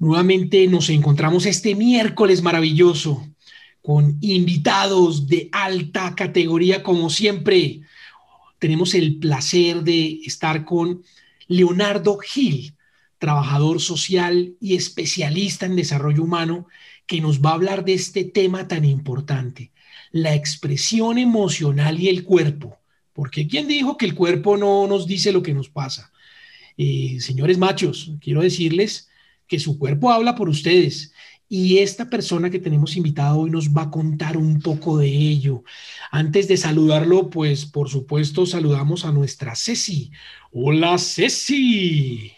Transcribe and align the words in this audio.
Nuevamente 0.00 0.66
nos 0.66 0.88
encontramos 0.88 1.44
este 1.44 1.74
miércoles 1.74 2.42
maravilloso 2.42 3.28
con 3.82 4.16
invitados 4.22 5.26
de 5.26 5.50
alta 5.52 6.14
categoría 6.14 6.82
como 6.82 7.10
siempre. 7.10 7.82
Tenemos 8.58 8.94
el 8.94 9.18
placer 9.18 9.82
de 9.82 10.20
estar 10.24 10.64
con 10.64 11.02
Leonardo 11.48 12.16
Gil, 12.16 12.74
trabajador 13.18 13.78
social 13.78 14.54
y 14.58 14.74
especialista 14.74 15.66
en 15.66 15.76
desarrollo 15.76 16.22
humano, 16.22 16.66
que 17.04 17.20
nos 17.20 17.42
va 17.42 17.50
a 17.50 17.54
hablar 17.54 17.84
de 17.84 17.92
este 17.92 18.24
tema 18.24 18.68
tan 18.68 18.86
importante, 18.86 19.70
la 20.12 20.34
expresión 20.34 21.18
emocional 21.18 22.00
y 22.00 22.08
el 22.08 22.24
cuerpo. 22.24 22.78
Porque 23.12 23.46
¿quién 23.46 23.68
dijo 23.68 23.98
que 23.98 24.06
el 24.06 24.14
cuerpo 24.14 24.56
no 24.56 24.86
nos 24.86 25.06
dice 25.06 25.30
lo 25.30 25.42
que 25.42 25.52
nos 25.52 25.68
pasa? 25.68 26.10
Eh, 26.78 27.18
señores 27.20 27.58
machos, 27.58 28.12
quiero 28.22 28.40
decirles 28.40 29.09
que 29.50 29.58
su 29.58 29.78
cuerpo 29.78 30.12
habla 30.12 30.36
por 30.36 30.48
ustedes. 30.48 31.12
Y 31.48 31.78
esta 31.78 32.08
persona 32.08 32.48
que 32.48 32.60
tenemos 32.60 32.96
invitada 32.96 33.34
hoy 33.34 33.50
nos 33.50 33.70
va 33.70 33.82
a 33.82 33.90
contar 33.90 34.36
un 34.36 34.62
poco 34.62 34.98
de 34.98 35.08
ello. 35.08 35.64
Antes 36.12 36.46
de 36.46 36.56
saludarlo, 36.56 37.28
pues 37.28 37.66
por 37.66 37.88
supuesto 37.88 38.46
saludamos 38.46 39.04
a 39.04 39.10
nuestra 39.10 39.56
Ceci. 39.56 40.12
Hola 40.52 40.96
Ceci. 40.98 42.32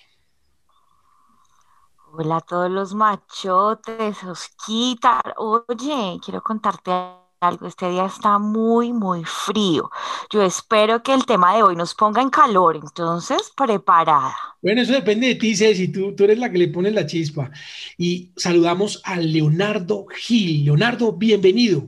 Hola 2.14 2.38
a 2.38 2.40
todos 2.40 2.70
los 2.70 2.94
machotes, 2.94 4.24
Osquita. 4.24 5.22
Oye, 5.36 6.18
quiero 6.24 6.40
contarte 6.42 6.90
algo. 7.42 7.66
Este 7.66 7.90
día 7.90 8.06
está 8.06 8.38
muy, 8.38 8.92
muy 8.92 9.24
frío. 9.24 9.90
Yo 10.30 10.42
espero 10.42 11.02
que 11.02 11.12
el 11.12 11.26
tema 11.26 11.54
de 11.54 11.62
hoy 11.62 11.76
nos 11.76 11.94
ponga 11.94 12.22
en 12.22 12.30
calor, 12.30 12.76
entonces 12.76 13.52
preparada. 13.56 14.34
Bueno, 14.62 14.80
eso 14.80 14.92
depende 14.92 15.26
de 15.26 15.34
ti, 15.34 15.54
Ceci. 15.56 15.88
Tú, 15.88 16.14
tú 16.14 16.24
eres 16.24 16.38
la 16.38 16.50
que 16.50 16.58
le 16.58 16.68
pones 16.68 16.94
la 16.94 17.06
chispa. 17.06 17.50
Y 17.98 18.30
saludamos 18.36 19.02
a 19.04 19.16
Leonardo 19.16 20.06
Gil. 20.06 20.64
Leonardo, 20.64 21.12
bienvenido. 21.12 21.86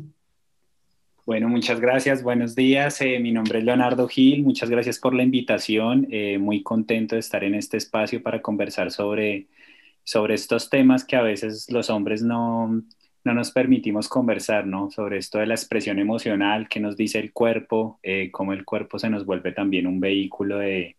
Bueno, 1.25 1.49
muchas 1.49 1.81
gracias. 1.81 2.23
Buenos 2.23 2.55
días. 2.55 3.01
Eh, 3.01 3.19
mi 3.19 3.33
nombre 3.33 3.61
es 3.61 3.65
Leonardo 3.65 4.09
Gil. 4.09 4.43
Muchas 4.43 4.69
gracias 4.69 4.99
por 4.99 5.15
la 5.15 5.23
invitación. 5.23 6.07
Eh, 6.11 6.37
muy 6.39 6.63
contento 6.63 7.15
de 7.15 7.21
estar 7.21 7.45
en 7.45 7.55
este 7.55 7.79
espacio 7.79 8.23
para 8.23 8.43
conversar 8.43 8.91
sobre, 8.91 9.47
sobre 10.03 10.35
estos 10.35 10.69
temas 10.69 11.05
que 11.05 11.17
a 11.17 11.23
veces 11.23 11.71
los 11.71 11.89
hombres 11.89 12.23
no, 12.23 12.83
no 13.25 13.33
nos 13.33 13.51
permitimos 13.51 14.09
conversar, 14.09 14.67
¿no? 14.67 14.91
Sobre 14.91 15.17
esto 15.17 15.39
de 15.39 15.47
la 15.47 15.55
expresión 15.55 15.99
emocional, 15.99 16.69
que 16.69 16.79
nos 16.79 16.97
dice 16.97 17.19
el 17.19 17.33
cuerpo, 17.33 17.99
eh, 18.03 18.31
cómo 18.31 18.53
el 18.53 18.67
cuerpo 18.67 18.99
se 18.99 19.09
nos 19.09 19.25
vuelve 19.25 19.53
también 19.53 19.87
un 19.87 19.99
vehículo 19.99 20.59
de, 20.59 20.97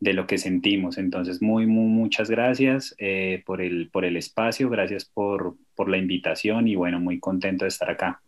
lo 0.00 0.26
que 0.26 0.36
sentimos. 0.36 0.98
Entonces, 0.98 1.40
muy, 1.40 1.66
muy, 1.66 1.86
muchas 1.86 2.28
gracias 2.28 2.94
eh, 2.98 3.42
por, 3.46 3.62
el, 3.62 3.88
por 3.90 4.04
el 4.04 4.18
espacio, 4.18 4.68
gracias 4.68 5.06
por, 5.06 5.56
por 5.74 5.88
la 5.88 5.96
invitación 5.96 6.68
y 6.68 6.74
bueno, 6.74 7.00
muy 7.00 7.18
contento 7.18 7.64
de 7.64 7.70
estar 7.70 7.88
acá. 7.90 8.20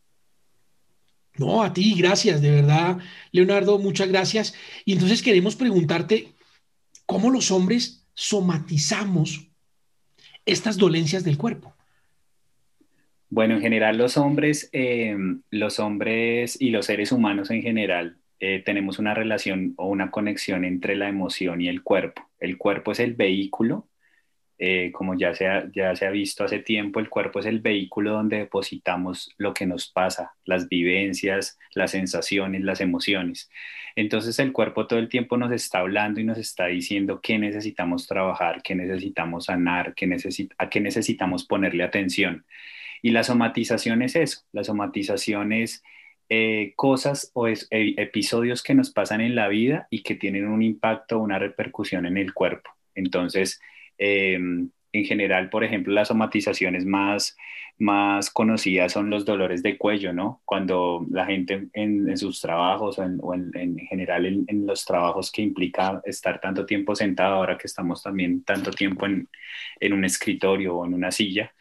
No, 1.37 1.63
a 1.63 1.75
ti, 1.75 1.95
gracias, 1.95 2.41
de 2.41 2.51
verdad, 2.51 2.99
Leonardo, 3.31 3.79
muchas 3.79 4.09
gracias. 4.09 4.55
Y 4.87 4.95
entonces 4.95 5.21
queremos 5.21 5.55
preguntarte, 5.55 6.33
¿cómo 7.05 7.31
los 7.31 7.51
hombres 7.51 8.07
somatizamos 8.15 9.51
estas 10.47 10.79
dolencias 10.79 11.25
del 11.25 11.37
cuerpo? 11.37 11.76
Bueno, 13.29 13.55
en 13.55 13.61
general 13.61 13.99
los 13.99 14.17
hombres, 14.17 14.71
eh, 14.73 15.17
los 15.51 15.81
hombres 15.81 16.61
y 16.61 16.71
los 16.71 16.87
seres 16.87 17.11
humanos 17.13 17.51
en 17.51 17.63
general 17.63 18.19
eh, 18.39 18.63
tenemos 18.65 18.99
una 18.99 19.15
relación 19.15 19.75
o 19.77 19.89
una 19.89 20.11
conexión 20.11 20.65
entre 20.65 20.95
la 20.97 21.09
emoción 21.09 21.61
y 21.61 21.69
el 21.69 21.83
cuerpo. 21.83 22.31
El 22.39 22.57
cuerpo 22.59 22.93
es 22.93 23.01
el 23.01 23.15
vehículo, 23.15 23.89
eh, 24.59 24.91
como 24.93 25.15
ya 25.19 25.35
se, 25.35 25.47
ha, 25.49 25.71
ya 25.75 25.95
se 25.97 26.07
ha 26.07 26.11
visto 26.11 26.45
hace 26.45 26.61
tiempo, 26.61 27.01
el 27.01 27.11
cuerpo 27.11 27.41
es 27.41 27.47
el 27.47 27.61
vehículo 27.61 28.13
donde 28.13 28.39
depositamos 28.39 29.35
lo 29.39 29.53
que 29.53 29.67
nos 29.67 29.89
pasa, 29.91 30.33
las 30.45 30.69
vivencias, 30.69 31.59
las 31.75 31.91
sensaciones, 31.91 32.63
las 32.63 32.81
emociones. 32.81 33.51
Entonces 33.97 34.39
el 34.39 34.53
cuerpo 34.53 34.87
todo 34.87 34.99
el 34.99 35.09
tiempo 35.09 35.37
nos 35.37 35.53
está 35.53 35.81
hablando 35.81 36.21
y 36.21 36.25
nos 36.25 36.39
está 36.39 36.67
diciendo 36.67 37.21
qué 37.23 37.39
necesitamos 37.39 38.07
trabajar, 38.07 38.63
qué 38.63 38.75
necesitamos 38.75 39.47
sanar, 39.47 39.95
qué 39.95 40.09
a 40.59 40.71
qué 40.71 40.81
necesitamos 40.81 41.45
ponerle 41.47 41.83
atención. 41.85 42.45
Y 43.03 43.11
la 43.11 43.23
somatización 43.23 44.03
es 44.03 44.17
eso, 44.17 44.41
la 44.53 44.65
somatización 44.65 45.53
es 45.53 45.83
eh, 46.29 46.73
cosas 46.77 47.31
o 47.35 47.47
es, 47.47 47.69
e, 47.71 47.95
episodios 47.99 48.63
que 48.63 48.75
nos 48.75 48.91
pasan 48.91 49.21
en 49.21 49.35
la 49.35 49.49
vida 49.49 49.87
y 49.91 50.03
que 50.03 50.17
tienen 50.17 50.49
un 50.49 50.63
impacto, 50.63 51.19
una 51.19 51.39
repercusión 51.39 52.07
en 52.07 52.17
el 52.17 52.35
cuerpo. 52.35 52.71
Entonces, 52.95 53.61
em, 53.99 54.71
en 54.93 55.05
general, 55.05 55.51
por 55.51 55.65
ejemplo, 55.65 55.93
las 55.93 56.09
somatizaciones 56.09 56.85
más, 56.85 57.37
más 57.79 58.31
conocidas 58.31 58.93
son 58.93 59.11
los 59.11 59.25
dolores 59.25 59.63
de 59.63 59.77
cuello, 59.77 60.13
¿no? 60.13 60.41
Cuando 60.45 61.07
la 61.11 61.27
gente 61.27 61.69
en, 61.75 62.17
sus 62.17 62.41
trabajos 62.41 62.99
o 62.99 63.35
en, 63.35 63.79
general 63.79 64.27
en, 64.27 64.67
los 64.67 64.85
trabajos 64.85 65.31
que 65.31 65.43
implica 65.43 66.01
estar 66.05 66.41
tanto 66.41 66.65
tiempo 66.67 66.95
sentado, 66.97 67.35
ahora 67.35 67.59
que 67.59 67.67
estamos 67.67 68.03
también 68.03 68.43
tanto 68.45 68.71
tiempo 68.71 69.07
en, 69.07 69.29
un 69.93 70.05
escritorio 70.05 70.77
o 70.77 70.87
en 70.87 70.95
una 70.95 71.11
silla, 71.11 71.53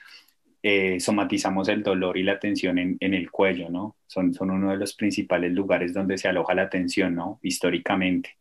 eh, 0.68 1.00
somatizamos 1.00 1.70
el 1.70 1.84
dolor 1.84 2.18
y 2.18 2.24
la 2.24 2.40
tensión 2.40 2.80
en, 2.80 2.98
el 3.00 3.30
cuello, 3.30 3.70
¿no? 3.70 3.98
Son, 4.08 4.34
uno 4.40 4.72
de 4.72 4.78
los 4.78 4.96
principales 4.96 5.52
lugares 5.52 5.94
donde 5.94 6.18
se 6.18 6.28
aloja 6.28 6.56
la 6.56 6.72
tensión, 6.72 7.14
¿no? 7.14 7.40
Históricamente. 7.44 8.32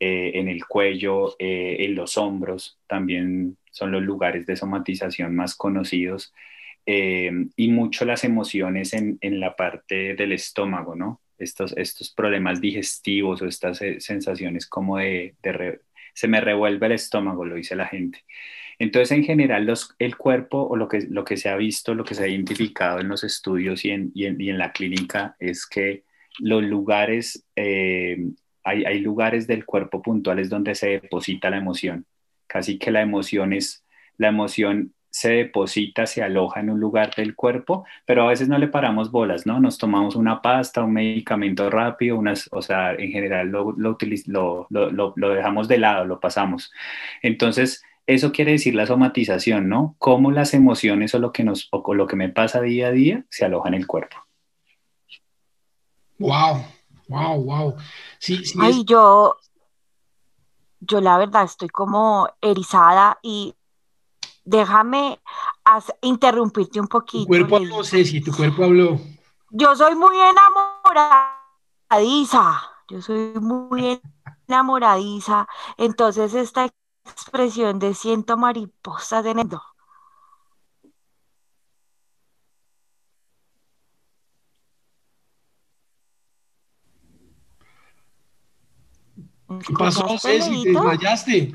Eh, 0.00 0.32
en 0.34 0.48
el 0.48 0.66
cuello, 0.66 1.36
eh, 1.38 1.76
en 1.80 1.94
los 1.94 2.18
hombros, 2.18 2.80
también 2.88 3.56
son 3.70 3.92
los 3.92 4.02
lugares 4.02 4.46
de 4.46 4.56
somatización 4.56 5.36
más 5.36 5.54
conocidos. 5.54 6.34
y 6.86 7.68
mucho 7.68 8.04
las 8.04 8.24
emociones 8.24 8.92
en, 8.94 9.18
la 9.40 9.54
parte 9.54 10.14
del 10.16 10.32
estómago, 10.32 10.96
¿no? 10.96 11.20
Estos, 11.38 11.72
estos 11.76 12.10
problemas 12.12 12.60
digestivos 12.60 13.42
o 13.42 13.46
estas 13.46 13.78
sensaciones 13.98 14.66
como 14.66 14.98
de 14.98 15.36
se 16.14 16.28
me 16.28 16.40
revuelve 16.40 16.86
el 16.86 16.92
estómago, 16.92 17.44
lo 17.44 17.54
dice 17.54 17.76
la 17.76 17.86
gente. 17.86 18.24
Entonces, 18.80 19.12
en 19.12 19.24
general, 19.24 19.70
el 19.98 20.16
cuerpo 20.16 20.62
o 20.62 20.74
lo 20.74 20.88
que, 20.88 21.02
lo 21.10 21.22
que 21.22 21.36
se 21.36 21.50
ha 21.50 21.56
visto, 21.56 21.94
lo 21.94 22.02
que 22.02 22.14
se 22.14 22.24
ha 22.24 22.28
identificado 22.28 22.98
en 22.98 23.08
los 23.08 23.24
estudios 23.24 23.84
y 23.84 23.90
en, 23.90 24.10
y 24.14 24.24
en, 24.24 24.56
la 24.56 24.72
clínica 24.72 25.36
es 25.38 25.66
que 25.66 26.04
los 26.38 26.62
lugares, 26.62 27.44
eh, 27.56 28.16
hay, 28.64 28.84
hay, 28.86 29.00
lugares 29.00 29.46
del 29.46 29.66
cuerpo 29.66 30.00
puntuales 30.00 30.48
donde 30.48 30.74
se 30.74 30.98
deposita 30.98 31.50
la 31.50 31.58
emoción. 31.58 32.06
Casi 32.46 32.78
que 32.78 32.90
la 32.90 33.02
emoción 33.02 33.52
es, 33.52 33.84
la 34.16 34.28
emoción 34.28 34.94
se 35.10 35.30
deposita, 35.32 36.06
se 36.06 36.22
aloja 36.22 36.60
en 36.60 36.70
un 36.70 36.80
lugar 36.80 37.14
del 37.14 37.34
cuerpo, 37.34 37.84
pero 38.06 38.22
a 38.22 38.28
veces 38.28 38.48
no 38.48 38.56
le 38.56 38.68
paramos 38.68 39.10
bolas, 39.10 39.44
¿no? 39.44 39.60
Nos 39.60 39.76
tomamos 39.76 40.16
una 40.16 40.40
pasta, 40.40 40.84
un 40.84 40.94
medicamento 40.94 41.68
rápido, 41.68 42.16
unas, 42.16 42.48
o 42.50 42.62
sea, 42.62 42.94
en 42.94 43.10
general 43.10 43.48
lo, 43.48 43.72
lo, 43.76 43.98
lo, 44.90 45.12
lo 45.16 45.28
dejamos 45.34 45.68
de 45.68 45.78
lado, 45.78 46.06
lo 46.06 46.18
pasamos. 46.18 46.72
Entonces, 47.22 47.82
eso 48.06 48.32
quiere 48.32 48.52
decir 48.52 48.74
la 48.74 48.86
somatización, 48.86 49.68
¿no? 49.68 49.94
Cómo 49.98 50.30
las 50.30 50.54
emociones 50.54 51.14
o 51.14 51.18
lo 51.18 51.32
que 51.32 51.44
nos 51.44 51.68
o 51.70 51.94
lo 51.94 52.06
que 52.06 52.16
me 52.16 52.28
pasa 52.28 52.60
día 52.60 52.88
a 52.88 52.92
día 52.92 53.24
se 53.30 53.44
aloja 53.44 53.68
en 53.68 53.74
el 53.74 53.86
cuerpo. 53.86 54.16
Wow, 56.18 56.64
wow, 57.08 57.42
wow. 57.42 57.76
Sí, 58.18 58.44
sí 58.44 58.58
Ay, 58.60 58.84
yo, 58.84 59.36
yo 60.80 61.00
la 61.00 61.16
verdad 61.18 61.44
estoy 61.44 61.68
como 61.68 62.28
erizada 62.40 63.18
y 63.22 63.54
déjame 64.44 65.20
interrumpirte 66.02 66.80
un 66.80 66.88
poquito. 66.88 67.24
Tu 67.24 67.28
cuerpo 67.28 67.56
habló, 67.56 67.84
Ceci, 67.84 68.20
tu 68.20 68.32
cuerpo 68.32 68.64
habló. 68.64 69.00
Yo 69.50 69.74
soy 69.76 69.94
muy 69.94 70.16
enamoradiza, 71.88 72.62
yo 72.88 73.00
soy 73.00 73.32
muy 73.40 74.00
enamoradiza, 74.46 75.48
entonces 75.76 76.34
esta 76.34 76.68
expresión 77.04 77.78
de 77.78 77.94
siento 77.94 78.36
mariposas 78.36 79.24
en 79.26 79.38
el 79.40 79.48
¿Qué 89.66 89.74
pasó, 89.74 90.06
Ceci? 90.18 90.62
¿Te 90.62 90.70
desmayaste? 90.70 91.54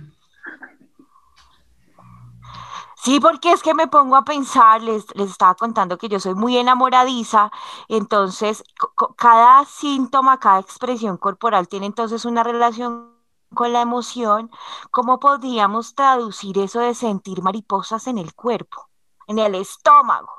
Sí, 2.98 3.20
porque 3.20 3.52
es 3.52 3.62
que 3.62 3.76
me 3.76 3.88
pongo 3.88 4.16
a 4.16 4.26
pensar, 4.26 4.82
les, 4.82 5.06
les 5.16 5.30
estaba 5.30 5.54
contando 5.54 5.98
que 5.98 6.10
yo 6.10 6.20
soy 6.20 6.34
muy 6.34 6.58
enamoradiza, 6.58 7.52
entonces 7.88 8.64
cada 9.16 9.64
síntoma, 9.66 10.40
cada 10.40 10.60
expresión 10.60 11.16
corporal 11.18 11.68
tiene 11.68 11.86
entonces 11.86 12.26
una 12.26 12.44
relación 12.44 13.15
con 13.56 13.74
la 13.74 13.82
emoción. 13.82 14.52
¿Cómo 14.92 15.20
podríamos 15.20 15.96
traducir 15.96 16.60
eso 16.60 16.82
de 16.82 16.94
sentir 16.94 17.42
mariposas 17.42 18.06
en 18.06 18.20
el 18.20 18.36
cuerpo, 18.36 18.90
en 19.28 19.40
el 19.40 19.56
estómago? 19.56 20.30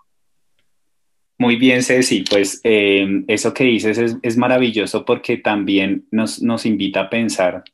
Muy 1.38 1.56
bien, 1.56 1.82
Ceci, 1.82 2.22
pues 2.22 2.60
em, 2.62 3.24
eso 3.26 3.52
que 3.52 3.64
dices 3.64 4.16
es, 4.22 4.36
maravilloso 4.36 5.04
porque 5.04 5.36
también 5.36 6.06
nos 6.12 6.64
invita 6.64 7.00
a 7.00 7.10
pensar 7.10 7.64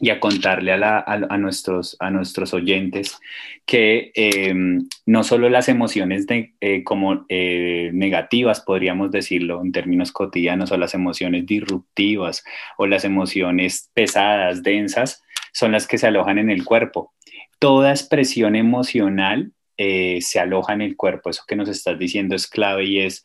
y 0.00 0.10
a 0.10 0.20
contarle 0.20 0.72
a, 0.72 1.38
nuestros, 1.38 1.96
a 1.98 2.10
nuestros 2.10 2.54
oyentes 2.54 3.18
que 3.66 4.12
em, 4.14 4.86
no 5.06 5.24
solo 5.24 5.48
las 5.48 5.68
emociones 5.68 6.26
eh, 6.28 6.84
como 6.84 7.26
eh, 7.28 7.90
negativas, 7.92 8.60
podríamos 8.60 9.10
decirlo 9.10 9.60
en 9.62 9.72
términos 9.72 10.12
cotidianos, 10.12 10.70
o 10.70 10.76
las 10.76 10.94
emociones 10.94 11.46
disruptivas 11.46 12.44
o 12.76 12.86
las 12.86 13.04
emociones 13.04 13.90
pesadas, 13.92 14.62
densas, 14.62 15.22
son 15.52 15.72
las 15.72 15.86
que 15.86 15.98
se 15.98 16.06
alojan 16.06 16.38
en 16.38 16.50
el 16.50 16.64
cuerpo. 16.64 17.12
Toda 17.58 17.90
expresión 17.90 18.54
emocional 18.54 19.52
eh, 19.76 20.20
se 20.20 20.38
aloja 20.38 20.74
en 20.74 20.82
el 20.82 20.96
cuerpo. 20.96 21.30
Eso 21.30 21.42
que 21.46 21.56
nos 21.56 21.68
estás 21.68 21.98
diciendo 21.98 22.36
es 22.36 22.46
clave 22.46 22.84
y 22.84 23.00
es 23.00 23.24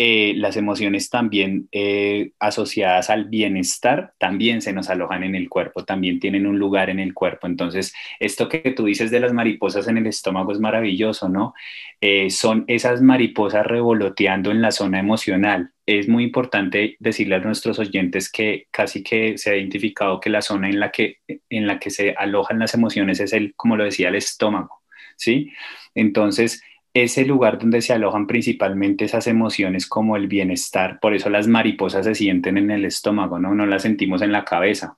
eh, 0.00 0.34
las 0.36 0.56
emociones 0.56 1.10
también 1.10 1.68
eh, 1.72 2.30
asociadas 2.38 3.10
al 3.10 3.24
bienestar 3.24 4.14
también 4.18 4.62
se 4.62 4.72
nos 4.72 4.90
alojan 4.90 5.24
en 5.24 5.34
el 5.34 5.48
cuerpo, 5.48 5.84
también 5.84 6.20
tienen 6.20 6.46
un 6.46 6.56
lugar 6.56 6.88
en 6.88 7.00
el 7.00 7.14
cuerpo. 7.14 7.48
Entonces, 7.48 7.92
esto 8.20 8.48
que 8.48 8.60
tú 8.60 8.84
dices 8.84 9.10
de 9.10 9.18
las 9.18 9.32
mariposas 9.32 9.88
en 9.88 9.98
el 9.98 10.06
estómago 10.06 10.52
es 10.52 10.60
maravilloso, 10.60 11.28
¿no? 11.28 11.52
Eh, 12.00 12.30
son 12.30 12.64
esas 12.68 13.02
mariposas 13.02 13.66
revoloteando 13.66 14.52
en 14.52 14.62
la 14.62 14.70
zona 14.70 15.00
emocional. 15.00 15.72
Es 15.84 16.08
muy 16.08 16.22
importante 16.22 16.94
decirle 17.00 17.34
a 17.34 17.40
nuestros 17.40 17.80
oyentes 17.80 18.30
que 18.30 18.68
casi 18.70 19.02
que 19.02 19.36
se 19.36 19.50
ha 19.50 19.56
identificado 19.56 20.20
que 20.20 20.30
la 20.30 20.42
zona 20.42 20.68
en 20.68 20.78
la 20.78 20.92
que, 20.92 21.16
en 21.50 21.66
la 21.66 21.80
que 21.80 21.90
se 21.90 22.14
alojan 22.16 22.60
las 22.60 22.72
emociones 22.72 23.18
es 23.18 23.32
el, 23.32 23.52
como 23.56 23.76
lo 23.76 23.82
decía, 23.82 24.10
el 24.10 24.14
estómago, 24.14 24.80
¿sí? 25.16 25.50
Entonces, 25.96 26.62
ese 27.02 27.24
lugar 27.24 27.58
donde 27.58 27.82
se 27.82 27.92
alojan 27.92 28.26
principalmente 28.26 29.04
esas 29.04 29.26
emociones 29.26 29.86
como 29.86 30.16
el 30.16 30.26
bienestar. 30.26 30.98
Por 31.00 31.14
eso 31.14 31.30
las 31.30 31.46
mariposas 31.46 32.06
se 32.06 32.14
sienten 32.14 32.58
en 32.58 32.70
el 32.70 32.84
estómago, 32.84 33.38
¿no? 33.38 33.54
No 33.54 33.66
las 33.66 33.82
sentimos 33.82 34.22
en 34.22 34.32
la 34.32 34.44
cabeza. 34.44 34.96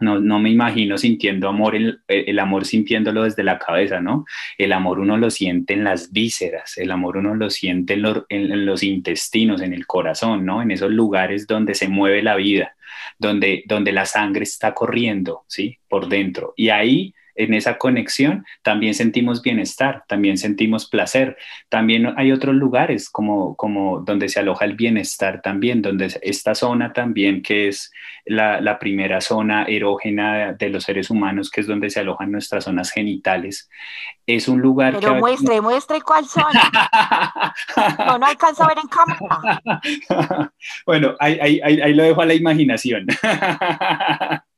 No, 0.00 0.18
no 0.18 0.40
me 0.40 0.50
imagino 0.50 0.98
sintiendo 0.98 1.48
amor, 1.48 1.76
el, 1.76 2.00
el, 2.08 2.38
amor 2.40 2.64
sintiéndolo 2.64 3.22
desde 3.22 3.44
la 3.44 3.58
cabeza, 3.58 4.00
¿no? 4.00 4.24
El 4.58 4.72
amor 4.72 4.98
uno 4.98 5.16
lo 5.16 5.30
siente 5.30 5.74
en 5.74 5.84
las 5.84 6.10
vísceras, 6.10 6.76
el 6.76 6.90
amor 6.90 7.18
uno 7.18 7.34
lo 7.36 7.50
siente 7.50 7.94
en, 7.94 8.04
en 8.28 8.66
los 8.66 8.82
intestinos, 8.82 9.62
en 9.62 9.72
el 9.72 9.86
corazón, 9.86 10.44
¿no? 10.44 10.60
En 10.60 10.72
esos 10.72 10.90
lugares 10.90 11.46
donde 11.46 11.74
se 11.74 11.88
mueve 11.88 12.22
la 12.22 12.34
vida, 12.34 12.74
donde, 13.18 13.62
donde 13.66 13.92
la 13.92 14.04
sangre 14.04 14.42
está 14.42 14.74
corriendo, 14.74 15.44
¿sí? 15.46 15.78
Por 15.88 16.08
dentro. 16.08 16.52
Y 16.56 16.70
ahí 16.70 17.14
en 17.34 17.54
esa 17.54 17.78
conexión 17.78 18.44
también 18.62 18.94
sentimos 18.94 19.42
bienestar, 19.42 20.04
también 20.08 20.36
sentimos 20.38 20.88
placer. 20.88 21.36
También 21.68 22.14
hay 22.16 22.32
otros 22.32 22.54
lugares 22.54 23.10
como, 23.10 23.56
como 23.56 24.00
donde 24.00 24.28
se 24.28 24.40
aloja 24.40 24.64
el 24.64 24.74
bienestar 24.74 25.40
también, 25.42 25.82
donde 25.82 26.18
esta 26.22 26.54
zona 26.54 26.92
también 26.92 27.42
que 27.42 27.68
es 27.68 27.92
la, 28.24 28.78
primera 28.78 29.20
zona 29.20 29.64
erógena 29.64 30.52
de 30.54 30.68
los 30.70 30.84
seres 30.84 31.10
humanos, 31.10 31.50
que 31.50 31.60
es 31.60 31.66
donde 31.66 31.90
se 31.90 32.00
alojan 32.00 32.32
nuestras 32.32 32.64
zonas 32.64 32.90
genitales, 32.90 33.68
es 34.26 34.48
un 34.48 34.60
lugar 34.60 34.94
Pero 34.98 35.16
muestre, 35.16 35.60
muestre 35.60 36.00
cuál 36.00 36.24
zona. 36.26 36.70
no, 37.98 38.18
no 38.18 38.26
alcanzo 38.26 38.64
a 38.64 38.68
ver 38.68 38.78
en 38.78 38.88
cámara. 38.88 40.52
bueno, 40.86 41.14
ahí, 41.18 41.60
ahí 41.62 41.94
lo 41.94 42.02
dejo 42.02 42.22
a 42.22 42.26
la 42.26 42.34
imaginación. 42.34 43.06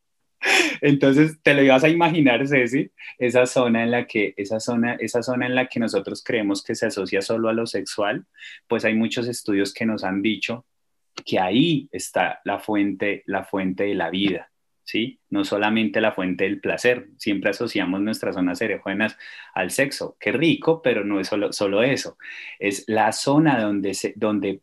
Entonces, 0.81 1.41
te 1.43 1.55
lo 1.55 1.63
ibas 1.63 1.85
a 1.85 1.89
imaginar, 1.89 2.47
Ceci, 2.47 2.91
esa 3.19 3.47
zona 3.47 3.83
en 3.83 3.91
la 3.91 4.07
que, 4.07 4.35
esa 4.37 4.61
zona, 4.61 4.95
esa 4.95 5.23
zona 5.23 5.47
en 5.47 5.55
la 5.55 5.67
que 5.67 5.81
nosotros 5.81 6.23
creemos 6.25 6.63
que 6.63 6.75
se 6.75 6.87
asocia 6.87 7.23
solo 7.23 7.49
a 7.49 7.53
lo 7.53 7.67
sexual, 7.67 8.27
pues 8.69 8.85
hay 8.85 8.95
muchos 8.95 9.29
estudios 9.29 9.73
que 9.73 9.87
nos 9.87 10.05
han 10.05 10.23
dicho 10.23 10.67
que 11.25 11.39
ahí 11.39 11.89
está 11.93 12.41
la 12.45 12.59
fuente, 12.59 13.23
la 13.27 13.45
fuente 13.45 13.85
de 13.85 13.95
la 13.95 14.11
vida, 14.11 14.51
¿sí? 14.83 15.21
No 15.31 15.45
solamente 15.45 16.01
la 16.01 16.13
fuente 16.13 16.45
del 16.45 16.61
placer, 16.61 17.09
siempre 17.19 17.51
asociamos 17.51 18.01
nuestras 18.01 18.35
zonas 18.35 18.61
erógenas 18.61 19.17
al 19.55 19.71
sexo, 19.71 20.17
qué 20.19 20.33
rico, 20.33 20.83
pero 20.83 21.05
no 21.05 21.21
es 21.21 21.29
solo, 21.29 21.53
solo 21.53 21.83
eso, 21.83 22.19
es 22.59 22.85
la 22.89 23.13
zona 23.13 23.61
donde, 23.61 23.95
se, 23.95 24.13
donde, 24.17 24.61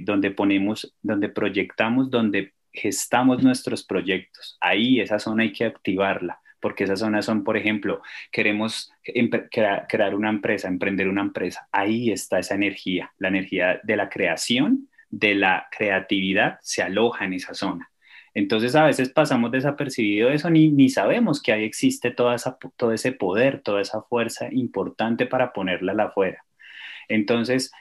donde 0.00 0.30
ponemos, 0.30 0.94
donde 1.02 1.28
proyectamos, 1.28 2.10
donde 2.10 2.52
gestamos 2.72 3.42
nuestros 3.42 3.84
proyectos. 3.84 4.56
Ahí 4.60 5.00
esa 5.00 5.18
zona 5.18 5.44
hay 5.44 5.52
que 5.52 5.64
activarla, 5.64 6.40
porque 6.60 6.84
esas 6.84 7.00
zonas 7.00 7.24
son, 7.24 7.44
por 7.44 7.56
ejemplo, 7.56 8.02
queremos 8.30 8.92
crear 9.50 10.14
una 10.14 10.30
empresa, 10.30 10.68
emprender 10.68 11.08
una 11.08 11.22
empresa. 11.22 11.68
Ahí 11.72 12.10
está 12.10 12.38
esa 12.38 12.54
energía, 12.54 13.12
la 13.18 13.28
energía 13.28 13.80
de 13.82 13.96
la 13.96 14.08
creación, 14.08 14.88
de 15.10 15.34
la 15.34 15.68
creatividad, 15.76 16.58
se 16.62 16.82
aloja 16.82 17.24
en 17.24 17.34
esa 17.34 17.54
zona. 17.54 17.90
Entonces 18.34 18.74
a 18.74 18.84
veces 18.84 19.10
pasamos 19.10 19.50
desapercibido 19.50 20.30
eso, 20.30 20.48
ni, 20.48 20.70
ni 20.70 20.88
sabemos 20.88 21.42
que 21.42 21.52
ahí 21.52 21.64
existe 21.64 22.10
toda 22.10 22.34
esa, 22.34 22.56
todo 22.76 22.92
ese 22.92 23.12
poder, 23.12 23.60
toda 23.60 23.82
esa 23.82 24.02
fuerza 24.02 24.48
importante 24.50 25.26
para 25.26 25.52
ponerla 25.52 25.92
afuera. 26.04 26.44
Entonces, 27.08 27.72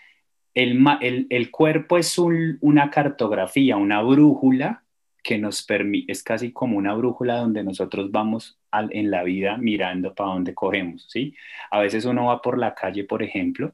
el, 0.53 1.51
cuerpo 1.51 1.98
es 1.98 2.18
una 2.18 2.89
cartografía, 2.89 3.77
una 3.77 4.01
brújula 4.01 4.83
que 5.24 5.38
nos 5.38 5.63
permite, 5.63 6.12
es 6.12 6.24
casi 6.24 6.51
como 6.51 6.77
una 6.77 6.94
brújula 6.94 7.38
donde 7.38 7.63
nosotros 7.63 8.12
vamos 8.12 8.59
en 8.71 9.12
la 9.12 9.24
vida 9.24 9.57
mirando 9.57 10.13
para 10.15 10.31
dónde 10.31 10.53
cogemos, 10.56 11.07
¿sí? 11.09 11.36
A 11.69 11.80
veces 11.80 12.06
uno 12.06 12.25
va 12.25 12.42
por 12.42 12.57
la 12.57 12.74
calle, 12.74 13.03
por 13.03 13.21
ejemplo, 13.21 13.74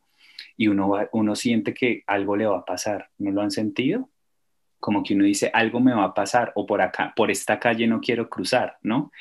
y 0.58 0.68
uno, 0.68 0.92
uno 1.14 1.36
siente 1.36 1.74
que 1.74 2.04
algo 2.06 2.36
le 2.36 2.46
va 2.46 2.60
a 2.60 2.66
pasar, 2.66 3.10
¿no 3.18 3.32
lo 3.32 3.42
han 3.42 3.52
sentido? 3.52 4.10
Como 4.80 5.04
que 5.04 5.16
uno 5.16 5.24
dice, 5.24 5.50
algo 5.54 5.80
me 5.80 5.94
va 5.94 6.04
a 6.04 6.14
pasar, 6.14 6.52
o 6.56 6.66
por 6.66 6.82
acá, 6.82 7.14
por 7.16 7.32
esta 7.32 7.60
calle 7.60 7.88
no 7.88 8.02
quiero 8.02 8.30
cruzar, 8.30 8.78
¿no? 8.82 9.12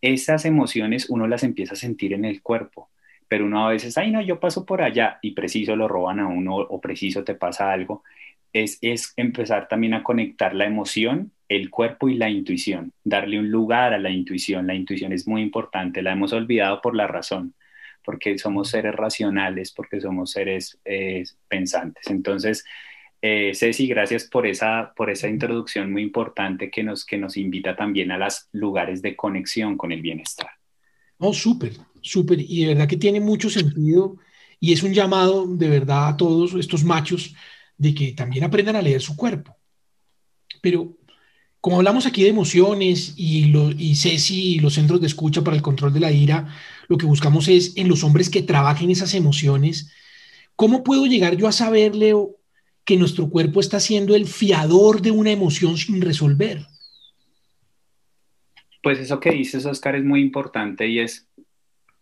Esas 0.00 0.44
emociones 0.44 1.10
uno 1.10 1.26
las 1.26 1.42
empieza 1.42 1.74
a 1.74 1.76
sentir 1.76 2.12
en 2.12 2.24
el 2.24 2.40
cuerpo 2.42 2.90
pero 3.34 3.46
uno 3.46 3.66
a 3.66 3.70
veces, 3.70 3.98
ay, 3.98 4.12
no, 4.12 4.20
yo 4.20 4.38
paso 4.38 4.64
por 4.64 4.80
allá 4.80 5.18
y 5.20 5.32
preciso 5.32 5.74
lo 5.74 5.88
roban 5.88 6.20
a 6.20 6.28
uno 6.28 6.54
o 6.54 6.80
preciso 6.80 7.24
te 7.24 7.34
pasa 7.34 7.72
algo, 7.72 8.04
es, 8.52 8.78
es 8.80 9.12
empezar 9.16 9.66
también 9.66 9.92
a 9.94 10.04
conectar 10.04 10.54
la 10.54 10.66
emoción, 10.66 11.32
el 11.48 11.68
cuerpo 11.68 12.08
y 12.08 12.14
la 12.14 12.30
intuición, 12.30 12.92
darle 13.02 13.40
un 13.40 13.50
lugar 13.50 13.92
a 13.92 13.98
la 13.98 14.10
intuición. 14.10 14.68
La 14.68 14.76
intuición 14.76 15.12
es 15.12 15.26
muy 15.26 15.42
importante, 15.42 16.00
la 16.00 16.12
hemos 16.12 16.32
olvidado 16.32 16.80
por 16.80 16.94
la 16.94 17.08
razón, 17.08 17.54
porque 18.04 18.38
somos 18.38 18.68
seres 18.70 18.94
racionales, 18.94 19.72
porque 19.72 20.00
somos 20.00 20.30
seres 20.30 20.78
eh, 20.84 21.24
pensantes. 21.48 22.06
Entonces, 22.10 22.64
eh, 23.20 23.50
Ceci, 23.52 23.88
gracias 23.88 24.26
por 24.26 24.46
esa, 24.46 24.92
por 24.94 25.10
esa 25.10 25.26
introducción 25.26 25.90
muy 25.90 26.02
importante 26.02 26.70
que 26.70 26.84
nos, 26.84 27.04
que 27.04 27.18
nos 27.18 27.36
invita 27.36 27.74
también 27.74 28.12
a 28.12 28.16
los 28.16 28.48
lugares 28.52 29.02
de 29.02 29.16
conexión 29.16 29.76
con 29.76 29.90
el 29.90 30.02
bienestar. 30.02 30.50
Oh, 31.18 31.34
súper, 31.34 31.72
súper. 32.04 32.40
Y 32.40 32.60
de 32.60 32.74
verdad 32.74 32.88
que 32.88 32.96
tiene 32.96 33.20
mucho 33.20 33.50
sentido 33.50 34.18
y 34.60 34.72
es 34.72 34.82
un 34.82 34.94
llamado 34.94 35.46
de 35.46 35.68
verdad 35.68 36.08
a 36.08 36.16
todos 36.16 36.54
estos 36.54 36.84
machos 36.84 37.34
de 37.76 37.94
que 37.94 38.12
también 38.12 38.44
aprendan 38.44 38.76
a 38.76 38.82
leer 38.82 39.02
su 39.02 39.16
cuerpo. 39.16 39.56
Pero 40.62 40.96
como 41.60 41.76
hablamos 41.76 42.06
aquí 42.06 42.22
de 42.22 42.28
emociones 42.28 43.14
y, 43.16 43.46
lo, 43.46 43.70
y 43.70 43.96
Ceci 43.96 44.56
y 44.56 44.58
los 44.60 44.74
centros 44.74 45.00
de 45.00 45.06
escucha 45.06 45.42
para 45.42 45.56
el 45.56 45.62
control 45.62 45.92
de 45.92 46.00
la 46.00 46.12
ira, 46.12 46.54
lo 46.88 46.98
que 46.98 47.06
buscamos 47.06 47.48
es 47.48 47.76
en 47.76 47.88
los 47.88 48.04
hombres 48.04 48.30
que 48.30 48.42
trabajen 48.42 48.90
esas 48.90 49.14
emociones. 49.14 49.90
¿Cómo 50.56 50.84
puedo 50.84 51.06
llegar 51.06 51.36
yo 51.36 51.48
a 51.48 51.52
saber, 51.52 51.96
Leo, 51.96 52.36
que 52.84 52.98
nuestro 52.98 53.30
cuerpo 53.30 53.60
está 53.60 53.80
siendo 53.80 54.14
el 54.14 54.26
fiador 54.26 55.00
de 55.00 55.10
una 55.10 55.30
emoción 55.30 55.78
sin 55.78 56.02
resolver? 56.02 56.66
Pues 58.82 58.98
eso 58.98 59.18
que 59.18 59.30
dices, 59.30 59.64
Oscar, 59.64 59.96
es 59.96 60.04
muy 60.04 60.20
importante 60.20 60.86
y 60.86 60.98
es, 60.98 61.26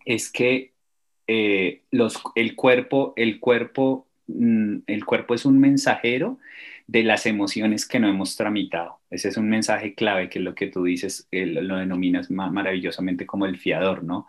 es 0.04 0.30
que 0.30 0.73
eh, 1.26 1.82
los, 1.90 2.21
el 2.35 2.56
cuerpo, 2.56 3.12
el 3.16 3.40
cuerpo, 3.40 4.06
mm, 4.26 4.78
el 4.87 5.04
cuerpo 5.04 5.35
es 5.35 5.44
un 5.44 5.59
mensajero 5.59 6.38
de 6.87 7.02
las 7.04 7.26
emociones 7.26 7.87
que 7.87 8.00
no 8.00 8.09
hemos 8.09 8.37
tramitado. 8.37 9.00
Ese 9.11 9.28
es 9.28 9.37
un 9.37 9.49
mensaje 9.49 9.94
clave, 9.94 10.28
que 10.28 10.38
es 10.38 10.44
lo 10.44 10.54
que 10.54 10.66
tú 10.66 10.85
dices, 10.85 11.28
lo 11.30 11.76
denominas 11.76 12.30
maravillosamente 12.30 13.26
como 13.26 13.47
el 13.47 13.56
fiador, 13.59 14.04
¿no? 14.04 14.26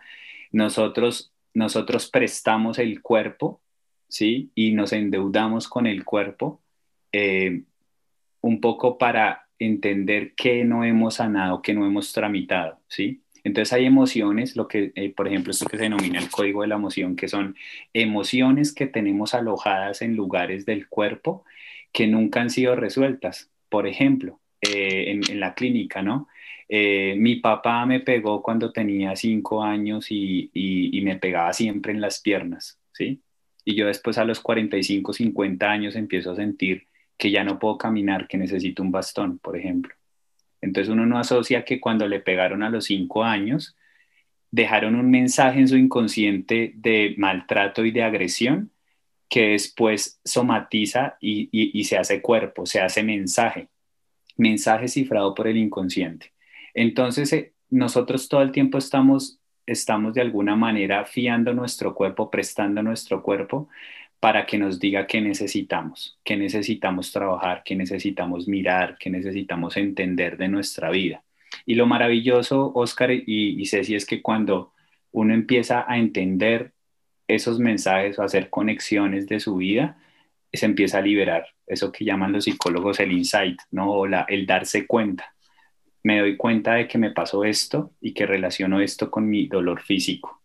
Nosotros, 0.51 1.33
nosotros 1.53 2.09
prestamos 2.09 2.79
el 2.79 3.01
cuerpo, 3.01 3.61
¿sí? 4.07 4.51
Y 4.55 4.71
nos 4.73 4.93
endeudamos 4.93 5.67
con 5.67 5.87
el 5.87 6.05
cuerpo 6.05 6.61
eh, 7.11 7.63
un 8.41 8.61
poco 8.61 8.97
para 8.97 9.47
entender 9.59 10.33
qué 10.35 10.63
no 10.63 10.83
hemos 10.83 11.15
sanado, 11.15 11.61
qué 11.61 11.73
no 11.73 11.85
hemos 11.85 12.13
tramitado, 12.13 12.79
¿sí? 12.87 13.21
Entonces 13.43 13.73
hay 13.73 13.85
emociones, 13.85 14.55
lo 14.55 14.67
que, 14.67 14.91
eh, 14.95 15.09
por 15.13 15.27
ejemplo, 15.27 15.51
esto 15.51 15.65
que 15.65 15.77
se 15.77 15.83
denomina 15.83 16.19
el 16.19 16.29
código 16.29 16.61
de 16.61 16.69
la 16.69 16.75
emoción, 16.75 17.15
que 17.15 17.27
son 17.27 17.55
emociones 17.93 18.73
que 18.73 18.87
tenemos 18.87 19.33
alojadas 19.33 20.01
en 20.01 20.15
lugares 20.15 20.65
del 20.65 20.87
cuerpo 20.87 21.43
que 21.91 22.07
nunca 22.07 22.41
han 22.41 22.49
sido 22.49 22.75
resueltas. 22.75 23.51
Por 23.69 23.87
ejemplo, 23.87 24.39
eh, 24.61 25.19
en, 25.29 25.39
la 25.39 25.53
clínica, 25.55 26.01
¿no? 26.01 26.27
Eh, 26.69 27.15
mi 27.17 27.37
papá 27.37 27.85
me 27.85 27.99
pegó 27.99 28.41
cuando 28.41 28.71
tenía 28.71 29.15
cinco 29.15 29.63
años 29.63 30.07
y, 30.09 30.49
y, 30.53 31.01
me 31.01 31.17
pegaba 31.17 31.53
siempre 31.53 31.91
en 31.91 32.01
las 32.01 32.21
piernas, 32.21 32.79
¿sí? 32.93 33.21
Y 33.65 33.75
yo 33.75 33.87
después 33.87 34.17
a 34.17 34.25
los 34.25 34.39
45, 34.39 35.13
50 35.13 35.69
años 35.69 35.95
empiezo 35.95 36.31
a 36.31 36.35
sentir 36.35 36.87
que 37.17 37.31
ya 37.31 37.43
no 37.43 37.59
puedo 37.59 37.77
caminar, 37.77 38.27
que 38.27 38.37
necesito 38.37 38.83
un 38.83 38.91
bastón, 38.91 39.39
por 39.39 39.57
ejemplo. 39.57 39.93
Entonces 40.63 40.89
uno 40.89 41.05
no 41.05 41.19
asocia 41.19 41.65
que 41.65 41.81
cuando 41.81 42.07
le 42.07 42.21
pegaron 42.21 42.63
a 42.63 42.69
los 42.69 42.85
cinco 42.85 43.25
años, 43.25 43.75
dejaron 44.49 44.95
un 44.95 45.11
mensaje 45.11 45.59
en 45.59 45.67
su 45.67 45.75
inconsciente 45.75 46.71
de 46.75 47.15
maltrato 47.17 47.83
y 47.83 47.91
de 47.91 48.01
agresión 48.01 48.71
que 49.29 49.49
después 49.49 50.21
somatiza 50.23 51.17
y, 51.19 51.83
se 51.83 51.97
hace 51.97 52.21
cuerpo, 52.21 52.65
se 52.65 52.79
hace 52.79 53.03
mensaje, 53.03 53.67
mensaje 54.37 54.87
cifrado 54.87 55.35
por 55.35 55.47
el 55.47 55.57
inconsciente. 55.57 56.31
Entonces 56.73 57.33
eh, 57.33 57.51
nosotros 57.69 58.29
todo 58.29 58.41
el 58.41 58.53
tiempo 58.53 58.77
estamos, 58.77 59.39
estamos 59.65 60.13
de 60.13 60.21
alguna 60.21 60.55
manera 60.55 61.03
fiando 61.03 61.53
nuestro 61.53 61.93
cuerpo, 61.93 62.31
prestando 62.31 62.81
nuestro 62.81 63.21
cuerpo 63.21 63.67
para 64.23 64.45
que 64.45 64.57
nos 64.57 64.79
diga 64.79 65.05
qué 65.05 65.19
necesitamos, 65.19 66.17
qué 66.23 66.37
necesitamos 66.37 67.11
trabajar, 67.11 67.61
qué 67.65 67.75
necesitamos 67.75 68.47
mirar, 68.47 68.95
qué 68.97 69.09
necesitamos 69.09 69.75
entender 69.75 70.37
de 70.37 70.47
nuestra 70.47 70.89
vida. 70.91 71.25
Y 71.65 71.75
lo 71.75 71.87
maravilloso, 71.87 72.71
Oscar 72.73 73.11
y, 73.11 73.21
y 73.27 73.65
Ceci, 73.65 73.95
es 73.95 74.05
que 74.05 74.21
cuando 74.21 74.71
uno 75.11 75.33
empieza 75.33 75.83
a 75.85 75.97
entender 75.97 76.71
esos 77.27 77.59
mensajes 77.59 78.17
o 78.17 78.23
hacer 78.23 78.49
conexiones 78.49 79.27
de 79.27 79.41
su 79.41 79.57
vida, 79.57 79.97
se 80.53 80.67
empieza 80.67 80.99
a 80.99 81.01
liberar 81.01 81.45
eso 81.67 81.91
que 81.91 82.05
llaman 82.05 82.31
los 82.31 82.45
psicólogos 82.45 83.01
el 83.01 83.11
insight, 83.11 83.59
¿no? 83.71 83.91
O 83.91 84.05
el 84.05 84.45
darse 84.45 84.87
cuenta. 84.87 85.35
Me 86.01 86.21
doy 86.21 86.37
cuenta 86.37 86.75
de 86.75 86.87
que 86.87 86.97
me 86.97 87.11
pasó 87.11 87.43
esto 87.43 87.91
y 87.99 88.13
que 88.13 88.25
relaciono 88.25 88.79
esto 88.79 89.11
con 89.11 89.29
mi 89.29 89.47
dolor 89.47 89.81
físico. 89.81 90.41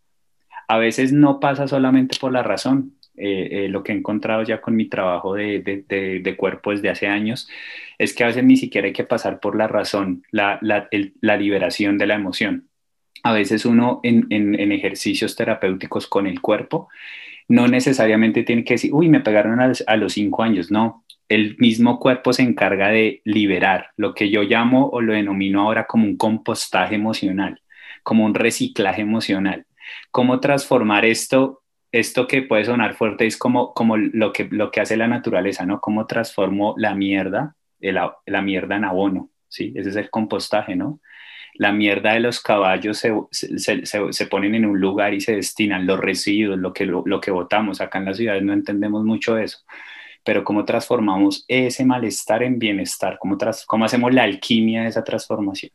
A 0.67 0.79
veces 0.79 1.13
no 1.13 1.39
pasa 1.39 1.69
solamente 1.69 2.19
por 2.21 2.33
la 2.33 2.43
razón, 2.43 2.98
eh, 3.21 3.65
eh, 3.65 3.69
lo 3.69 3.83
que 3.83 3.93
he 3.93 3.97
encontrado 3.97 4.43
ya 4.43 4.61
con 4.61 4.77
mi 4.77 4.89
trabajo 4.89 5.35
de, 5.35 5.61
de, 5.61 6.37
cuerpo 6.37 6.71
desde 6.71 6.91
hace 6.91 7.07
años, 7.07 7.49
es 7.99 8.15
que 8.15 8.25
a 8.25 8.29
veces 8.29 8.45
ni 8.45 8.57
siquiera 8.57 8.87
hay 8.87 8.93
que 8.93 9.05
pasar 9.05 9.41
por 9.41 9.57
la 9.57 9.69
razón, 9.69 10.23
la, 10.31 10.59
la, 10.63 10.89
la 11.21 11.37
liberación 11.37 11.99
de 11.99 12.07
la 12.07 12.15
emoción. 12.15 12.69
A 13.25 13.33
veces 13.33 13.65
uno 13.67 14.01
en, 14.03 14.27
en, 14.31 14.73
ejercicios 14.73 15.35
terapéuticos 15.37 16.07
con 16.07 16.27
el 16.27 16.41
cuerpo 16.41 16.89
no 17.49 17.67
necesariamente 17.67 18.45
tiene 18.45 18.65
que 18.65 18.75
decir, 18.75 18.93
uy, 18.93 19.09
me 19.09 19.21
pegaron 19.21 19.59
a 19.61 19.97
los 19.97 20.13
cinco 20.13 20.43
años, 20.43 20.71
no. 20.71 21.05
El 21.29 21.57
mismo 21.59 21.99
cuerpo 21.99 22.33
se 22.33 22.43
encarga 22.43 22.89
de 22.89 23.21
liberar 23.25 23.91
lo 23.97 24.15
que 24.15 24.31
yo 24.31 24.43
llamo 24.43 24.89
o 24.89 25.01
lo 25.01 25.13
denomino 25.15 25.63
ahora 25.63 25.87
como 25.87 26.05
un 26.05 26.17
compostaje 26.17 26.95
emocional, 26.95 27.61
como 28.03 28.25
un 28.25 28.35
reciclaje 28.35 29.03
emocional. 29.03 29.67
¿Cómo 30.11 30.41
transformar 30.41 31.05
esto 31.05 31.63
esto 31.93 32.27
que 32.27 32.43
puede 32.43 32.65
sonar 32.65 32.95
fuerte 32.95 33.27
es 33.27 33.37
como, 33.37 33.73
como 33.73 33.97
lo, 33.97 34.33
que, 34.33 34.49
lo 34.51 34.71
que 34.71 34.81
hace 34.81 34.97
la 34.97 35.09
naturaleza, 35.09 35.65
¿no? 35.67 35.81
Cómo 35.81 36.07
transformo 36.07 36.75
la 36.77 36.95
mierda, 36.95 37.57
la, 37.81 38.17
la 38.27 38.43
mierda 38.43 38.77
en 38.77 38.85
abono, 38.85 39.31
¿sí? 39.49 39.73
Ese 39.75 39.91
es 39.91 39.97
el 39.97 40.11
compostaje, 40.11 40.77
¿no? 40.77 41.01
La 41.55 41.73
mierda 41.73 42.13
de 42.13 42.21
los 42.21 42.41
caballos 42.41 42.99
se, 42.99 43.13
se, 43.31 43.85
se, 43.85 44.27
ponen 44.27 44.55
en 44.55 44.67
un 44.67 44.81
lugar 44.81 45.15
y 45.15 45.21
se 45.21 45.35
destinan 45.35 45.87
los 45.87 45.99
residuos, 45.99 46.59
lo 46.59 46.73
que, 46.73 46.87
lo, 46.87 47.03
lo 47.05 47.21
que 47.21 47.31
votamos. 47.31 47.81
Acá 47.81 47.99
en 47.99 48.05
las 48.05 48.17
ciudades 48.17 48.43
no 48.43 48.53
entendemos 48.53 49.05
mucho 49.05 49.37
eso 49.39 49.59
pero 50.29 50.45
cómo 50.45 50.63
transformamos 50.67 51.47
ese 51.49 51.87
malestar 51.87 52.43
en 52.43 52.59
bienestar, 52.59 53.19
cómo, 53.19 53.39
tras, 53.39 53.65
cómo 53.65 53.87
hacemos 53.87 54.13
la 54.13 54.25
alquimia 54.25 54.83
de 54.83 54.89
esa 54.89 55.03
transformación. 55.03 55.73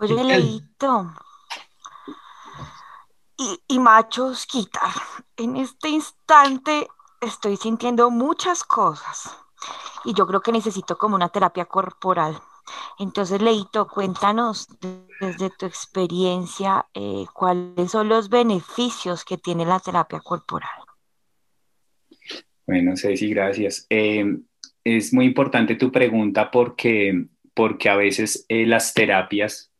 Oye, 0.00 0.24
Leito, 0.24 1.14
y, 3.68 3.78
machos 3.78 4.46
quitar. 4.46 4.92
En 5.36 5.56
este 5.56 5.88
instante 5.88 6.86
estoy 7.20 7.56
sintiendo 7.56 8.10
muchas 8.10 8.64
cosas 8.64 9.36
y 10.04 10.14
yo 10.14 10.26
creo 10.26 10.40
que 10.40 10.52
necesito 10.52 10.96
como 10.96 11.16
una 11.16 11.28
terapia 11.28 11.64
corporal. 11.64 12.40
Entonces, 12.98 13.42
Leito, 13.42 13.88
cuéntanos 13.88 14.68
desde 15.20 15.50
tu 15.50 15.66
experiencia 15.66 16.86
eh, 16.94 17.24
cuáles 17.32 17.90
son 17.90 18.08
los 18.08 18.28
beneficios 18.28 19.24
que 19.24 19.38
tiene 19.38 19.64
la 19.64 19.80
terapia 19.80 20.20
corporal. 20.20 20.70
Bueno, 22.66 22.96
Ceci, 22.96 23.28
gracias. 23.28 23.86
Eh, 23.90 24.24
es 24.84 25.12
muy 25.12 25.26
importante 25.26 25.74
tu 25.74 25.90
pregunta 25.90 26.50
porque, 26.50 27.26
porque 27.54 27.88
a 27.88 27.96
veces 27.96 28.44
eh, 28.48 28.66
las 28.66 28.94
terapias 28.94 29.71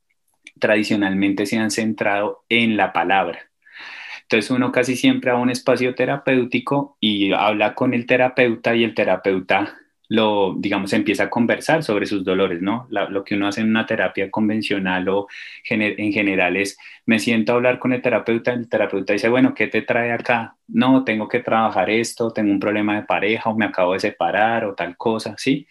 tradicionalmente 0.58 1.46
se 1.46 1.58
han 1.58 1.70
centrado 1.70 2.44
en 2.48 2.76
la 2.76 2.92
palabra. 2.92 3.40
Entonces 4.22 4.50
uno 4.50 4.72
casi 4.72 4.96
siempre 4.96 5.30
va 5.30 5.38
a 5.38 5.40
un 5.40 5.50
espacio 5.50 5.94
terapéutico 5.94 6.96
y 7.00 7.32
habla 7.32 7.74
con 7.74 7.94
el 7.94 8.06
terapeuta 8.06 8.74
y 8.74 8.84
el 8.84 8.94
terapeuta 8.94 9.76
lo, 10.08 10.54
digamos, 10.58 10.92
empieza 10.92 11.24
a 11.24 11.30
conversar 11.30 11.82
sobre 11.82 12.04
sus 12.04 12.22
dolores, 12.22 12.60
¿no? 12.60 12.86
lo 12.90 13.24
que 13.24 13.34
uno 13.34 13.48
hace 13.48 13.62
en 13.62 13.70
una 13.70 13.86
terapia 13.86 14.30
convencional 14.30 15.08
o 15.08 15.26
en 15.70 16.12
general 16.12 16.58
es, 16.58 16.76
me 17.06 17.18
siento 17.18 17.52
a 17.52 17.54
hablar 17.56 17.78
con 17.78 17.94
el 17.94 18.02
terapeuta, 18.02 18.52
el 18.52 18.68
terapeuta 18.68 19.14
dice, 19.14 19.30
bueno, 19.30 19.54
¿qué 19.54 19.68
te 19.68 19.80
trae 19.82 20.12
acá? 20.12 20.56
No, 20.68 21.02
tengo 21.04 21.28
que 21.28 21.40
trabajar 21.40 21.88
esto, 21.88 22.30
tengo 22.30 22.52
un 22.52 22.60
problema 22.60 22.94
de 22.96 23.02
pareja 23.06 23.48
o 23.48 23.56
me 23.56 23.64
acabo 23.64 23.94
de 23.94 24.00
separar 24.00 24.66
o 24.66 24.74
tal 24.74 24.96
cosa, 24.98 25.34
¿sí? 25.38 25.66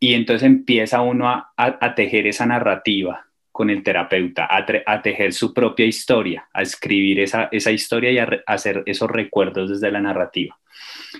Y 0.00 0.14
entonces 0.14 0.46
empieza 0.46 1.02
uno 1.02 1.28
a, 1.28 1.52
a 1.56 1.94
tejer 1.94 2.26
esa 2.26 2.46
narrativa 2.46 3.25
con 3.56 3.70
el 3.70 3.82
terapeuta, 3.82 4.46
a, 4.50 5.00
tejer 5.00 5.32
su 5.32 5.54
propia 5.54 5.86
historia, 5.86 6.46
a 6.52 6.60
escribir 6.60 7.20
esa, 7.20 7.48
historia 7.50 8.12
y 8.12 8.18
a, 8.18 8.28
hacer 8.46 8.82
esos 8.84 9.10
recuerdos 9.10 9.70
desde 9.70 9.90
la 9.90 9.98
narrativa. 9.98 10.58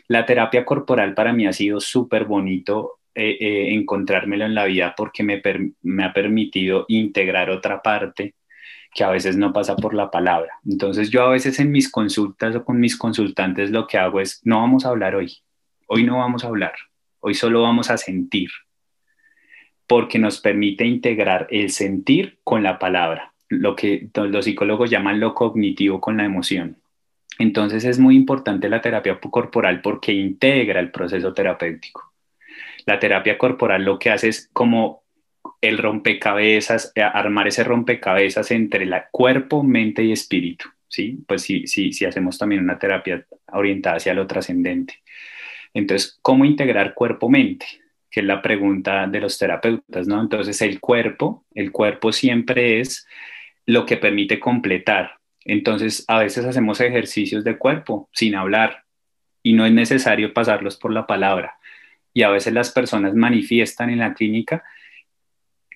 La 0.08 0.26
terapia 0.26 0.62
corporal 0.62 1.14
para 1.14 1.32
mí 1.32 1.46
ha 1.46 1.54
sido 1.54 1.80
súper 1.80 2.26
bonito 2.26 2.98
eh, 3.14 3.38
eh, 3.40 3.72
encontrármelo 3.72 4.44
en 4.44 4.54
la 4.54 4.66
vida 4.66 4.92
porque 4.94 5.22
me, 5.22 5.40
me 5.80 6.04
ha 6.04 6.12
permitido 6.12 6.84
integrar 6.88 7.48
otra 7.48 7.80
parte 7.80 8.34
que 8.94 9.02
a 9.02 9.08
veces 9.08 9.38
no 9.38 9.54
pasa 9.54 9.74
por 9.74 9.94
la 9.94 10.10
palabra. 10.10 10.52
Entonces 10.66 11.08
yo 11.08 11.22
a 11.22 11.30
veces 11.30 11.58
en 11.58 11.72
mis 11.72 11.90
consultas 11.90 12.54
o 12.54 12.66
con 12.66 12.78
mis 12.78 12.98
consultantes 12.98 13.70
lo 13.70 13.86
que 13.86 13.96
hago 13.96 14.20
es, 14.20 14.42
no 14.44 14.60
vamos 14.60 14.84
a 14.84 14.90
hablar 14.90 15.14
hoy, 15.14 15.38
hoy 15.86 16.04
no 16.04 16.18
vamos 16.18 16.44
a 16.44 16.48
hablar, 16.48 16.74
hoy 17.20 17.32
solo 17.32 17.62
vamos 17.62 17.88
a 17.88 17.96
sentir 17.96 18.50
porque 19.86 20.18
nos 20.18 20.40
permite 20.40 20.84
integrar 20.84 21.46
el 21.50 21.70
sentir 21.70 22.38
con 22.44 22.62
la 22.62 22.78
palabra, 22.78 23.32
lo 23.48 23.76
que 23.76 24.08
los 24.14 24.44
psicólogos 24.44 24.90
llaman 24.90 25.20
lo 25.20 25.34
cognitivo 25.34 26.00
con 26.00 26.16
la 26.16 26.24
emoción. 26.24 26.76
Entonces 27.38 27.84
es 27.84 27.98
muy 27.98 28.16
importante 28.16 28.68
la 28.68 28.80
terapia 28.80 29.20
corporal 29.20 29.80
porque 29.82 30.12
integra 30.12 30.80
el 30.80 30.90
proceso 30.90 31.32
terapéutico. 31.32 32.12
La 32.86 32.98
terapia 32.98 33.36
corporal 33.36 33.84
lo 33.84 33.98
que 33.98 34.10
hace 34.10 34.28
es 34.28 34.48
como 34.52 35.02
el 35.60 35.78
rompecabezas, 35.78 36.92
eh, 36.94 37.02
armar 37.02 37.48
ese 37.48 37.64
rompecabezas 37.64 38.50
entre 38.50 38.84
el 38.84 38.94
cuerpo, 39.10 39.62
mente 39.62 40.02
y 40.02 40.12
espíritu. 40.12 40.66
¿sí? 40.88 41.18
Pues 41.26 41.42
sí, 41.42 41.66
sí, 41.66 41.92
sí 41.92 42.04
hacemos 42.04 42.38
también 42.38 42.62
una 42.62 42.78
terapia 42.78 43.26
orientada 43.52 43.96
hacia 43.96 44.14
lo 44.14 44.26
trascendente. 44.26 45.02
Entonces, 45.74 46.18
¿cómo 46.22 46.44
integrar 46.44 46.94
cuerpo-mente? 46.94 47.66
Que 48.10 48.20
es 48.20 48.26
la 48.26 48.42
pregunta 48.42 49.06
de 49.06 49.20
los 49.20 49.38
terapeutas, 49.38 50.06
¿no? 50.06 50.20
Entonces, 50.20 50.60
el 50.62 50.80
cuerpo, 50.80 51.44
el 51.54 51.72
cuerpo 51.72 52.12
siempre 52.12 52.80
es 52.80 53.06
lo 53.66 53.84
que 53.84 53.96
permite 53.96 54.38
completar. 54.38 55.12
Entonces, 55.44 56.04
a 56.08 56.18
veces 56.18 56.44
hacemos 56.44 56.80
ejercicios 56.80 57.44
de 57.44 57.58
cuerpo 57.58 58.08
sin 58.12 58.34
hablar 58.34 58.84
y 59.42 59.52
no 59.52 59.66
es 59.66 59.72
necesario 59.72 60.32
pasarlos 60.32 60.76
por 60.76 60.92
la 60.92 61.06
palabra. 61.06 61.56
Y 62.12 62.22
a 62.22 62.30
veces 62.30 62.52
las 62.52 62.72
personas 62.72 63.14
manifiestan 63.14 63.90
en 63.90 63.98
la 63.98 64.14
clínica, 64.14 64.64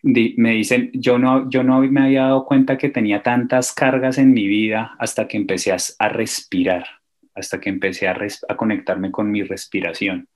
me 0.02 0.52
dicen, 0.52 0.90
yo 0.94 1.18
no, 1.18 1.50
yo 1.50 1.62
no 1.62 1.80
me 1.80 2.00
había 2.00 2.22
dado 2.22 2.46
cuenta 2.46 2.78
que 2.78 2.88
tenía 2.88 3.22
tantas 3.22 3.74
cargas 3.74 4.16
en 4.16 4.32
mi 4.32 4.46
vida 4.46 4.96
hasta 4.98 5.28
que 5.28 5.36
empecé 5.36 5.72
a, 5.72 6.08
respirar, 6.08 6.86
hasta 7.34 7.60
que 7.60 7.68
empecé 7.68 8.08
a, 8.08 8.16
a 8.48 8.56
conectarme 8.56 9.10
con 9.10 9.30
mi 9.30 9.42
respiración 9.42 10.26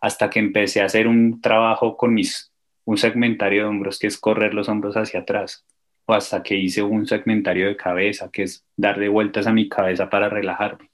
hasta 0.00 0.30
que 0.30 0.38
empecé 0.38 0.80
a 0.80 0.86
hacer 0.86 1.06
un 1.06 1.40
trabajo 1.40 1.96
con 1.96 2.14
mis, 2.14 2.52
un 2.84 2.96
segmentario 2.96 3.62
de 3.62 3.68
hombros, 3.68 3.98
que 3.98 4.06
es 4.06 4.18
correr 4.18 4.54
los 4.54 4.68
hombros 4.68 4.96
hacia 4.96 5.20
atrás, 5.20 5.64
o 6.06 6.14
hasta 6.14 6.42
que 6.42 6.56
hice 6.56 6.82
un 6.82 7.06
segmentario 7.06 7.68
de 7.68 7.76
cabeza, 7.76 8.30
que 8.32 8.44
es 8.44 8.64
darle 8.76 9.08
vueltas 9.08 9.46
a 9.46 9.52
mi 9.52 9.68
cabeza 9.68 10.08
para 10.08 10.28
relajarme. 10.28 10.88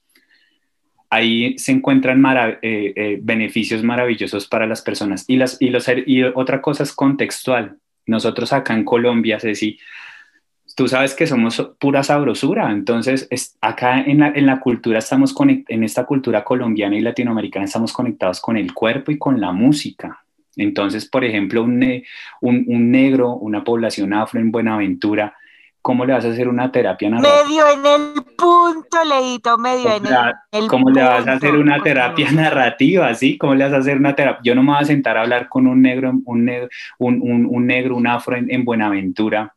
Ahí 1.08 1.56
se 1.56 1.72
encuentran 1.72 2.22
eh, 2.62 2.92
eh, 2.96 3.18
beneficios 3.22 3.82
maravillosos 3.84 4.48
para 4.48 4.66
las 4.66 4.82
personas. 4.82 5.24
Y, 5.28 5.36
las, 5.36 5.56
y, 5.60 5.70
los, 5.70 5.86
y 6.04 6.24
otra 6.24 6.60
cosa 6.60 6.82
es 6.82 6.92
contextual. 6.92 7.76
Nosotros 8.06 8.52
acá 8.52 8.74
en 8.74 8.84
Colombia, 8.84 9.38
Ceci, 9.38 9.78
tú 10.76 10.86
sabes 10.86 11.14
que 11.14 11.26
somos 11.26 11.72
pura 11.80 12.02
sabrosura, 12.04 12.70
entonces 12.70 13.28
acá 13.60 13.98
en 14.02 14.20
la, 14.20 14.28
en 14.28 14.46
la 14.46 14.60
cultura 14.60 14.98
estamos 14.98 15.34
en 15.38 15.82
esta 15.82 16.04
cultura 16.04 16.44
colombiana 16.44 16.96
y 16.96 17.00
latinoamericana 17.00 17.64
estamos 17.64 17.92
conectados 17.92 18.40
con 18.40 18.56
el 18.56 18.72
cuerpo 18.74 19.10
y 19.10 19.18
con 19.18 19.40
la 19.40 19.52
música. 19.52 20.22
Entonces, 20.54 21.06
por 21.06 21.24
ejemplo, 21.24 21.62
un, 21.62 21.82
un, 22.42 22.64
un 22.68 22.90
negro, 22.90 23.32
una 23.32 23.64
población 23.64 24.12
afro 24.12 24.38
en 24.38 24.52
Buenaventura, 24.52 25.34
¿cómo 25.80 26.04
le 26.04 26.12
vas 26.12 26.24
a 26.24 26.30
hacer 26.30 26.46
una 26.46 26.70
terapia 26.70 27.08
narrativa? 27.08 27.42
Medio 27.44 27.64
en 27.68 27.86
el 27.86 28.24
punto, 28.36 29.04
Leito, 29.04 29.56
medio 29.56 29.96
en 29.96 30.04
el, 30.52 30.68
¿Cómo 30.68 30.90
le 30.90 31.02
vas 31.02 31.26
a 31.26 31.34
hacer 31.34 31.54
una 31.54 31.80
terapia 31.82 32.30
narrativa, 32.32 33.14
sí? 33.14 33.38
¿Cómo 33.38 33.54
le 33.54 33.64
vas 33.64 33.72
a 33.72 33.78
hacer 33.78 33.96
una 33.96 34.14
terapia? 34.14 34.40
Yo 34.42 34.54
no 34.54 34.62
me 34.62 34.72
voy 34.72 34.82
a 34.82 34.84
sentar 34.84 35.16
a 35.16 35.22
hablar 35.22 35.48
con 35.48 35.66
un 35.66 35.80
negro, 35.80 36.12
un 36.24 36.44
negro, 36.44 36.68
un, 36.98 37.20
un, 37.22 37.46
un 37.48 37.66
negro, 37.66 37.96
un 37.96 38.06
afro 38.06 38.36
en, 38.36 38.64
Buenaventura, 38.64 39.54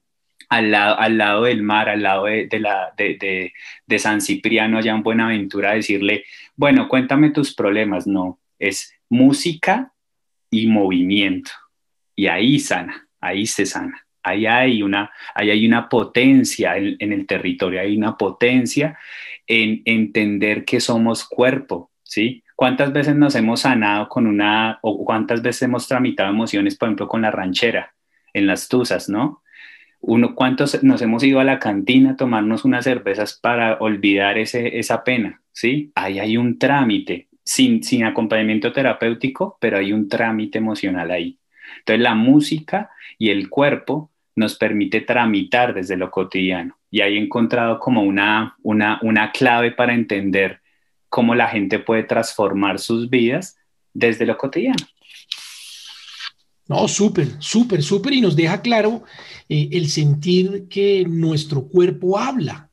al 0.50 0.72
lado, 0.72 1.00
al 1.00 1.18
lado 1.18 1.44
del 1.44 1.62
mar, 1.64 1.90
al 1.90 2.02
lado 2.02 2.26
de, 2.26 2.48
de 2.48 2.60
de, 2.98 3.54
de, 3.86 4.00
San 4.00 4.20
Cipriano, 4.22 4.78
allá 4.78 4.92
en 4.92 5.04
Buenaventura, 5.04 5.74
decirle, 5.74 6.26
bueno, 6.56 6.88
cuéntame 6.88 7.30
tus 7.30 7.54
problemas. 7.54 8.08
No, 8.08 8.40
es 8.58 8.94
música 9.10 9.94
y 10.50 10.68
movimiento. 10.68 11.52
Y 12.16 12.28
ahí 12.28 12.60
sana, 12.60 13.08
ahí 13.22 13.46
se 13.46 13.66
sana 13.66 14.06
ahí 14.24 14.46
hay 14.46 14.84
una, 14.84 15.12
hay 15.34 15.66
una 15.66 15.90
potencia 15.90 16.78
en, 16.78 17.14
el 17.14 17.26
territorio, 17.26 17.82
hay 17.82 17.98
una 17.98 18.18
potencia 18.18 18.98
en 19.48 19.82
entender 19.86 20.66
que 20.66 20.80
somos 20.80 21.26
cuerpo, 21.28 21.92
¿sí? 22.04 22.44
¿Cuántas 22.56 22.92
veces 22.92 23.16
nos 23.16 23.36
hemos 23.36 23.62
sanado 23.62 24.10
con 24.10 24.28
una, 24.28 24.80
o 24.82 25.06
cuántas 25.06 25.42
veces 25.42 25.64
hemos 25.64 25.88
tramitado 25.88 26.30
emociones, 26.30 26.76
por 26.76 26.88
ejemplo, 26.88 27.08
con 27.08 27.22
la 27.22 27.32
ranchera, 27.32 27.94
en 28.34 28.48
las 28.48 28.68
tuzas, 28.68 29.10
¿no? 29.10 29.42
Uno, 30.02 30.34
¿Cuántos 30.36 30.84
nos 30.84 31.02
hemos 31.02 31.24
ido 31.24 31.40
a 31.40 31.44
la 31.44 31.60
cantina 31.60 32.12
a 32.12 32.16
tomarnos 32.16 32.66
unas 32.66 32.86
cervezas 32.86 33.38
para 33.42 33.78
olvidar 33.80 34.38
ese, 34.38 34.80
esa 34.80 35.04
pena? 35.04 35.42
¿Sí? 35.52 35.92
Ahí 35.96 36.20
hay 36.20 36.38
un 36.38 36.58
trámite, 36.58 37.28
sin, 37.44 37.84
sin 37.84 38.06
acompañamiento 38.06 38.72
terapéutico, 38.72 39.58
pero 39.60 39.78
hay 39.78 39.92
un 39.92 40.08
trámite 40.08 40.58
emocional 40.58 41.12
ahí. 41.12 41.38
Entonces 41.80 42.02
la 42.02 42.16
música 42.16 42.90
y 43.18 43.30
el 43.30 43.50
cuerpo 43.50 44.12
nos 44.36 44.56
permite 44.56 45.02
tramitar 45.02 45.74
desde 45.74 45.98
lo 45.98 46.10
cotidiano. 46.10 46.78
Y 46.90 47.02
ahí 47.02 47.18
he 47.18 47.22
encontrado 47.22 47.80
como 47.80 48.04
una, 48.04 48.56
una, 48.64 49.00
una 49.02 49.32
clave 49.32 49.72
para 49.72 49.94
entender 49.94 50.62
cómo 51.10 51.36
la 51.36 51.48
gente 51.48 51.80
puede 51.80 52.04
transformar 52.04 52.80
sus 52.80 53.10
vidas 53.10 53.58
desde 53.94 54.26
lo 54.26 54.38
cotidiano. 54.38 54.86
No, 56.70 56.88
súper, 56.88 57.36
súper, 57.40 57.82
súper. 57.82 58.14
Y 58.14 58.22
nos 58.22 58.36
deja 58.36 58.62
claro 58.62 59.04
eh, 59.50 59.70
el 59.72 59.90
sentir 59.90 60.68
que 60.70 61.04
nuestro 61.06 61.68
cuerpo 61.68 62.20
habla. 62.20 62.70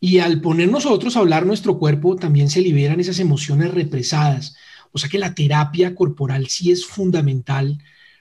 Y 0.00 0.18
al 0.18 0.40
poner 0.42 0.68
nosotros 0.70 1.16
a 1.16 1.20
hablar 1.20 1.46
nuestro 1.46 1.78
cuerpo, 1.78 2.16
también 2.16 2.50
se 2.50 2.60
liberan 2.60 3.00
esas 3.00 3.18
emociones 3.20 3.72
represadas. 3.72 4.54
O 4.92 4.98
sea 4.98 5.08
que 5.08 5.18
la 5.18 5.34
terapia 5.34 5.94
corporal 5.94 6.48
sí 6.48 6.70
es 6.70 6.84
fundamental 6.84 7.78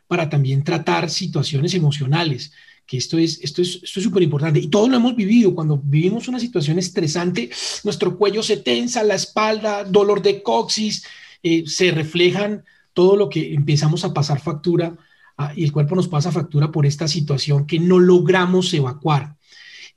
para 0.07 0.29
también 0.29 0.63
tratar 0.63 1.09
situaciones 1.09 1.73
emocionales, 1.73 2.53
que 2.85 2.97
esto 2.97 3.17
es 3.17 3.39
esto 3.41 3.61
es 3.61 3.81
esto 3.83 3.99
es 3.99 4.03
súper 4.03 4.23
importante 4.23 4.59
y 4.59 4.67
todos 4.67 4.89
lo 4.89 4.97
hemos 4.97 5.15
vivido 5.15 5.55
cuando 5.55 5.77
vivimos 5.77 6.27
una 6.27 6.39
situación 6.39 6.79
estresante, 6.79 7.49
nuestro 7.83 8.17
cuello 8.17 8.43
se 8.43 8.57
tensa, 8.57 9.03
la 9.03 9.15
espalda, 9.15 9.83
dolor 9.85 10.21
de 10.21 10.43
coxis, 10.43 11.05
eh, 11.43 11.63
se 11.65 11.91
reflejan 11.91 12.63
todo 12.93 13.15
lo 13.15 13.29
que 13.29 13.53
empezamos 13.53 14.03
a 14.03 14.13
pasar 14.13 14.39
factura 14.39 14.95
ah, 15.37 15.53
y 15.55 15.63
el 15.63 15.71
cuerpo 15.71 15.95
nos 15.95 16.07
pasa 16.07 16.31
factura 16.31 16.71
por 16.71 16.85
esta 16.85 17.07
situación 17.07 17.65
que 17.65 17.79
no 17.79 17.99
logramos 17.99 18.73
evacuar. 18.73 19.35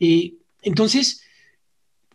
Eh, 0.00 0.34
entonces, 0.62 1.22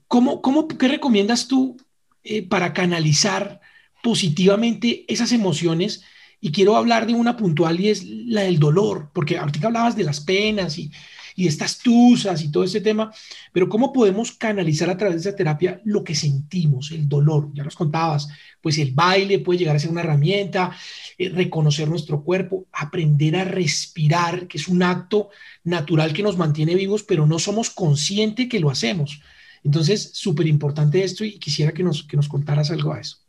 ¿cómo, 0.07 0.41
cómo, 0.41 0.67
¿qué 0.67 0.87
recomiendas 0.87 1.47
tú 1.47 1.77
eh, 2.23 2.43
para 2.43 2.73
canalizar 2.73 3.61
positivamente 4.03 5.05
esas 5.07 5.31
emociones? 5.31 6.03
Y 6.41 6.51
quiero 6.51 6.77
hablar 6.77 7.05
de 7.05 7.13
una 7.13 7.35
puntual 7.35 7.79
y 7.79 7.89
es 7.89 8.05
la 8.05 8.41
del 8.41 8.59
dolor, 8.59 9.11
porque 9.13 9.37
ahorita 9.37 9.67
hablabas 9.67 9.95
de 9.95 10.05
las 10.05 10.21
penas 10.21 10.77
y, 10.77 10.91
y 11.39 11.47
estas 11.47 11.77
tusas 11.79 12.43
y 12.43 12.51
todo 12.51 12.65
ese 12.65 12.81
tema, 12.81 13.13
pero 13.53 13.69
¿cómo 13.69 13.93
podemos 13.93 14.33
canalizar 14.33 14.89
a 14.89 14.97
través 14.97 15.23
de 15.23 15.29
esa 15.29 15.37
terapia 15.37 15.79
lo 15.85 16.03
que 16.03 16.13
sentimos, 16.13 16.91
el 16.91 17.07
dolor? 17.07 17.49
Ya 17.53 17.63
nos 17.63 17.77
contabas, 17.77 18.27
pues 18.59 18.77
el 18.77 18.91
baile 18.91 19.39
puede 19.39 19.59
llegar 19.59 19.77
a 19.77 19.79
ser 19.79 19.89
una 19.89 20.01
herramienta, 20.01 20.75
eh, 21.17 21.29
reconocer 21.29 21.87
nuestro 21.87 22.25
cuerpo, 22.25 22.67
aprender 22.73 23.37
a 23.37 23.45
respirar, 23.45 24.47
que 24.49 24.57
es 24.57 24.67
un 24.67 24.83
acto 24.83 25.29
natural 25.63 26.11
que 26.11 26.23
nos 26.23 26.35
mantiene 26.35 26.75
vivos, 26.75 27.03
pero 27.03 27.25
no 27.25 27.39
somos 27.39 27.69
conscientes 27.69 28.49
que 28.49 28.59
lo 28.59 28.69
hacemos. 28.69 29.21
Entonces, 29.63 30.11
súper 30.13 30.45
importante 30.45 31.05
esto 31.05 31.23
y 31.23 31.39
quisiera 31.39 31.71
que 31.71 31.83
nos, 31.83 32.03
que 32.03 32.17
nos 32.17 32.27
contaras 32.27 32.69
algo 32.69 32.91
a 32.91 32.99
eso. 32.99 33.28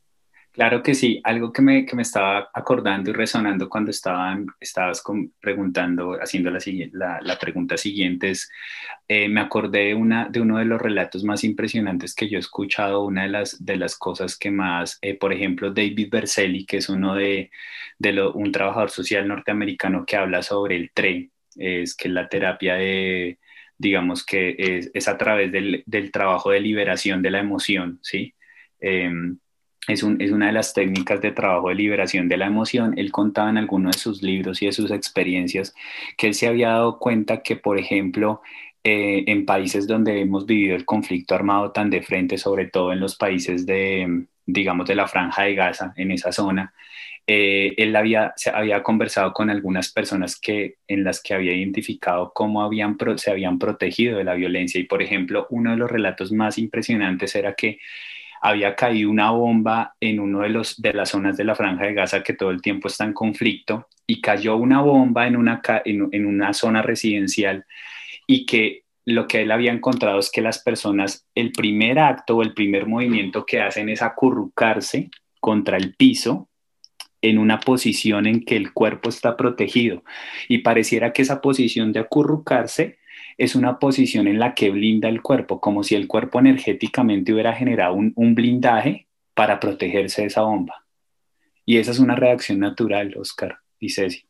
Claro 0.52 0.82
que 0.82 0.94
sí, 0.94 1.20
algo 1.22 1.52
que 1.52 1.62
me, 1.62 1.86
que 1.86 1.94
me 1.94 2.02
estaba 2.02 2.50
acordando 2.52 3.10
y 3.10 3.12
resonando 3.12 3.68
cuando 3.68 3.92
estaban, 3.92 4.46
estabas 4.58 5.00
preguntando, 5.40 6.14
haciendo 6.20 6.50
la, 6.50 7.20
la, 7.22 7.38
pregunta 7.38 7.76
siguiente 7.76 8.30
es, 8.30 8.50
eh, 9.06 9.28
me 9.28 9.40
acordé 9.40 9.86
de, 9.86 9.94
una, 9.94 10.28
de 10.28 10.40
uno 10.40 10.58
de 10.58 10.64
los 10.64 10.82
relatos 10.82 11.22
más 11.22 11.44
impresionantes 11.44 12.14
que 12.16 12.28
yo 12.28 12.36
he 12.36 12.40
escuchado, 12.40 13.04
una 13.04 13.22
de 13.22 13.28
las, 13.28 13.64
de 13.64 13.76
las 13.76 13.96
cosas 13.96 14.36
que 14.36 14.50
más, 14.50 14.98
eh, 15.02 15.14
por 15.16 15.32
ejemplo, 15.32 15.72
David 15.72 16.08
Berselli, 16.10 16.66
que 16.66 16.78
es 16.78 16.88
uno 16.88 17.14
de, 17.14 17.50
de 17.98 18.20
un 18.34 18.50
trabajador 18.50 18.90
social 18.90 19.28
norteamericano 19.28 20.04
que 20.04 20.16
habla 20.16 20.42
sobre 20.42 20.74
el 20.76 20.90
TRE, 20.92 21.30
es 21.56 21.94
que 21.94 22.08
la 22.08 22.28
terapia 22.28 22.74
de, 22.74 23.38
digamos 23.78 24.26
que 24.26 24.56
es, 24.58 24.90
es 24.94 25.08
a 25.08 25.16
través 25.16 25.52
del, 25.52 25.84
del, 25.86 26.10
trabajo 26.10 26.50
de 26.50 26.60
liberación 26.60 27.22
de 27.22 27.30
la 27.30 27.38
emoción, 27.40 28.00
¿sí? 28.02 28.34
Em, 28.80 29.38
es, 29.88 30.02
una 30.02 30.46
de 30.46 30.52
las 30.52 30.74
técnicas 30.74 31.20
de 31.20 31.32
trabajo 31.32 31.68
de 31.68 31.74
liberación 31.74 32.28
de 32.28 32.36
la 32.36 32.46
emoción. 32.46 32.94
Él 32.98 33.10
contaba 33.12 33.50
en 33.50 33.58
algunos 33.58 33.96
de 33.96 34.02
sus 34.02 34.22
libros 34.22 34.62
y 34.62 34.66
de 34.66 34.72
sus 34.72 34.90
experiencias 34.90 35.74
que 36.16 36.28
él 36.28 36.34
se 36.34 36.46
había 36.48 36.70
dado 36.70 36.98
cuenta 36.98 37.42
que, 37.42 37.56
por 37.56 37.78
ejemplo, 37.78 38.42
eh, 38.84 39.24
en 39.26 39.46
países 39.46 39.86
donde 39.86 40.20
hemos 40.20 40.46
vivido 40.46 40.76
el 40.76 40.84
conflicto 40.84 41.34
armado 41.34 41.72
tan 41.72 41.90
de 41.90 42.02
frente, 42.02 42.38
sobre 42.38 42.66
todo 42.66 42.92
en 42.92 43.00
los 43.00 43.16
países 43.16 43.66
de, 43.66 44.26
digamos, 44.46 44.86
de 44.86 44.94
la 44.94 45.08
franja 45.08 45.44
de 45.44 45.54
Gaza, 45.54 45.92
en 45.96 46.10
esa 46.12 46.32
zona, 46.32 46.72
eh, 47.26 47.74
él 47.76 47.94
había, 47.96 48.32
se 48.36 48.50
había 48.50 48.82
conversado 48.82 49.32
con 49.32 49.50
algunas 49.50 49.92
personas 49.92 50.38
que, 50.38 50.78
en 50.88 51.04
las 51.04 51.22
que 51.22 51.34
había 51.34 51.54
identificado 51.54 52.32
cómo 52.34 52.62
habían, 52.62 52.96
se 53.16 53.30
habían 53.30 53.58
protegido 53.58 54.18
de 54.18 54.24
la 54.24 54.34
violencia. 54.34 54.80
Y, 54.80 54.84
por 54.84 55.02
ejemplo, 55.02 55.46
uno 55.50 55.70
de 55.72 55.76
los 55.76 55.90
relatos 55.90 56.32
más 56.32 56.58
impresionantes 56.58 57.34
era 57.36 57.54
que 57.54 57.78
había 58.40 58.74
caído 58.74 59.10
una 59.10 59.30
bomba 59.30 59.94
en 60.00 60.18
uno 60.18 60.40
de, 60.40 60.48
los, 60.48 60.80
de 60.80 60.94
las 60.94 61.10
zonas 61.10 61.36
de 61.36 61.44
la 61.44 61.54
franja 61.54 61.84
de 61.84 61.94
Gaza 61.94 62.22
que 62.22 62.32
todo 62.32 62.50
el 62.50 62.62
tiempo 62.62 62.88
está 62.88 63.04
en 63.04 63.12
conflicto 63.12 63.88
y 64.06 64.20
cayó 64.20 64.56
una 64.56 64.80
bomba 64.80 65.26
en 65.26 65.36
una, 65.36 65.60
en, 65.84 66.26
una 66.26 66.52
zona 66.54 66.82
residencial 66.82 67.66
y 68.26 68.46
que 68.46 68.84
lo 69.04 69.26
que 69.26 69.42
él 69.42 69.50
había 69.50 69.72
encontrado 69.72 70.18
es 70.18 70.30
que 70.30 70.40
las 70.40 70.58
personas, 70.58 71.26
el 71.34 71.52
primer 71.52 71.98
acto 71.98 72.36
o 72.36 72.42
el 72.42 72.54
primer 72.54 72.86
movimiento 72.86 73.44
que 73.44 73.60
hacen 73.60 73.88
es 73.88 74.02
acurrucarse 74.02 75.10
contra 75.40 75.76
el 75.76 75.94
piso 75.94 76.48
en 77.22 77.38
una 77.38 77.60
posición 77.60 78.26
en 78.26 78.44
que 78.44 78.56
el 78.56 78.72
cuerpo 78.72 79.10
está 79.10 79.36
protegido. 79.36 80.02
Y 80.48 80.58
pareciera 80.58 81.12
que 81.12 81.22
esa 81.22 81.40
posición 81.40 81.92
de 81.92 82.00
acurrucarse 82.00 82.99
es 83.38 83.54
una 83.54 83.78
posición 83.78 84.28
en 84.28 84.38
la 84.38 84.54
que 84.54 84.70
blinda 84.70 85.08
el 85.08 85.22
cuerpo, 85.22 85.60
como 85.60 85.82
si 85.82 85.94
el 85.94 86.06
cuerpo 86.06 86.38
energéticamente 86.38 87.32
hubiera 87.32 87.54
generado 87.54 87.94
un, 87.94 88.34
blindaje 88.34 89.06
para 89.34 89.60
protegerse 89.60 90.22
de 90.22 90.28
esa 90.28 90.42
bomba. 90.42 90.84
Y 91.64 91.78
esa 91.78 91.90
es 91.90 91.98
una 91.98 92.16
reacción 92.16 92.58
natural, 92.58 93.14
Oscar 93.16 93.58
y 93.78 93.90
Ceci. 93.90 94.24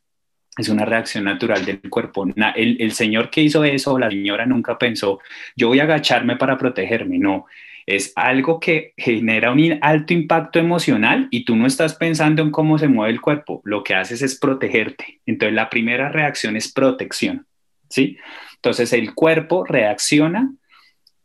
Es 0.57 0.69
una 0.69 0.85
reacción 0.85 1.23
natural 1.23 1.65
del 1.65 1.81
cuerpo. 1.89 2.25
El, 2.55 2.81
el 2.81 2.91
señor 2.91 3.29
que 3.29 3.41
hizo 3.41 3.63
eso, 3.63 3.97
la 3.97 4.09
señora 4.09 4.45
nunca 4.45 4.77
pensó, 4.77 5.19
yo 5.55 5.69
voy 5.69 5.79
a 5.79 5.83
agacharme 5.83 6.35
para 6.35 6.57
protegerme. 6.57 7.17
No, 7.17 7.45
es 7.85 8.13
algo 8.15 8.59
que 8.59 8.93
genera 8.97 9.51
un 9.51 9.79
alto 9.81 10.13
impacto 10.13 10.59
emocional 10.59 11.27
y 11.31 11.45
tú 11.45 11.55
no 11.55 11.65
estás 11.67 11.95
pensando 11.95 12.41
en 12.41 12.51
cómo 12.51 12.77
se 12.77 12.87
mueve 12.87 13.13
el 13.13 13.21
cuerpo, 13.21 13.61
lo 13.65 13.83
que 13.83 13.95
haces 13.95 14.21
es 14.21 14.37
protegerte. 14.39 15.19
Entonces 15.25 15.55
la 15.55 15.69
primera 15.69 16.09
reacción 16.09 16.55
es 16.55 16.71
protección, 16.71 17.45
¿sí? 17.91 18.17
Entonces 18.55 18.93
el 18.93 19.13
cuerpo 19.13 19.65
reacciona 19.65 20.53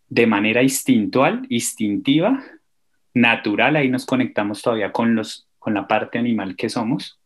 de 0.08 0.26
manera 0.26 0.62
instintual, 0.62 1.46
instintiva, 1.48 2.42
natural, 3.14 3.76
ahí 3.76 3.88
nos 3.88 4.06
conectamos 4.06 4.62
todavía 4.62 4.92
con, 4.92 5.14
los, 5.14 5.48
con 5.58 5.74
la 5.74 5.88
parte 5.88 6.18
animal 6.18 6.56
que 6.56 6.68
somos, 6.68 7.18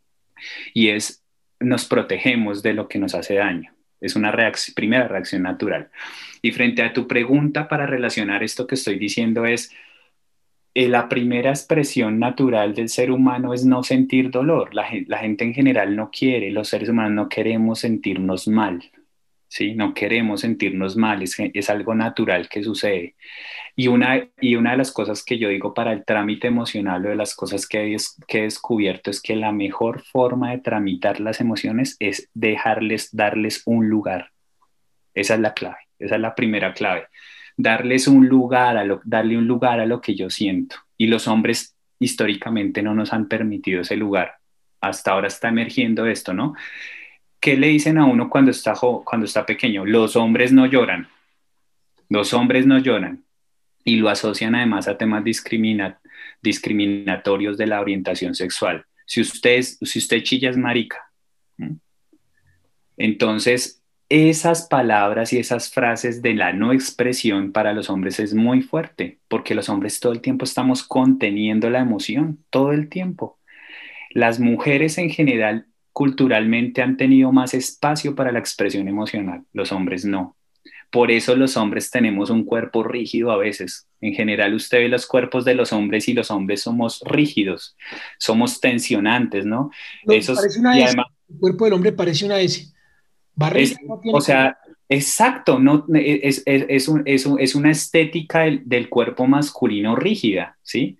y 0.72 0.88
es, 0.88 1.22
nos 1.58 1.84
protegemos 1.84 2.62
de 2.62 2.74
lo 2.74 2.88
que 2.88 2.98
nos 2.98 3.14
hace 3.14 3.34
daño. 3.34 3.72
Es 4.00 4.16
una 4.16 4.32
primera 4.74 5.08
reacción 5.08 5.42
natural. 5.42 5.90
Y 6.40 6.52
frente 6.52 6.82
a 6.82 6.92
tu 6.92 7.06
pregunta 7.06 7.68
para 7.68 7.86
relacionar 7.86 8.42
esto 8.42 8.66
que 8.66 8.76
estoy 8.76 8.98
diciendo 8.98 9.44
es, 9.44 9.70
eh, 10.72 10.88
la 10.88 11.08
primera 11.08 11.50
expresión 11.50 12.18
natural 12.18 12.74
del 12.74 12.88
ser 12.88 13.10
humano 13.10 13.52
es 13.52 13.66
no 13.66 13.82
sentir 13.82 14.30
dolor. 14.30 14.74
la 14.74 15.18
gente 15.18 15.44
en 15.44 15.52
general 15.52 15.94
no 15.96 16.10
quiere, 16.10 16.50
los 16.50 16.68
seres 16.68 16.88
humanos 16.88 17.12
no 17.12 17.28
queremos 17.28 17.80
sentirnos 17.80 18.48
mal 18.48 18.90
¿sí? 19.50 19.74
No 19.74 19.92
queremos 19.92 20.42
sentirnos 20.42 20.96
mal, 20.96 21.22
es, 21.22 21.70
algo 21.70 21.94
natural 21.94 22.48
que 22.48 22.62
sucede. 22.62 23.16
Y 23.76 23.88
una, 23.88 24.28
y 24.40 24.54
una 24.54 24.72
de 24.72 24.76
las 24.78 24.92
cosas 24.92 25.24
que 25.24 25.38
yo 25.38 25.48
digo 25.48 25.74
para 25.74 25.92
el 25.92 26.04
trámite 26.04 26.46
emocional 26.46 27.04
o 27.04 27.08
de 27.08 27.16
las 27.16 27.34
cosas 27.34 27.66
que 27.66 27.94
he, 27.94 28.40
descubierto 28.42 29.10
es 29.10 29.20
que 29.20 29.36
la 29.36 29.52
mejor 29.52 30.02
forma 30.02 30.52
de 30.52 30.58
tramitar 30.58 31.20
las 31.20 31.40
emociones 31.40 31.96
es 31.98 32.30
dejarles, 32.32 33.14
darles 33.14 33.62
un 33.66 33.88
lugar. 33.88 34.30
Esa 35.14 35.34
es 35.34 35.40
la 35.40 35.52
clave, 35.52 35.88
esa 35.98 36.14
es 36.14 36.20
la 36.20 36.34
primera 36.34 36.72
clave. 36.72 37.08
Darles 37.56 38.06
un 38.06 38.28
lugar, 38.28 38.76
a 38.78 39.00
darle 39.04 39.36
un 39.36 39.48
lugar 39.48 39.80
a 39.80 39.86
lo 39.86 40.00
que 40.00 40.14
yo 40.14 40.30
siento. 40.30 40.76
Y 40.96 41.08
los 41.08 41.26
hombres 41.26 41.76
históricamente 41.98 42.82
no 42.82 42.94
nos 42.94 43.12
han 43.12 43.26
permitido 43.26 43.80
ese 43.80 43.96
lugar. 43.96 44.34
Hasta 44.80 45.10
ahora 45.10 45.26
está 45.26 45.48
emergiendo 45.48 46.06
esto, 46.06 46.32
¿no? 46.32 46.54
¿Qué 47.40 47.56
le 47.56 47.68
dicen 47.68 47.96
a 47.98 48.04
uno 48.04 48.28
cuando 48.28 48.50
está, 48.50 48.74
cuando 48.74 49.24
está 49.24 49.46
pequeño? 49.46 49.86
Los 49.86 50.14
hombres 50.14 50.52
no 50.52 50.66
lloran. 50.66 51.08
Los 52.10 52.34
hombres 52.34 52.66
no 52.66 52.78
lloran. 52.78 53.24
Y 53.82 53.96
lo 53.96 54.10
asocian 54.10 54.54
además 54.54 54.88
a 54.88 54.98
temas 54.98 55.24
discriminatorios 56.42 57.56
de 57.56 57.66
la 57.66 57.80
orientación 57.80 58.34
sexual. 58.34 58.84
Si 59.06 59.22
usted, 59.22 59.62
si 59.62 59.98
usted 59.98 60.22
chilla 60.22 60.50
es 60.50 60.58
marica. 60.58 61.10
Entonces, 62.98 63.82
esas 64.10 64.66
palabras 64.66 65.32
y 65.32 65.38
esas 65.38 65.70
frases 65.72 66.20
de 66.20 66.34
la 66.34 66.52
no 66.52 66.74
expresión 66.74 67.52
para 67.52 67.72
los 67.72 67.88
hombres 67.88 68.20
es 68.20 68.34
muy 68.34 68.60
fuerte, 68.60 69.18
porque 69.28 69.54
los 69.54 69.70
hombres 69.70 70.00
todo 70.00 70.12
el 70.12 70.20
tiempo 70.20 70.44
estamos 70.44 70.82
conteniendo 70.82 71.70
la 71.70 71.78
emoción, 71.78 72.44
todo 72.50 72.72
el 72.72 72.90
tiempo. 72.90 73.38
Las 74.10 74.40
mujeres 74.40 74.98
en 74.98 75.08
general 75.08 75.66
culturalmente 75.92 76.82
han 76.82 76.96
tenido 76.96 77.32
más 77.32 77.54
espacio 77.54 78.14
para 78.14 78.32
la 78.32 78.38
expresión 78.38 78.88
emocional, 78.88 79.42
los 79.52 79.72
hombres 79.72 80.04
no. 80.04 80.36
Por 80.90 81.12
eso 81.12 81.36
los 81.36 81.56
hombres 81.56 81.90
tenemos 81.90 82.30
un 82.30 82.44
cuerpo 82.44 82.82
rígido 82.82 83.30
a 83.30 83.36
veces. 83.36 83.86
En 84.00 84.12
general 84.12 84.54
usted 84.54 84.78
ve 84.78 84.88
los 84.88 85.06
cuerpos 85.06 85.44
de 85.44 85.54
los 85.54 85.72
hombres 85.72 86.08
y 86.08 86.14
los 86.14 86.30
hombres 86.32 86.62
somos 86.62 87.00
rígidos, 87.04 87.76
somos 88.18 88.60
tensionantes, 88.60 89.46
¿no? 89.46 89.70
Eso 90.08 90.34
el 90.42 91.38
cuerpo 91.38 91.64
del 91.64 91.74
hombre 91.74 91.92
parece 91.92 92.26
una 92.26 92.40
S. 92.40 92.72
o 94.12 94.20
sea, 94.20 94.58
Exacto, 94.92 95.60
no, 95.60 95.86
es, 95.94 96.42
es, 96.46 96.88
un, 96.88 97.04
es, 97.06 97.54
una 97.54 97.70
estética 97.70 98.40
del, 98.40 98.88
cuerpo 98.88 99.24
masculino 99.24 99.94
rígida, 99.94 100.58
¿sí? 100.64 100.98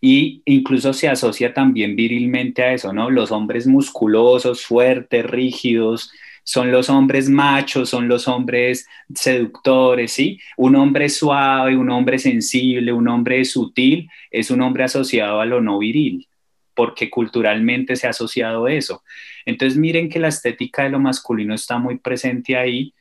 Y 0.00 0.42
incluso 0.44 0.92
se 0.92 1.08
asocia 1.08 1.52
también 1.52 1.96
virilmente 1.96 2.62
a 2.62 2.72
eso, 2.72 2.92
¿no? 2.92 3.10
Los 3.10 3.32
hombres 3.32 3.66
musculosos, 3.66 4.64
fuertes, 4.64 5.26
rígidos, 5.26 6.12
son 6.44 6.70
los 6.70 6.88
hombres 6.88 7.28
machos, 7.28 7.88
son 7.88 8.06
los 8.06 8.28
hombres 8.28 8.86
seductores, 9.12 10.12
¿sí? 10.12 10.38
Un 10.56 10.76
hombre 10.76 11.08
suave, 11.08 11.76
un 11.76 11.90
hombre 11.90 12.20
sensible, 12.20 12.92
un 12.92 13.08
hombre 13.08 13.44
sutil, 13.44 14.08
es 14.30 14.52
un 14.52 14.60
hombre 14.62 14.84
asociado 14.84 15.40
a 15.40 15.46
lo 15.46 15.60
no 15.60 15.80
viril, 15.80 16.28
porque 16.74 17.10
culturalmente 17.10 17.96
se 17.96 18.06
ha 18.06 18.10
asociado 18.10 18.68
eso. 18.68 19.02
Entonces 19.44 19.76
miren 19.76 20.08
que 20.08 20.20
la 20.20 20.28
estética 20.28 20.84
de 20.84 20.90
lo 20.90 21.00
masculino 21.00 21.56
está 21.56 21.78
muy 21.78 21.98
presente 21.98 22.56
ahí 22.56 22.94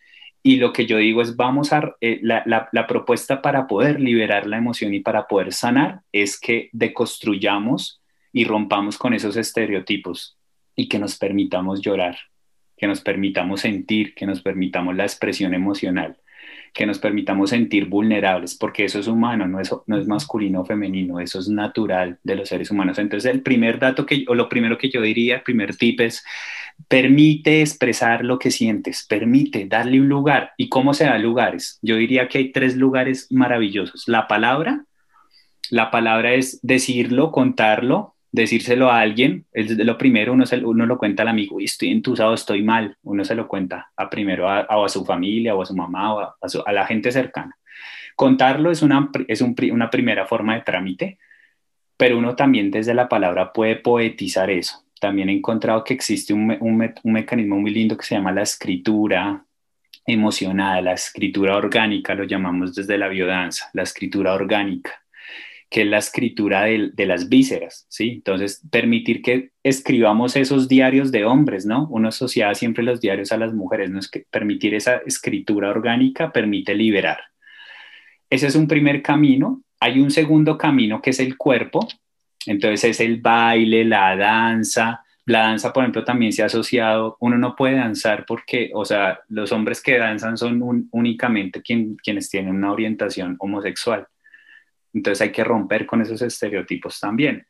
y 0.43 0.55
lo 0.57 0.73
que 0.73 0.85
yo 0.85 0.97
digo 0.97 1.21
es, 1.21 1.35
vamos 1.35 1.71
a, 1.71 1.95
eh, 2.01 2.19
la, 2.23 2.43
la, 2.71 2.87
propuesta 2.87 3.41
para 3.41 3.67
poder 3.67 3.99
liberar 3.99 4.47
la 4.47 4.57
emoción 4.57 4.93
y 4.93 4.99
para 4.99 5.27
poder 5.27 5.53
sanar 5.53 6.01
es 6.11 6.39
que 6.39 6.69
deconstruyamos 6.73 8.01
y 8.33 8.45
rompamos 8.45 8.97
con 8.97 9.13
esos 9.13 9.37
estereotipos 9.37 10.37
y 10.75 10.87
que 10.87 10.97
nos 10.97 11.17
permitamos 11.17 11.81
llorar, 11.81 12.17
que 12.75 12.87
nos 12.87 13.01
permitamos 13.01 13.61
sentir, 13.61 14.15
que 14.15 14.25
nos 14.25 14.41
permitamos 14.41 14.95
la 14.95 15.03
expresión 15.03 15.53
emocional, 15.53 16.17
que 16.73 16.85
nos 16.85 16.99
permitamos 16.99 17.49
sentir 17.49 17.85
vulnerables, 17.85 18.55
porque 18.55 18.85
eso 18.85 18.99
es 18.99 19.07
humano, 19.07 19.47
no 19.47 19.59
es, 19.59 19.73
no 19.87 19.97
es 19.97 20.07
masculino 20.07 20.61
o 20.61 20.65
femenino, 20.65 21.19
eso 21.19 21.39
es 21.39 21.49
natural 21.49 22.17
de 22.23 22.35
los 22.35 22.49
seres 22.49 22.71
humanos. 22.71 22.97
Entonces, 22.97 23.29
el 23.29 23.41
primer 23.41 23.77
dato 23.77 24.05
que, 24.05 24.23
o 24.27 24.35
lo 24.35 24.47
primero 24.47 24.77
que 24.77 24.89
yo 24.89 25.01
diría, 25.01 25.35
el 25.35 25.41
primer 25.43 25.75
tip 25.75 25.99
es, 25.99 26.23
permite 26.87 27.61
expresar 27.61 28.23
lo 28.23 28.39
que 28.39 28.51
sientes, 28.51 29.05
permite 29.07 29.65
darle 29.65 29.99
un 29.99 30.07
lugar. 30.07 30.51
¿Y 30.57 30.69
cómo 30.69 30.93
se 30.93 31.05
da 31.05 31.17
lugares? 31.17 31.77
Yo 31.81 31.97
diría 31.97 32.27
que 32.27 32.37
hay 32.37 32.51
tres 32.51 32.77
lugares 32.77 33.27
maravillosos. 33.31 34.07
La 34.07 34.27
palabra, 34.27 34.85
la 35.69 35.91
palabra 35.91 36.33
es 36.33 36.59
decirlo, 36.61 37.31
contarlo, 37.31 38.15
decírselo 38.31 38.89
a 38.89 38.99
alguien. 38.99 39.45
Es 39.51 39.77
lo 39.77 39.97
primero, 39.97 40.33
uno, 40.33 40.45
uno 40.63 40.85
lo 40.85 40.97
cuenta 40.97 41.23
al 41.23 41.29
amigo, 41.29 41.59
y 41.59 41.65
estoy 41.65 41.89
entusado, 41.89 42.33
estoy 42.33 42.63
mal. 42.63 42.97
Uno 43.03 43.23
se 43.23 43.35
lo 43.35 43.47
cuenta 43.47 43.91
a 43.95 44.09
primero 44.09 44.49
a, 44.49 44.61
a 44.61 44.89
su 44.89 45.05
familia 45.05 45.55
o 45.55 45.61
a 45.61 45.65
su 45.65 45.75
mamá 45.75 46.13
o 46.15 46.19
a, 46.19 46.71
la 46.71 46.85
gente 46.85 47.11
cercana. 47.11 47.57
Contarlo 48.15 48.71
es, 48.71 48.81
una, 48.81 49.09
es 49.27 49.41
una 49.41 49.89
primera 49.89 50.25
forma 50.25 50.55
de 50.55 50.61
trámite, 50.61 51.17
pero 51.97 52.17
uno 52.17 52.35
también 52.35 52.71
desde 52.71 52.93
la 52.93 53.07
palabra 53.09 53.53
puede 53.53 53.77
poetizar 53.77 54.49
eso 54.49 54.83
también 55.01 55.29
he 55.29 55.33
encontrado 55.33 55.83
que 55.83 55.95
existe 55.95 56.31
un, 56.31 56.93
mecanismo 57.03 57.59
muy 57.59 57.71
lindo 57.71 57.97
que 57.97 58.05
se 58.05 58.13
llama 58.13 58.31
la 58.31 58.43
escritura 58.43 59.43
emocionada, 60.05 60.79
la 60.79 60.93
escritura 60.93 61.57
orgánica, 61.57 62.13
lo 62.13 62.23
llamamos 62.23 62.75
desde 62.75 62.99
la 62.99 63.07
biodanza, 63.07 63.71
la 63.73 63.81
escritura 63.81 64.35
orgánica, 64.35 65.00
que 65.71 65.83
es 65.83 65.87
la 65.87 65.99
escritura 65.99 66.63
de, 66.63 67.05
las 67.05 67.29
vísceras, 67.29 67.85
¿sí? 67.87 68.09
Entonces, 68.09 68.61
permitir 68.69 69.21
que 69.21 69.51
escribamos 69.63 70.35
esos 70.35 70.67
diarios 70.67 71.13
de 71.13 71.23
hombres, 71.23 71.65
¿no? 71.65 71.87
Uno 71.89 72.09
asocia 72.09 72.53
siempre 72.55 72.83
los 72.83 72.99
diarios 72.99 73.31
a 73.31 73.37
las 73.37 73.53
mujeres, 73.53 73.89
¿no? 73.89 74.01
Permitir 74.29 74.75
esa 74.75 74.97
escritura 75.05 75.69
orgánica 75.69 76.33
permite 76.33 76.75
liberar. 76.75 77.19
Ese 78.29 78.47
es 78.47 78.55
un 78.55 78.67
primer 78.67 79.01
camino. 79.01 79.63
Hay 79.79 80.01
un 80.01 80.11
segundo 80.11 80.57
camino 80.57 81.01
que 81.01 81.11
es 81.11 81.21
el 81.21 81.37
cuerpo, 81.37 81.87
entonces 82.45 82.83
es 82.83 82.99
el 82.99 83.21
baile, 83.21 83.85
la 83.85 84.17
danza. 84.17 85.05
La 85.25 85.43
danza, 85.43 85.71
por 85.71 85.83
ejemplo, 85.83 86.03
también 86.03 86.33
se 86.33 86.43
ha 86.43 86.47
asociado, 86.47 87.15
uno 87.21 87.37
no 87.37 87.55
puede 87.55 87.75
danzar 87.75 88.25
porque, 88.27 88.71
o 88.73 88.83
sea, 88.83 89.21
los 89.29 89.53
hombres 89.53 89.81
que 89.81 89.97
danzan 89.97 90.35
son 90.35 90.89
únicamente 90.91 91.61
quienes 91.61 92.29
tienen 92.29 92.55
una 92.55 92.73
orientación 92.73 93.37
homosexual. 93.39 94.05
Entonces 94.93 95.21
hay 95.21 95.31
que 95.31 95.43
romper 95.43 95.85
con 95.85 96.01
esos 96.01 96.21
estereotipos 96.21 96.99
también. 96.99 97.45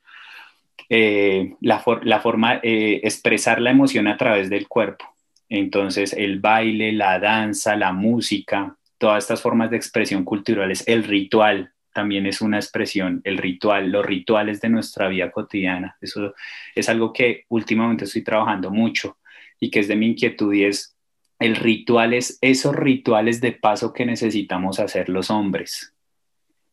Eh, 0.89 1.55
la, 1.61 1.79
forma, 1.79 2.57
de 2.57 2.59
eh, 2.63 3.01
expresar 3.03 3.61
la 3.61 3.71
emoción 3.71 4.07
a 4.07 4.17
través 4.17 4.49
del 4.49 4.67
cuerpo. 4.67 5.05
Entonces 5.47 6.13
el 6.13 6.39
baile, 6.39 6.91
la 6.91 7.19
danza, 7.19 7.75
la 7.75 7.93
música, 7.93 8.75
todas 8.97 9.23
estas 9.23 9.41
formas 9.41 9.69
de 9.69 9.77
expresión 9.77 10.23
culturales, 10.23 10.83
el 10.87 11.03
ritual, 11.03 11.71
también 11.93 12.25
es 12.25 12.41
una 12.41 12.57
expresión, 12.57 13.21
el 13.25 13.37
ritual, 13.37 13.91
los 13.91 14.05
rituales 14.05 14.61
de 14.61 14.69
nuestra 14.69 15.09
vida 15.09 15.29
cotidiana. 15.31 15.97
Eso 15.99 16.33
es 16.73 16.87
algo 16.87 17.11
que 17.11 17.45
últimamente 17.49 18.05
estoy 18.05 18.23
trabajando 18.23 18.71
mucho 18.71 19.17
y 19.59 19.69
que 19.69 19.79
es 19.79 19.87
de 19.87 19.95
mi 19.95 20.07
inquietud 20.07 20.53
y 20.53 20.65
es 20.65 20.95
el 21.39 21.55
ritual 21.55 22.13
es 22.13 22.37
esos 22.41 22.75
rituales 22.75 23.41
de 23.41 23.51
paso 23.51 23.93
que 23.93 24.05
necesitamos 24.05 24.79
hacer 24.79 25.09
los 25.09 25.31
hombres, 25.31 25.93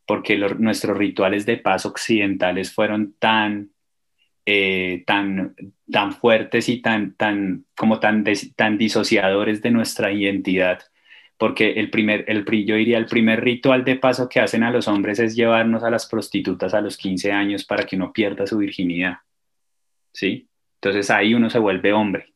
porque 0.08 0.38
nuestros 0.38 0.96
rituales 0.96 1.44
de 1.46 1.58
paso 1.58 1.90
occidentales 1.90 2.72
fueron 2.72 3.14
tan, 3.18 3.70
eh, 4.46 5.04
tan, 5.06 5.54
tan 5.92 6.12
fuertes 6.14 6.68
y 6.70 6.80
tan, 6.80 7.14
tan, 7.14 7.66
como 7.76 8.00
tan, 8.00 8.24
tan 8.56 8.78
disociadores 8.78 9.60
de 9.60 9.70
nuestra 9.70 10.10
identidad 10.10 10.80
porque 11.38 11.74
el 11.74 11.88
primer, 11.88 12.24
el, 12.26 12.44
yo 12.66 12.74
diría, 12.74 12.98
el 12.98 13.06
primer 13.06 13.42
ritual 13.42 13.84
de 13.84 13.94
paso 13.94 14.28
que 14.28 14.40
hacen 14.40 14.64
a 14.64 14.72
los 14.72 14.88
hombres 14.88 15.20
es 15.20 15.36
llevarnos 15.36 15.84
a 15.84 15.90
las 15.90 16.06
prostitutas 16.06 16.74
a 16.74 16.80
los 16.80 16.96
15 16.96 17.30
años 17.30 17.64
para 17.64 17.84
que 17.84 17.94
uno 17.94 18.12
pierda 18.12 18.44
su 18.44 18.58
virginidad. 18.58 19.18
¿Sí? 20.12 20.48
Entonces 20.80 21.10
ahí 21.10 21.34
uno 21.34 21.48
se 21.48 21.60
vuelve 21.60 21.92
hombre. 21.92 22.34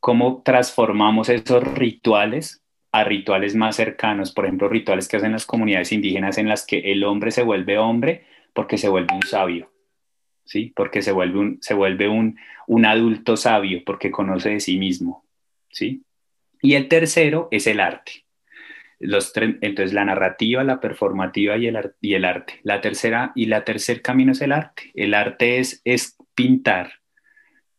¿Cómo 0.00 0.42
transformamos 0.42 1.28
esos 1.28 1.62
rituales 1.74 2.61
a 2.92 3.04
rituales 3.04 3.54
más 3.54 3.76
cercanos? 3.76 4.32
Por 4.32 4.44
ejemplo, 4.44 4.68
rituales 4.68 5.08
que 5.08 5.16
hacen 5.16 5.32
las 5.32 5.46
comunidades 5.46 5.92
indígenas 5.92 6.38
en 6.38 6.48
las 6.48 6.66
que 6.66 6.92
el 6.92 7.04
hombre 7.04 7.30
se 7.30 7.42
vuelve 7.42 7.78
hombre 7.78 8.24
porque 8.52 8.78
se 8.78 8.88
vuelve 8.88 9.14
un 9.14 9.22
sabio. 9.22 9.72
¿Sí? 10.44 10.72
Porque 10.76 11.02
se 11.02 11.12
vuelve 11.12 11.38
un, 11.38 11.58
se 11.62 11.72
vuelve 11.74 12.08
un, 12.08 12.38
un 12.66 12.84
adulto 12.84 13.36
sabio 13.36 13.82
porque 13.84 14.10
conoce 14.10 14.50
de 14.50 14.60
sí 14.60 14.76
mismo. 14.76 15.24
¿Sí? 15.70 16.04
Y 16.60 16.74
el 16.74 16.88
tercero 16.88 17.48
es 17.50 17.66
el 17.66 17.80
arte. 17.80 18.24
Los 19.00 19.32
entonces 19.36 19.92
la 19.92 20.04
narrativa, 20.04 20.62
la 20.62 20.78
performativa 20.78 21.56
y 21.56 21.66
el, 21.66 21.92
y 22.00 22.14
el 22.14 22.24
arte. 22.24 22.60
La 22.62 22.80
tercera 22.80 23.32
y 23.34 23.46
la 23.46 23.64
tercer 23.64 24.00
camino 24.00 24.30
es 24.30 24.40
el 24.42 24.52
arte. 24.52 24.92
El 24.94 25.14
arte 25.14 25.58
es, 25.58 25.82
es 25.84 26.16
pintar, 26.36 27.00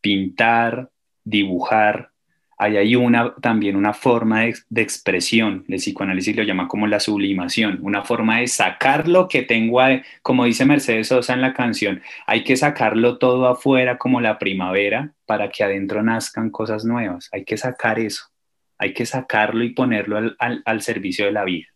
pintar, 0.02 0.90
dibujar. 1.24 2.10
Hay 2.58 2.94
una, 2.96 3.34
también 3.36 3.76
una 3.76 3.92
forma 3.92 4.42
de, 4.42 4.54
de, 4.68 4.82
expresión, 4.82 5.64
el 5.68 5.76
psicoanálisis 5.76 6.36
lo 6.36 6.42
llama 6.42 6.68
como 6.68 6.86
la 6.86 7.00
sublimación, 7.00 7.78
una 7.82 8.02
forma 8.02 8.40
de 8.40 8.46
sacar 8.46 9.08
lo 9.08 9.28
que 9.28 9.42
tengo, 9.42 9.80
como 10.22 10.44
dice 10.44 10.64
Mercedes 10.64 11.08
Sosa 11.08 11.34
en 11.34 11.40
la 11.40 11.52
canción, 11.52 12.02
hay 12.26 12.44
que 12.44 12.56
sacarlo 12.56 13.18
todo 13.18 13.48
afuera 13.48 13.98
como 13.98 14.20
la 14.20 14.38
primavera 14.38 15.12
para 15.26 15.48
que 15.50 15.64
adentro 15.64 16.02
nazcan 16.02 16.50
cosas 16.50 16.84
nuevas, 16.84 17.28
hay 17.32 17.44
que 17.44 17.56
sacar 17.56 17.98
eso 17.98 18.34
hay 18.78 18.92
que 18.92 19.06
sacarlo 19.06 19.64
y 19.64 19.70
ponerlo 19.70 20.34
al, 20.38 20.82
servicio 20.82 21.26
de 21.26 21.32
la 21.32 21.44
vida. 21.44 21.66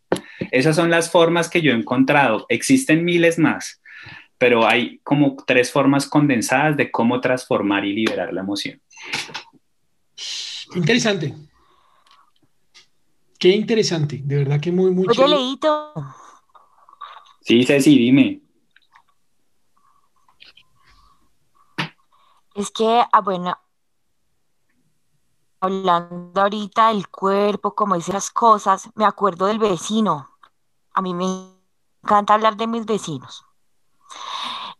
Esas 0.51 0.77
son 0.77 0.91
las 0.91 1.11
formas 1.11 1.49
que 1.49 1.61
yo 1.61 1.73
he 1.73 1.75
encontrado. 1.75 2.47
Existen 2.49 3.05
miles 3.05 3.38
más, 3.38 3.81
pero 4.37 4.67
hay 4.67 5.01
como 5.03 5.37
tres 5.47 5.71
formas 5.71 6.07
condensadas 6.07 6.77
de 6.77 6.91
cómo 6.91 7.21
transformar 7.21 7.85
y 7.85 7.93
liberar 7.93 8.33
la 8.33 8.41
emoción. 8.41 8.81
Interesante. 10.74 11.35
Qué 13.38 13.50
interesante, 13.50 14.20
de 14.24 14.37
verdad 14.37 14.61
que 14.61 14.72
muy, 14.72 14.90
muy 14.90 15.07
Oye, 15.09 15.28
Leito. 15.28 15.92
Sí, 17.40 17.64
Ceci, 17.64 17.96
dime. 17.96 18.42
Es 22.54 22.72
que, 22.72 23.02
ah, 23.12 23.20
bueno, 23.20 23.57
hablando 25.61 26.40
ahorita 26.40 26.88
del 26.88 27.09
cuerpo, 27.09 27.74
como 27.74 27.94
dice 27.94 28.12
las 28.12 28.31
cosas, 28.31 28.90
me 28.96 29.04
acuerdo 29.04 29.46
del 29.46 29.61
vecino. 29.61 30.28
A 30.92 31.00
mí 31.00 31.14
me 31.14 31.24
encanta 32.02 32.35
hablar 32.35 32.57
de 32.57 32.66
mis 32.66 32.85
vecinos. 32.85 33.44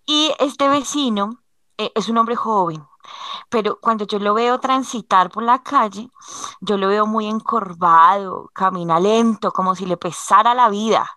Y 0.05 0.33
este 0.41 0.69
vecino 0.69 1.43
eh, 1.77 1.93
es 1.95 2.09
un 2.09 2.19
hombre 2.19 2.35
joven, 2.35 2.85
pero 3.49 3.79
cuando 3.81 4.07
yo 4.07 4.19
lo 4.19 4.35
veo 4.35 4.59
transitar 4.59 5.31
por 5.31 5.43
la 5.43 5.63
calle, 5.63 6.11
yo 6.61 6.77
lo 6.77 6.89
veo 6.89 7.07
muy 7.07 7.27
encorvado, 7.27 8.51
camina 8.53 9.01
lento, 9.01 9.51
como 9.53 9.75
si 9.75 9.87
le 9.87 9.97
pesara 9.97 10.55
la 10.55 10.69
vida. 10.69 11.11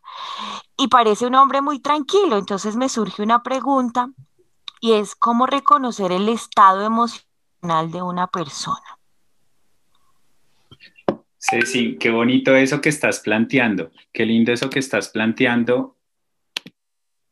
Y 0.78 0.88
parece 0.88 1.28
un 1.28 1.36
hombre 1.36 1.62
muy 1.62 1.80
tranquilo. 1.80 2.38
Entonces 2.38 2.76
me 2.76 2.90
surge 2.90 3.22
una 3.22 3.44
pregunta 3.44 4.10
y 4.80 4.94
es 4.94 5.16
cómo 5.16 5.46
reconocer 5.46 6.12
el 6.12 6.30
estado 6.30 6.82
emocional 6.82 7.92
de 7.92 8.02
una 8.02 8.28
persona. 8.28 8.98
Sí, 11.38 11.62
sí, 11.64 11.98
qué 12.00 12.12
bonito 12.12 12.56
eso 12.56 12.82
que 12.82 12.90
estás 12.90 13.20
planteando, 13.20 13.92
qué 14.14 14.26
lindo 14.26 14.52
eso 14.54 14.70
que 14.70 14.78
estás 14.78 15.10
planteando, 15.10 15.98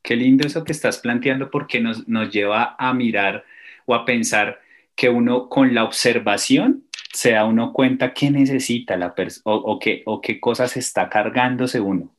qué 0.02 0.16
lindo 0.16 0.48
eso 0.48 0.64
que 0.64 0.72
estás 0.72 0.98
planteando 0.98 1.52
porque 1.52 1.80
nos, 1.80 2.08
nos 2.08 2.32
lleva 2.32 2.76
a 2.80 2.94
mirar 2.94 3.46
o 3.90 3.96
a 3.96 4.06
pensar 4.06 4.60
que 4.96 5.10
uno 5.10 5.50
con 5.50 5.74
la 5.74 5.84
observación 5.84 6.84
se 7.12 7.32
da 7.32 7.46
uno 7.46 7.74
cuenta 7.74 8.14
qué 8.14 8.30
necesita 8.30 8.96
la 8.98 9.16
persona 9.16 9.42
o, 9.46 9.80
qué, 9.80 10.04
o 10.06 10.22
qué 10.22 10.40
cosas 10.40 10.78
está 10.78 11.10
cargándose 11.10 11.80
uno, 11.80 12.14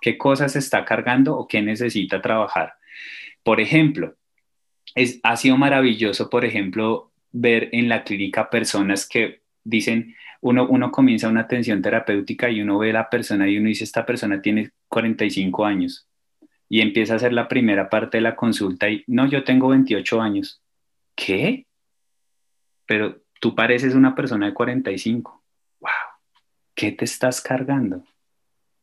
qué 0.00 0.16
cosas 0.16 0.54
está 0.54 0.84
cargando 0.84 1.36
o 1.36 1.48
qué 1.48 1.62
necesita 1.62 2.22
trabajar. 2.22 2.74
Por 3.42 3.60
ejemplo, 3.60 4.14
es, 4.94 5.18
ha 5.24 5.36
sido 5.36 5.56
maravilloso, 5.56 6.30
por 6.30 6.44
ejemplo, 6.44 7.10
ver 7.32 7.70
en 7.72 7.88
la 7.88 8.04
clínica 8.04 8.48
personas 8.48 9.08
que 9.08 9.40
dicen, 9.64 10.14
uno, 10.42 10.68
uno 10.68 10.92
comienza 10.92 11.28
una 11.28 11.40
atención 11.40 11.82
terapéutica 11.82 12.50
y 12.50 12.62
uno 12.62 12.78
ve 12.78 12.90
a 12.90 12.94
la 12.94 13.10
persona 13.10 13.48
y 13.48 13.58
uno 13.58 13.66
dice, 13.66 13.82
esta 13.82 14.06
persona 14.06 14.40
tiene 14.40 14.70
45 14.86 15.64
años 15.64 16.06
y 16.68 16.82
empieza 16.82 17.14
a 17.14 17.16
hacer 17.16 17.32
la 17.32 17.48
primera 17.48 17.90
parte 17.90 18.18
de 18.18 18.22
la 18.22 18.36
consulta 18.36 18.88
y, 18.88 19.02
no, 19.08 19.26
yo 19.28 19.42
tengo 19.42 19.66
28 19.70 20.20
años. 20.20 20.62
¿Qué? 21.20 21.66
Pero 22.86 23.20
tú 23.40 23.54
pareces 23.54 23.94
una 23.94 24.14
persona 24.14 24.46
de 24.46 24.54
45. 24.54 25.44
¡Wow! 25.80 25.90
¿Qué 26.74 26.92
te 26.92 27.04
estás 27.04 27.42
cargando? 27.42 28.04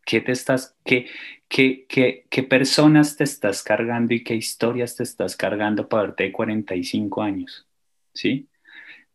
¿Qué 0.05 0.21
te 0.21 0.31
estás, 0.31 0.77
qué, 0.85 1.07
qué, 1.49 1.85
qué, 1.89 2.27
qué 2.29 2.43
personas 2.43 3.17
te 3.17 3.23
estás 3.23 3.63
cargando 3.63 4.13
y 4.13 4.23
qué 4.23 4.35
historias 4.35 4.95
te 4.95 5.03
estás 5.03 5.35
cargando 5.35 5.89
para 5.89 6.03
verte 6.03 6.25
de 6.25 6.31
45 6.31 7.23
años? 7.23 7.67
¿Sí? 8.13 8.47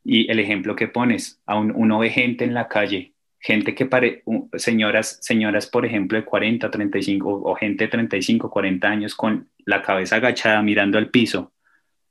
Y 0.04 0.28
el 0.28 0.40
ejemplo 0.40 0.74
que 0.74 0.88
pones, 0.88 1.40
a 1.46 1.58
uno 1.58 2.00
ve 2.00 2.10
gente 2.10 2.44
en 2.44 2.54
la 2.54 2.66
calle, 2.66 3.14
gente 3.38 3.76
que 3.76 3.86
pare, 3.86 4.24
señoras, 4.56 5.18
señoras, 5.22 5.68
por 5.68 5.86
ejemplo, 5.86 6.18
de 6.18 6.24
40, 6.24 6.70
35, 6.70 7.28
o, 7.28 7.52
o 7.52 7.54
gente 7.54 7.84
de 7.84 7.90
35, 7.90 8.50
40 8.50 8.88
años 8.88 9.14
con 9.14 9.48
la 9.64 9.80
cabeza 9.80 10.16
agachada 10.16 10.60
mirando 10.62 10.98
al 10.98 11.08
piso, 11.08 11.52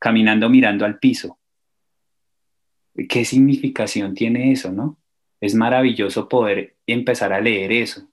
caminando 0.02 0.50
mirando 0.50 0.84
al 0.84 0.98
piso. 0.98 1.38
¿Qué 3.08 3.24
significación 3.24 4.16
tiene 4.16 4.52
eso, 4.52 4.72
no? 4.72 4.98
Es 5.40 5.54
maravilloso 5.54 6.28
poder 6.28 6.76
empezar 6.88 7.32
a 7.32 7.40
leer 7.40 7.72
eso. 7.72 8.10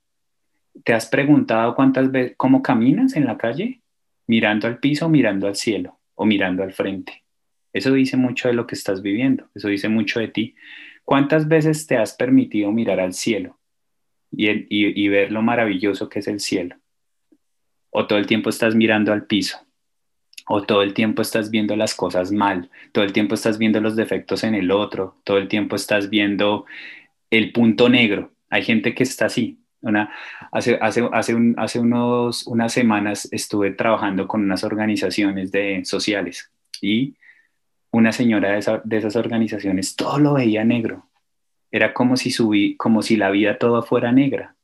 ¿Te 0.84 0.92
has 0.92 1.06
preguntado 1.06 1.74
cuántas 1.74 2.12
veces, 2.12 2.34
cómo 2.36 2.62
caminas 2.62 3.16
en 3.16 3.24
la 3.24 3.38
calle? 3.38 3.80
Mirando 4.26 4.66
al 4.66 4.78
piso, 4.78 5.08
mirando 5.08 5.46
al 5.46 5.56
cielo 5.56 5.98
o 6.14 6.26
mirando 6.26 6.62
al 6.62 6.74
frente. 6.74 7.24
Eso 7.72 7.94
dice 7.94 8.18
mucho 8.18 8.48
de 8.48 8.54
lo 8.54 8.66
que 8.66 8.74
estás 8.74 9.00
viviendo, 9.00 9.48
eso 9.54 9.68
dice 9.68 9.88
mucho 9.88 10.20
de 10.20 10.28
ti. 10.28 10.54
¿Cuántas 11.04 11.48
veces 11.48 11.86
te 11.86 11.96
has 11.96 12.12
permitido 12.12 12.70
mirar 12.70 13.00
al 13.00 13.14
cielo 13.14 13.58
y, 14.30 15.08
ver 15.08 15.32
lo 15.32 15.40
maravilloso 15.40 16.10
que 16.10 16.18
es 16.18 16.28
el 16.28 16.40
cielo? 16.40 16.76
¿O 17.90 18.06
todo 18.06 18.18
el 18.18 18.26
tiempo 18.26 18.50
estás 18.50 18.74
mirando 18.74 19.10
al 19.10 19.24
piso? 19.24 19.67
¿O 20.48 20.62
todo 20.62 20.82
el 20.82 20.94
tiempo 20.94 21.22
estás 21.22 21.50
viendo 21.50 21.76
las 21.76 21.94
cosas 21.94 22.32
mal? 22.32 22.70
¿Todo 22.92 23.04
el 23.04 23.12
tiempo 23.12 23.34
estás 23.34 23.58
viendo 23.58 23.80
los 23.80 23.96
defectos 23.96 24.44
en 24.44 24.54
el 24.54 24.70
otro? 24.70 25.16
¿Todo 25.24 25.38
el 25.38 25.48
tiempo 25.48 25.76
estás 25.76 26.08
viendo 26.10 26.64
el 27.30 27.52
punto 27.52 27.88
negro? 27.88 28.32
Hay 28.50 28.62
gente 28.62 28.94
que 28.94 29.02
está 29.02 29.26
así. 29.26 29.58
Una, 29.80 30.10
hace, 30.50 30.78
hace, 30.80 31.08
hace, 31.12 31.36
hace 31.56 31.78
unos, 31.78 32.46
unas 32.46 32.72
semanas 32.72 33.28
estuve 33.30 33.70
trabajando 33.72 34.26
con 34.26 34.42
unas 34.42 34.64
organizaciones 34.64 35.52
de, 35.52 35.84
sociales 35.84 36.50
y 36.80 37.14
una 37.90 38.12
señora 38.12 38.52
de, 38.52 38.96
esas 38.96 39.16
organizaciones 39.16 39.96
todo 39.96 40.18
lo 40.18 40.34
veía 40.34 40.64
negro. 40.64 41.06
Era 41.70 41.92
como 41.92 42.16
si, 42.16 42.30
subí, 42.30 42.76
como 42.76 43.02
si 43.02 43.16
la 43.16 43.30
vida 43.30 43.58
toda 43.58 43.82
fuera 43.82 44.12
negra. 44.12 44.56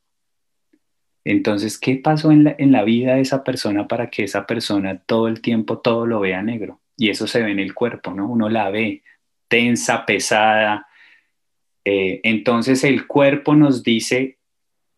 Entonces, 1.25 1.79
¿qué 1.79 1.97
pasó 1.97 2.31
en 2.33 2.45
la, 2.45 2.55
en 2.59 2.71
la 2.71 2.85
vida 2.85 3.15
de 3.15 3.23
esa 3.23 3.45
persona 3.45 3.89
para 3.89 4.11
que 4.11 4.25
esa 4.25 4.47
persona 4.47 4.99
todo 4.99 5.29
el 5.29 5.41
tiempo 5.41 5.79
todo 5.79 6.07
lo 6.07 6.21
vea 6.21 6.43
negro? 6.43 6.81
Y 6.97 7.11
eso 7.11 7.27
se 7.27 7.43
ve 7.43 7.51
en 7.51 7.59
el 7.59 7.75
cuerpo, 7.75 8.13
¿no? 8.13 8.29
Uno 8.29 8.49
la 8.49 8.71
ve 8.71 9.03
tensa, 9.49 10.05
pesada. 10.07 10.87
Eh, 11.85 12.21
entonces 12.25 12.85
el 12.85 13.07
cuerpo 13.07 13.55
nos 13.55 13.83
dice, 13.83 14.39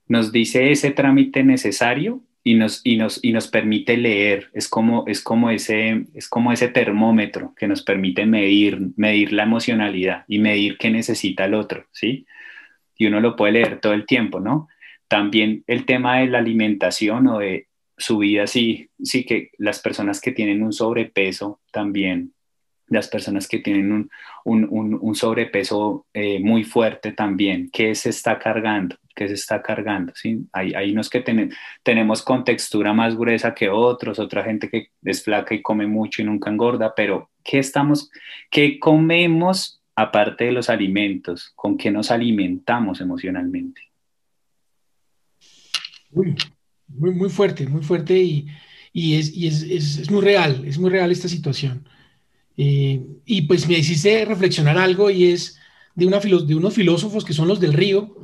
nos 0.09 0.33
dice 0.33 0.71
ese 0.71 0.91
trámite 0.91 1.43
necesario 1.43 2.23
y 2.43 2.55
nos, 2.55 2.81
y 2.85 2.97
nos, 2.97 3.23
y 3.23 3.33
nos 3.33 3.49
permite 3.49 3.97
leer. 3.97 4.51
Es 4.53 4.69
como, 4.69 5.05
es, 5.07 5.23
como 5.23 5.51
ese, 5.51 6.07
es 6.15 6.29
como 6.29 6.53
ese 6.53 6.69
termómetro 6.69 7.55
que 7.57 7.69
nos 7.69 7.83
permite 7.83 8.27
medir, 8.27 8.79
medir 8.97 9.33
la 9.33 9.45
emocionalidad 9.45 10.25
y 10.29 10.39
medir 10.39 10.79
qué 10.79 10.91
necesita 10.91 11.45
el 11.45 11.55
otro, 11.55 11.87
¿sí? 11.93 12.27
Y 12.97 13.07
uno 13.07 13.21
lo 13.21 13.37
puede 13.37 13.53
leer 13.55 13.81
todo 13.81 13.93
el 13.93 14.07
tiempo, 14.07 14.41
¿no? 14.41 14.69
También 15.09 15.65
el 15.67 15.87
tema 15.87 16.19
de 16.19 16.27
la 16.27 16.39
alimentación 16.39 17.27
o 17.29 17.39
de 17.39 17.69
su 17.97 18.19
vida, 18.19 18.47
sí, 18.47 18.91
sí 19.03 19.25
que 19.25 19.51
las 19.59 19.81
personas 19.81 20.21
que 20.21 20.33
tienen 20.33 20.63
un 20.63 20.73
sobrepeso 20.73 21.61
también 21.73 22.35
las 22.89 23.09
personas 23.09 23.49
que 23.49 23.59
tienen 23.59 24.09
un, 24.45 25.15
sobrepeso 25.15 26.07
eh, 26.13 26.39
muy 26.41 26.65
fuerte 26.65 27.13
también, 27.13 27.71
¿qué 27.73 27.95
se 27.95 28.11
está 28.11 28.39
cargando? 28.39 28.97
¿Qué 29.15 29.29
se 29.29 29.35
está 29.35 29.63
cargando? 29.63 30.13
¿sí? 30.15 30.47
Hay, 30.53 30.75
hay 30.75 30.93
unos 30.93 31.09
que 31.09 31.25
tenemos 31.83 32.23
con 32.23 32.45
textura 32.45 32.93
más 32.93 33.17
gruesa 33.17 33.55
que 33.55 33.69
otros, 33.69 34.19
otra 34.19 34.45
gente 34.45 34.69
que 34.69 34.91
es 35.03 35.25
flaca 35.25 35.55
y 35.55 35.63
come 35.63 35.87
mucho 35.87 36.23
y 36.23 36.27
nunca 36.27 36.51
engorda, 36.51 36.95
pero 36.95 37.31
¿qué 37.43 37.59
estamos, 37.59 38.11
qué 38.51 38.79
comemos 38.79 39.83
aparte 39.95 40.45
de 40.45 40.53
los 40.53 40.69
alimentos? 40.69 41.53
¿Con 41.55 41.77
qué 41.77 41.91
nos 41.91 42.11
alimentamos 42.11 43.01
emocionalmente? 43.01 43.81
Muy, 46.17 46.35
muy, 46.89 47.11
muy 47.11 47.29
fuerte, 47.29 47.67
muy 47.67 47.83
fuerte 47.83 48.19
y, 48.19 48.49
es, 48.95 49.35
es 49.37 50.11
muy 50.11 50.23
real, 50.23 50.65
es 50.67 50.79
muy 50.79 50.89
real 50.89 51.13
esta 51.13 51.29
situación. 51.29 51.87
Eh, 52.57 53.03
y 53.27 53.43
pues 53.43 53.69
me 53.69 53.79
hiciste 53.79 54.25
reflexionar 54.25 54.79
algo 54.79 55.11
y 55.11 55.27
es 55.27 55.59
de, 55.95 56.07
una, 56.07 56.19
de 56.19 56.55
unos 56.55 56.73
filósofos 56.73 57.23
que 57.23 57.35
son 57.35 57.49
los 57.49 57.61
del 57.61 57.75
río, 57.75 58.17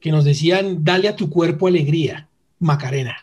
que 0.00 0.10
nos 0.10 0.24
decían, 0.24 0.82
dale 0.82 1.08
a 1.08 1.14
tu 1.14 1.30
cuerpo 1.30 1.68
alegría, 1.68 2.28
Macarena. 2.58 3.16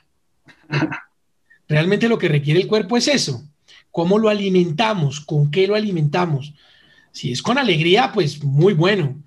Realmente 1.68 2.08
lo 2.08 2.18
que 2.18 2.30
requiere 2.30 2.62
el 2.62 2.68
cuerpo 2.68 2.96
es 2.96 3.10
eso. 3.10 3.44
¿Cómo 3.92 4.18
lo 4.18 4.30
alimentamos? 4.30 5.20
¿Con 5.20 5.52
qué 5.52 5.68
lo 5.68 5.76
alimentamos? 5.76 6.54
Si 7.12 7.34
es 7.34 7.42
con 7.42 7.58
alegría, 7.58 8.12
pues 8.14 8.42
muy 8.42 8.74
bueno. 8.74 9.22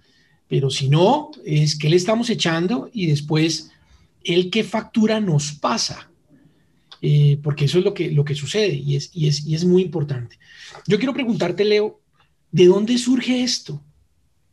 Pero 0.48 0.70
si 0.70 0.88
no, 0.88 1.30
es 1.44 1.78
que 1.78 1.90
le 1.90 1.96
estamos 1.96 2.30
echando 2.30 2.88
y 2.92 3.06
después 3.06 3.70
el 4.24 4.50
que 4.50 4.64
factura 4.64 5.20
nos 5.20 5.52
pasa. 5.52 6.08
Eh, 7.04 7.40
porque 7.42 7.64
eso 7.64 7.78
es 7.78 7.84
lo 7.84 7.94
que, 7.94 8.12
lo 8.12 8.24
que 8.24 8.36
sucede 8.36 8.74
y 8.74 8.94
es, 8.94 9.10
y, 9.12 9.26
es, 9.26 9.44
y 9.44 9.56
es 9.56 9.64
muy 9.64 9.82
importante. 9.82 10.38
Yo 10.86 10.98
quiero 10.98 11.12
preguntarte, 11.12 11.64
Leo, 11.64 12.00
¿de 12.52 12.66
dónde 12.66 12.96
surge 12.96 13.42
esto? 13.42 13.82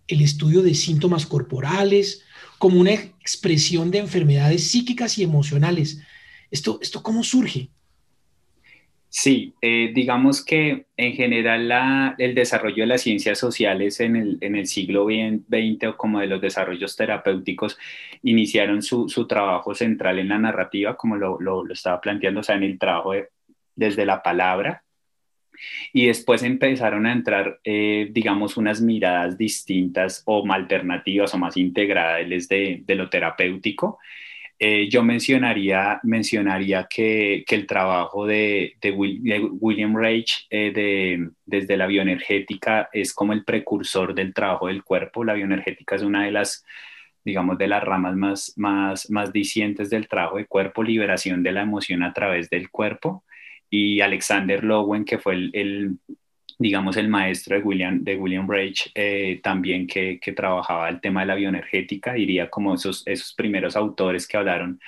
El 0.08 0.21
estudio 0.21 0.63
de 0.63 0.73
síntomas 0.73 1.27
corporales 1.27 2.23
como 2.58 2.79
una 2.79 2.93
expresión 2.93 3.91
de 3.91 3.99
enfermedades 3.99 4.63
psíquicas 4.69 5.17
y 5.19 5.23
emocionales. 5.23 5.99
¿Esto, 6.49 6.79
esto 6.82 7.03
cómo 7.03 7.23
surge? 7.23 7.69
Sí, 9.12 9.56
eh, 9.62 9.91
digamos 9.93 10.45
que 10.45 10.86
en 10.95 11.13
general 11.13 12.15
el 12.19 12.36
desarrollo 12.36 12.84
de 12.84 12.88
las 12.88 13.02
ciencias 13.02 13.39
sociales 13.39 14.00
en 14.02 14.15
el, 14.15 14.67
siglo 14.67 15.06
XX 15.06 15.88
o 15.88 15.98
como 15.98 16.19
de 16.19 16.28
los 16.28 16.39
desarrollos 16.39 16.95
terapéuticos 16.95 17.78
iniciaron 18.22 18.84
su, 18.84 19.08
trabajo 19.28 19.74
central 19.74 20.19
en 20.19 20.30
la 20.30 20.38
narrativa, 20.38 20.95
como 20.95 21.15
lo, 21.15 21.67
estaba 21.72 22.00
planteando, 22.00 22.41
o 22.41 22.43
sea, 22.43 22.56
en 22.56 22.63
el 22.63 22.78
trabajo 22.78 23.13
desde 23.76 24.06
la 24.06 24.22
palabra. 24.22 24.84
Y 25.91 26.06
después 26.08 26.43
empezaron 26.43 27.06
a 27.06 27.12
entrar, 27.12 27.60
eh, 27.63 28.10
digamos, 28.12 28.58
unas 28.58 28.80
miradas 28.80 29.38
distintas 29.38 30.24
o 30.26 30.45
alternativas 30.52 31.34
o 31.34 31.38
más 31.38 31.58
integrales 31.58 32.48
de, 32.48 32.84
de 32.86 32.95
lo 32.95 33.10
terapéutico 33.10 34.00
eh, 34.62 34.89
yo 34.89 35.04
mencionaría, 35.04 36.02
mencionaría 36.04 36.86
que, 36.89 37.45
que 37.48 37.56
el 37.56 37.65
trabajo 37.65 38.26
de, 38.26 38.76
de, 38.82 38.91
William 38.91 39.95
Reich 39.95 40.48
eh, 40.50 41.17
desde 41.45 41.78
la 41.78 41.88
bioenergética 41.88 42.89
es 42.91 43.13
como 43.13 43.32
el 43.32 43.45
precursor 43.45 44.13
del 44.13 44.34
trabajo 44.34 44.67
del 44.67 44.84
cuerpo. 44.84 45.24
La 45.24 45.34
bioenergética 45.34 45.95
es 45.95 46.02
una 46.02 46.26
de 46.26 46.32
las, 46.32 46.65
digamos, 47.24 47.58
de 47.58 47.67
las 47.67 47.84
ramas 47.84 48.17
más, 48.17 48.54
más, 48.58 49.10
más 49.10 49.32
dicientes 49.32 49.89
del 49.89 50.10
trabajo 50.10 50.36
del 50.36 50.48
cuerpo, 50.48 50.84
liberación 50.84 51.41
de 51.41 51.54
la 51.54 51.62
emoción 51.62 52.04
a 52.04 52.13
través 52.13 52.50
del 52.50 52.69
cuerpo. 52.69 53.24
Y 53.69 54.02
Alexander 54.02 54.62
Lowen, 54.63 55.06
que 55.06 55.19
fue 55.19 55.36
el 55.36 56.00
digamos, 56.60 56.98
el 56.98 57.08
maestro 57.10 57.58
de 57.58 57.63
William, 57.63 58.04
de 58.04 58.15
William 58.17 58.48
Reich, 58.50 58.91
eh, 58.95 59.39
también 59.41 59.88
que, 59.88 60.19
que, 60.22 60.34
trabajaba 60.34 60.89
el 60.89 61.02
tema 61.02 61.22
de 61.22 61.28
la 61.28 61.36
bioenergética, 61.36 62.13
diría 62.13 62.50
como 62.50 62.76
esos, 62.76 63.04
esos 63.08 63.34
primeros 63.34 63.76
autores 63.78 64.28
que 64.28 64.38
hablaron 64.38 64.80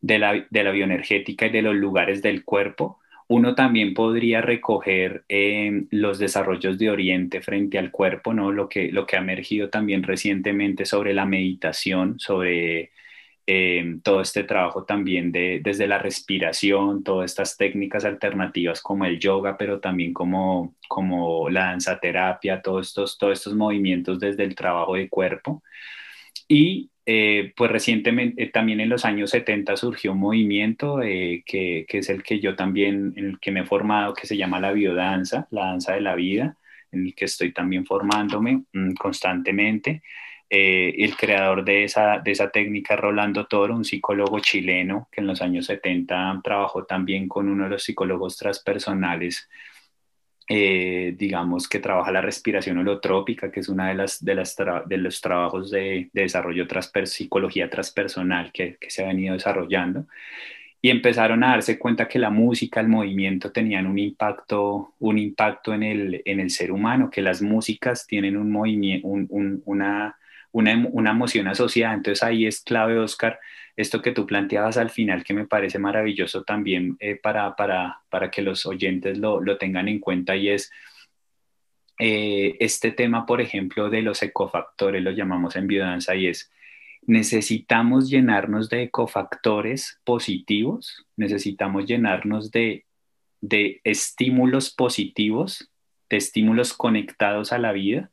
de 0.00 0.18
la, 0.18 0.46
de 0.50 0.64
la 0.64 0.70
bioenergética 0.70 1.46
y 1.46 1.50
de 1.50 1.62
los 1.62 1.74
lugares 1.74 2.22
del 2.22 2.44
cuerpo. 2.44 3.00
Uno 3.28 3.54
también 3.54 3.94
podría 3.94 4.40
recoger 4.42 5.24
eh, 5.28 5.84
los 5.90 6.18
desarrollos 6.18 6.78
de 6.78 6.90
Oriente 6.90 7.40
frente 7.42 7.78
al 7.78 7.90
cuerpo, 7.90 8.34
¿no? 8.34 8.52
Lo 8.52 8.68
que, 8.68 8.92
lo 8.92 9.06
que 9.06 9.16
ha 9.16 9.20
emergido 9.20 9.70
también 9.70 10.02
recientemente 10.02 10.86
sobre 10.86 11.14
la 11.14 11.26
meditación, 11.26 12.18
sobre 12.20 12.92
eh, 13.50 13.96
todo 14.02 14.20
este 14.20 14.44
trabajo 14.44 14.84
también 14.84 15.32
de, 15.32 15.60
desde 15.64 15.86
la 15.86 15.98
respiración, 15.98 17.02
todas 17.02 17.30
estas 17.30 17.56
técnicas 17.56 18.04
alternativas 18.04 18.82
como 18.82 19.06
el 19.06 19.18
yoga, 19.18 19.56
pero 19.56 19.80
también 19.80 20.12
como, 20.12 20.76
como 20.86 21.48
la 21.48 21.68
danza 21.68 21.98
terapia, 21.98 22.60
todos 22.60 22.88
estos, 22.88 23.16
todos 23.16 23.38
estos 23.38 23.54
movimientos 23.54 24.20
desde 24.20 24.44
el 24.44 24.54
trabajo 24.54 24.96
de 24.96 25.08
cuerpo. 25.08 25.62
Y 26.46 26.90
eh, 27.06 27.54
pues 27.56 27.70
recientemente, 27.70 28.42
eh, 28.42 28.50
también 28.50 28.80
en 28.80 28.90
los 28.90 29.06
años 29.06 29.30
70 29.30 29.76
surgió 29.78 30.12
un 30.12 30.18
movimiento 30.20 30.98
que, 30.98 31.86
que, 31.88 31.98
es 31.98 32.10
el 32.10 32.22
que 32.22 32.40
yo 32.40 32.54
también, 32.54 33.14
en 33.16 33.24
el 33.24 33.40
que 33.40 33.50
me 33.50 33.60
he 33.60 33.64
formado, 33.64 34.12
que 34.12 34.26
se 34.26 34.36
llama 34.36 34.60
la 34.60 34.72
biodanza, 34.72 35.48
la 35.50 35.68
danza 35.68 35.94
de 35.94 36.02
la 36.02 36.14
vida, 36.16 36.58
en 36.92 37.06
el 37.06 37.14
que 37.14 37.24
estoy 37.24 37.52
también 37.54 37.86
formándome 37.86 38.64
mm, 38.74 38.92
constantemente. 38.94 40.02
Eh, 40.50 40.94
el 41.04 41.14
creador 41.14 41.62
de 41.62 41.84
esa, 41.84 42.20
de 42.20 42.30
esa 42.30 42.50
técnica, 42.50 42.96
Rolando 42.96 43.46
Toro, 43.46 43.76
un 43.76 43.84
psicólogo 43.84 44.40
chileno 44.40 45.08
que 45.12 45.20
en 45.20 45.26
los 45.26 45.42
años 45.42 45.66
70 45.66 46.40
trabajó 46.42 46.84
también 46.84 47.28
con 47.28 47.48
uno 47.48 47.64
de 47.64 47.70
los 47.70 47.82
psicólogos 47.82 48.38
transpersonales, 48.38 49.48
eh, 50.48 51.14
digamos 51.18 51.68
que 51.68 51.80
trabaja 51.80 52.10
la 52.10 52.22
respiración 52.22 52.78
holotrópica, 52.78 53.50
que 53.52 53.60
es 53.60 53.68
uno 53.68 53.84
de, 53.84 53.94
las, 53.94 54.24
de, 54.24 54.34
las 54.34 54.56
de 54.86 54.96
los 54.96 55.20
trabajos 55.20 55.70
de, 55.70 56.08
de 56.14 56.22
desarrollo 56.22 56.66
transper 56.66 57.06
psicología 57.06 57.68
transpersonal 57.68 58.50
que, 58.50 58.78
que 58.80 58.88
se 58.90 59.04
ha 59.04 59.08
venido 59.08 59.34
desarrollando. 59.34 60.06
Y 60.80 60.88
empezaron 60.90 61.44
a 61.44 61.50
darse 61.50 61.78
cuenta 61.78 62.08
que 62.08 62.18
la 62.18 62.30
música, 62.30 62.80
el 62.80 62.88
movimiento 62.88 63.52
tenían 63.52 63.86
un 63.86 63.98
impacto, 63.98 64.94
un 65.00 65.18
impacto 65.18 65.74
en, 65.74 65.82
el, 65.82 66.22
en 66.24 66.40
el 66.40 66.50
ser 66.50 66.72
humano, 66.72 67.10
que 67.10 67.20
las 67.20 67.42
músicas 67.42 68.06
tienen 68.06 68.36
un 68.36 68.50
movimiento, 68.50 69.08
un, 69.08 69.62
una, 69.66 70.16
una, 70.52 71.10
emoción 71.10 71.48
asociada. 71.48 71.94
Entonces 71.94 72.22
ahí 72.22 72.46
es 72.46 72.60
clave, 72.60 72.98
Oscar, 72.98 73.38
esto 73.76 74.02
que 74.02 74.12
tú 74.12 74.26
planteabas 74.26 74.76
al 74.76 74.90
final, 74.90 75.24
que 75.24 75.34
me 75.34 75.46
parece 75.46 75.78
maravilloso 75.78 76.42
también 76.42 76.96
eh, 77.00 77.16
para, 77.16 77.54
para, 77.56 78.00
para, 78.10 78.30
que 78.30 78.42
los 78.42 78.66
oyentes 78.66 79.18
lo, 79.18 79.40
lo, 79.40 79.56
tengan 79.58 79.88
en 79.88 80.00
cuenta 80.00 80.36
y 80.36 80.48
es 80.48 80.70
eh, 81.98 82.56
este 82.60 82.92
tema, 82.92 83.26
por 83.26 83.40
ejemplo, 83.40 83.90
de 83.90 84.02
los 84.02 84.22
ecofactores, 84.22 85.02
lo 85.02 85.10
llamamos 85.10 85.56
en 85.56 85.66
biodanza 85.66 86.14
y 86.14 86.28
es 86.28 86.50
necesitamos 87.06 88.10
llenarnos 88.10 88.68
de 88.68 88.82
ecofactores 88.82 89.98
positivos, 90.04 91.06
necesitamos 91.16 91.86
llenarnos 91.86 92.50
de, 92.50 92.84
de 93.40 93.80
estímulos 93.84 94.74
positivos, 94.74 95.70
de 96.10 96.18
estímulos 96.18 96.74
conectados 96.74 97.52
a 97.52 97.58
la 97.58 97.72
vida 97.72 98.10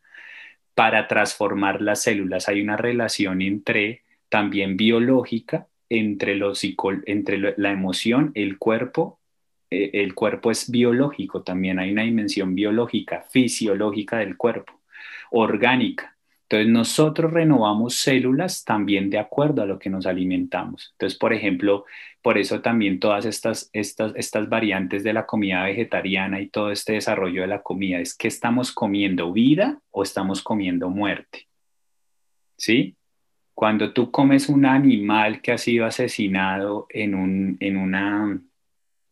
para 0.75 1.07
transformar 1.07 1.81
las 1.81 2.03
células. 2.03 2.47
Hay 2.49 2.61
una 2.61 2.77
relación 2.77 3.41
entre 3.41 4.03
también 4.29 4.77
biológica 4.77 5.67
entre, 5.89 6.35
los, 6.35 6.61
entre 7.05 7.55
la 7.57 7.71
emoción, 7.71 8.31
el 8.35 8.57
cuerpo. 8.57 9.19
Eh, 9.69 9.91
el 9.93 10.13
cuerpo 10.13 10.51
es 10.51 10.69
biológico 10.69 11.43
también, 11.43 11.79
hay 11.79 11.91
una 11.91 12.03
dimensión 12.03 12.55
biológica, 12.55 13.25
fisiológica 13.31 14.17
del 14.17 14.37
cuerpo, 14.37 14.81
orgánica. 15.31 16.14
Entonces 16.47 16.71
nosotros 16.71 17.33
renovamos 17.33 17.95
células 17.95 18.63
también 18.63 19.09
de 19.09 19.17
acuerdo 19.17 19.63
a 19.63 19.65
lo 19.65 19.79
que 19.79 19.89
nos 19.89 20.05
alimentamos. 20.05 20.91
Entonces, 20.91 21.17
por 21.17 21.33
ejemplo, 21.33 21.85
por 22.21 22.37
eso 22.37 22.61
también 22.61 22.99
todas 22.99 23.25
estas, 23.25 23.71
estas, 23.73 24.13
estas 24.15 24.47
variantes 24.47 25.03
de 25.03 25.13
la 25.13 25.25
comida 25.25 25.63
vegetariana 25.63 26.39
y 26.39 26.49
todo 26.49 26.71
este 26.71 26.93
desarrollo 26.93 27.41
de 27.41 27.47
la 27.47 27.63
comida 27.63 27.99
es 27.99 28.15
que 28.15 28.27
estamos 28.27 28.71
comiendo 28.71 29.33
vida 29.33 29.79
o 29.89 30.03
estamos 30.03 30.43
comiendo 30.43 30.89
muerte. 30.91 31.47
¿Sí? 32.57 32.95
Cuando 33.55 33.91
tú 33.91 34.11
comes 34.11 34.47
un 34.47 34.67
animal 34.67 35.41
que 35.41 35.51
ha 35.51 35.57
sido 35.57 35.85
asesinado 35.85 36.85
en 36.89 37.15
un, 37.15 37.57
en 37.59 37.77
una, 37.77 38.39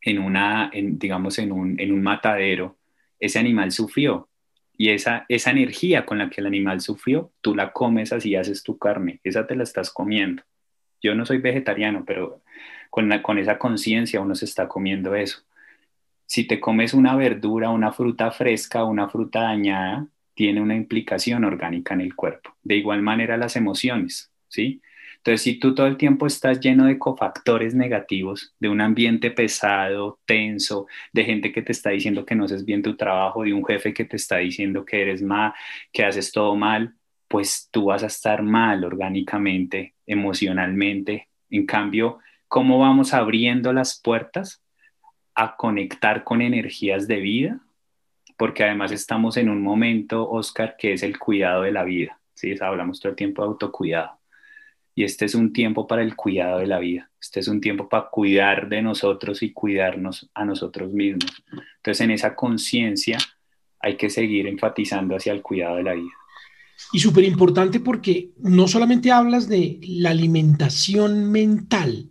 en 0.02 0.19
una, 0.19 0.69
digamos, 0.74 1.39
en 1.39 1.52
un, 1.52 1.80
en 1.80 1.91
un 1.91 2.04
matadero, 2.04 2.78
ese 3.19 3.39
animal 3.39 3.72
sufrió, 3.72 4.30
y 4.77 4.89
esa, 4.89 5.25
esa 5.29 5.51
energía 5.51 6.05
con 6.05 6.17
la 6.17 6.29
que 6.29 6.41
el 6.41 6.47
animal 6.47 6.81
sufrió, 6.81 7.31
tú 7.41 7.55
la 7.55 7.71
comes 7.71 8.12
así, 8.12 8.36
haces 8.36 8.63
tu 8.63 8.77
carne, 8.77 9.19
esa 9.23 9.45
te 9.45 9.55
la 9.55 9.63
estás 9.63 9.91
comiendo. 9.91 10.43
Yo 11.01 11.15
no 11.15 11.25
soy 11.25 11.38
vegetariano, 11.38 12.03
pero 12.05 12.41
con, 12.89 13.09
con 13.21 13.38
esa 13.38 13.57
conciencia 13.57 14.21
uno 14.21 14.36
se 14.36 14.45
está 14.45 14.67
comiendo 14.67 15.15
eso. 15.15 15.39
Si 16.25 16.45
te 16.45 16.59
comes 16.59 16.93
una 16.93 17.15
verdura, 17.15 17.69
una 17.69 17.91
fruta 17.91 18.31
fresca, 18.31 18.83
una 18.83 19.09
fruta 19.09 19.41
dañada, 19.41 20.07
tiene 20.33 20.62
una 20.62 20.75
implicación 20.75 21.43
orgánica 21.43 21.93
en 21.93 22.01
el 22.01 22.15
cuerpo. 22.15 22.55
De 22.63 22.75
igual 22.75 23.01
manera 23.01 23.38
las 23.38 23.55
emociones, 23.55 24.31
¿sí? 24.47 24.81
Entonces, 25.25 25.43
si 25.43 25.57
tú 25.57 25.73
todo 25.73 25.88
el 25.88 25.95
tiempo 25.95 26.27
estás 26.27 26.59
lleno 26.59 26.86
de 26.86 26.99
cofactores 26.99 27.73
negativos, 27.73 28.53
de 28.59 28.67
un 28.67 28.81
ambiente 28.81 29.31
pesado, 29.31 30.19
tenso, 30.25 30.86
de 31.13 31.23
gente 31.23 31.53
que 31.53 31.62
te 31.62 31.71
está 31.71 31.91
diciendo 31.91 32.25
que 32.25 32.36
no 32.36 32.43
haces 32.43 32.65
bien 32.65 32.81
tu 32.83 32.97
trabajo, 32.97 33.43
de 33.43 33.53
un 33.53 33.65
jefe 33.65 33.93
que 33.93 34.03
te 34.03 34.17
está 34.17 34.39
diciendo 34.39 34.83
que 34.83 35.01
eres 35.01 35.21
mal, 35.21 35.53
que 35.93 36.03
haces 36.03 36.33
todo 36.33 36.57
mal, 36.57 36.95
pues 37.29 37.69
tú 37.71 37.86
vas 37.86 38.03
a 38.03 38.07
estar 38.07 38.43
mal 38.43 38.83
orgánicamente, 38.83 39.93
emocionalmente. 40.05 41.29
En 41.49 41.65
cambio, 41.65 42.19
¿cómo 42.49 42.79
vamos 42.79 43.13
abriendo 43.13 43.71
las 43.71 44.01
puertas 44.01 44.62
a 45.36 45.55
conectar 45.55 46.25
con 46.25 46.41
energías 46.41 47.07
de 47.07 47.21
vida? 47.21 47.62
Porque 48.38 48.65
además 48.65 48.91
estamos 48.91 49.38
en 49.38 49.47
un 49.47 49.62
momento, 49.62 50.29
Oscar, 50.29 50.75
que 50.77 50.91
es 50.91 51.01
el 51.01 51.17
cuidado 51.17 51.62
de 51.62 51.71
la 51.71 51.86
vida. 51.86 52.19
¿sí? 52.33 52.53
Hablamos 52.59 52.99
todo 52.99 53.12
el 53.12 53.15
tiempo 53.15 53.41
de 53.41 53.47
autocuidado 53.47 54.22
y 54.95 55.03
este 55.03 55.25
es 55.25 55.36
un 55.36 55.53
tiempo 55.53 55.88
para 55.88 56.03
el 56.03 56.15
cuidado 56.15 56.60
de 56.60 56.67
la 56.67 56.79
vida. 56.79 57.10
Este 57.19 57.39
es 57.39 57.47
un 57.47 57.62
tiempo 57.62 57.89
para 57.89 58.10
cuidar 58.10 58.69
de 58.69 58.82
nosotros 58.82 59.41
y 59.41 59.51
cuidarnos 59.51 60.29
a 60.34 60.45
nosotros 60.45 60.91
mismos. 60.91 61.43
Entonces, 61.77 62.01
en 62.01 62.12
esa 62.12 62.36
conciencia 62.36 63.17
hay 63.79 63.98
que 63.98 64.10
seguir 64.10 64.48
enfatizando 64.48 65.15
hacia 65.15 65.33
el 65.33 65.41
cuidado 65.41 65.77
de 65.77 65.83
la 65.83 65.94
vida. 65.94 66.12
Y 66.91 67.00
súper 67.00 67.23
importante 67.23 67.79
porque 67.79 68.31
no 68.39 68.67
solamente 68.67 69.12
hablas 69.12 69.48
de 69.48 69.79
la 69.81 70.12
alimentación 70.12 71.31
mental, 71.31 72.10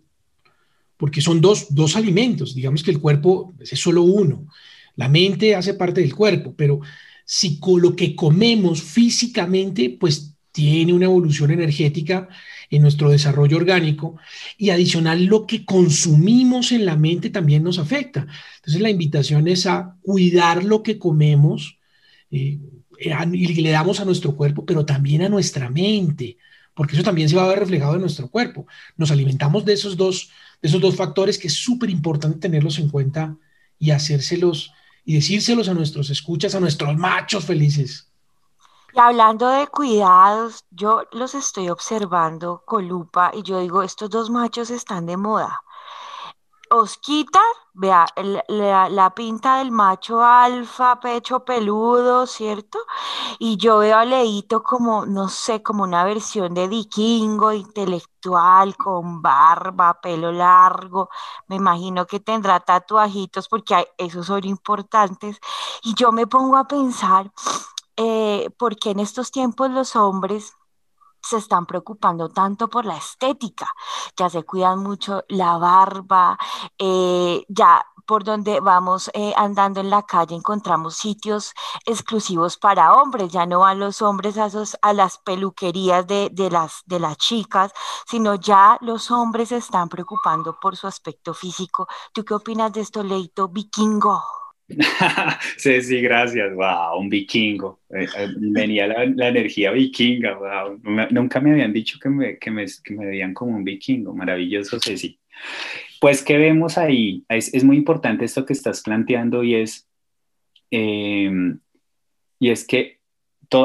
porque 0.97 1.21
son 1.21 1.41
dos, 1.41 1.73
dos 1.73 1.95
alimentos, 1.95 2.55
digamos 2.55 2.83
que 2.83 2.91
el 2.91 2.99
cuerpo 2.99 3.53
es 3.59 3.79
solo 3.79 4.03
uno, 4.03 4.47
la 4.95 5.09
mente 5.09 5.55
hace 5.55 5.73
parte 5.73 6.01
del 6.01 6.15
cuerpo, 6.15 6.53
pero 6.55 6.79
si 7.25 7.59
lo 7.77 7.95
que 7.95 8.15
comemos 8.15 8.81
físicamente, 8.81 9.95
pues 9.99 10.35
tiene 10.51 10.93
una 10.93 11.05
evolución 11.05 11.51
energética 11.51 12.29
en 12.75 12.81
nuestro 12.81 13.11
desarrollo 13.11 13.57
orgánico 13.57 14.17
y 14.57 14.71
adicional 14.71 15.25
lo 15.25 15.45
que 15.45 15.63
consumimos 15.63 16.71
en 16.71 16.85
la 16.85 16.95
mente 16.95 17.29
también 17.29 17.63
nos 17.63 17.77
afecta. 17.77 18.25
Entonces 18.55 18.81
la 18.81 18.89
invitación 18.89 19.47
es 19.47 19.67
a 19.67 19.95
cuidar 20.01 20.63
lo 20.63 20.81
que 20.81 20.97
comemos 20.97 21.77
eh, 22.31 22.59
y 22.99 23.61
le 23.61 23.69
damos 23.69 23.99
a 23.99 24.05
nuestro 24.05 24.35
cuerpo, 24.35 24.65
pero 24.65 24.85
también 24.85 25.21
a 25.21 25.29
nuestra 25.29 25.69
mente, 25.69 26.37
porque 26.73 26.95
eso 26.95 27.03
también 27.03 27.29
se 27.29 27.35
va 27.35 27.43
a 27.43 27.49
ver 27.49 27.59
reflejado 27.59 27.93
en 27.93 28.01
nuestro 28.01 28.27
cuerpo. 28.29 28.65
Nos 28.97 29.11
alimentamos 29.11 29.65
de 29.65 29.73
esos 29.73 29.95
dos, 29.95 30.31
de 30.59 30.67
esos 30.67 30.81
dos 30.81 30.95
factores 30.95 31.37
que 31.37 31.47
es 31.47 31.53
súper 31.53 31.91
importante 31.91 32.39
tenerlos 32.39 32.79
en 32.79 32.89
cuenta 32.89 33.37
y 33.77 33.91
hacérselos 33.91 34.71
y 35.05 35.13
decírselos 35.13 35.67
a 35.67 35.75
nuestros 35.75 36.09
escuchas, 36.09 36.55
a 36.55 36.59
nuestros 36.59 36.97
machos 36.97 37.45
felices. 37.45 38.12
Y 38.95 38.99
hablando 38.99 39.47
de 39.49 39.65
cuidados, 39.67 40.65
yo 40.69 41.01
los 41.11 41.33
estoy 41.33 41.69
observando 41.69 42.61
con 42.63 42.87
lupa 42.87 43.31
y 43.33 43.41
yo 43.41 43.59
digo, 43.59 43.81
estos 43.81 44.09
dos 44.11 44.29
machos 44.29 44.69
están 44.69 45.07
de 45.07 45.17
moda. 45.17 45.63
Osquita, 46.69 47.41
vea, 47.73 48.05
la, 48.47 49.13
pinta 49.15 49.57
del 49.57 49.71
macho 49.71 50.23
alfa, 50.23 50.99
pecho 50.99 51.43
peludo, 51.43 52.27
¿cierto? 52.27 52.79
Y 53.39 53.57
yo 53.57 53.79
veo 53.79 53.97
a 53.97 54.05
Leito 54.05 54.61
como, 54.61 55.05
no 55.07 55.27
sé, 55.27 55.63
como 55.63 55.83
una 55.83 56.03
versión 56.03 56.53
de 56.53 56.67
vikingo, 56.67 57.51
intelectual, 57.51 58.75
con 58.77 59.21
barba, 59.23 59.99
pelo 60.01 60.31
largo. 60.31 61.09
Me 61.47 61.55
imagino 61.55 62.05
que 62.05 62.19
tendrá 62.19 62.59
tatuajitos 62.59 63.47
porque 63.47 63.87
esos 63.97 64.27
son 64.27 64.43
importantes. 64.45 65.39
Y 65.83 65.95
yo 65.95 66.11
me 66.11 66.27
pongo 66.27 66.57
a 66.57 66.67
pensar, 66.67 67.31
eh, 67.97 68.49
¿por 68.57 68.77
qué 68.77 68.91
en 68.91 68.99
estos 68.99 69.31
tiempos 69.31 69.69
los 69.69 69.95
hombres 69.95 70.53
se 71.21 71.37
están 71.37 71.65
preocupando 71.65 72.29
tanto 72.29 72.69
por 72.69 72.85
la 72.85 72.97
estética, 72.97 73.67
ya 74.17 74.29
se 74.29 74.43
cuidan 74.43 74.79
mucho 74.79 75.23
la 75.29 75.57
barba, 75.57 76.37
eh, 76.77 77.45
ya 77.47 77.85
por 78.05 78.23
donde 78.25 78.59
vamos 78.59 79.09
eh, 79.13 79.33
andando 79.37 79.79
en 79.79 79.89
la 79.89 80.03
calle 80.03 80.35
encontramos 80.35 80.97
sitios 80.97 81.53
exclusivos 81.85 82.57
para 82.57 82.93
hombres, 82.93 83.31
ya 83.31 83.45
no 83.45 83.59
van 83.59 83.79
los 83.79 84.01
hombres 84.01 84.37
a, 84.37 84.49
a 84.81 84.93
las 84.93 85.17
peluquerías 85.19 86.05
de, 86.05 86.29
las, 86.51 86.81
de 86.85 86.99
las 86.99 87.17
chicas, 87.17 87.71
sino 88.05 88.35
ya 88.35 88.77
los 88.81 89.09
hombres 89.11 89.49
se 89.49 89.57
están 89.57 89.87
preocupando 89.89 90.59
por 90.59 90.75
su 90.75 90.87
aspecto 90.87 91.33
físico. 91.33 91.87
¿Tú 92.13 92.25
qué 92.25 92.33
opinas 92.33 92.73
de 92.73 92.81
esto, 92.81 93.03
Leito 93.03 93.47
Vikingo? 93.47 94.42
sí, 95.57 96.01
gracias. 96.01 96.53
Wow, 96.53 96.99
un 96.99 97.09
vikingo. 97.09 97.81
Eh, 97.89 98.05
eh, 98.17 98.27
venía 98.37 98.87
la, 98.87 99.27
energía 99.27 99.71
vikinga. 99.71 100.35
Wow. 100.35 100.81
Nunca 101.11 101.39
me 101.39 101.51
habían 101.51 101.73
dicho 101.73 101.99
que 102.01 102.09
me, 102.09 102.37
que 102.37 102.51
me, 102.51 102.65
que 102.83 102.93
me 102.93 103.05
veían 103.05 103.33
como 103.33 103.55
un 103.55 103.63
vikingo. 103.63 104.13
Maravilloso, 104.13 104.79
Ceci. 104.79 105.19
Pues, 105.99 106.23
¿qué 106.23 106.37
vemos 106.37 106.77
ahí? 106.77 107.23
Es, 107.29 107.53
es 107.53 107.63
muy 107.63 107.77
importante 107.77 108.25
esto 108.25 108.45
que 108.45 108.53
estás 108.53 108.81
planteando 108.81 109.43
y 109.43 109.55
es, 109.55 109.87
em, 110.71 111.59
y 112.39 112.49
es 112.49 112.65
que 112.67 112.99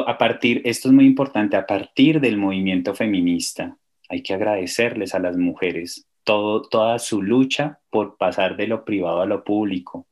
a 0.05 0.17
partir, 0.17 0.61
esto 0.65 0.89
es 0.89 0.93
muy 0.93 1.05
importante, 1.05 1.57
a 1.57 1.65
partir 1.65 2.19
del 2.19 2.37
movimiento 2.37 2.93
feminista, 2.93 3.77
hay 4.07 4.21
que 4.21 4.33
agradecerles 4.33 5.15
a 5.15 5.19
las 5.19 5.35
mujeres 5.37 6.07
todo, 6.23 6.61
toda 6.61 6.99
su 6.99 7.21
lucha 7.21 7.79
por 7.89 8.17
pasar 8.17 8.55
de 8.55 8.67
lo 8.67 8.85
privado 8.85 9.21
a 9.21 9.25
lo 9.25 9.43
público, 9.43 10.07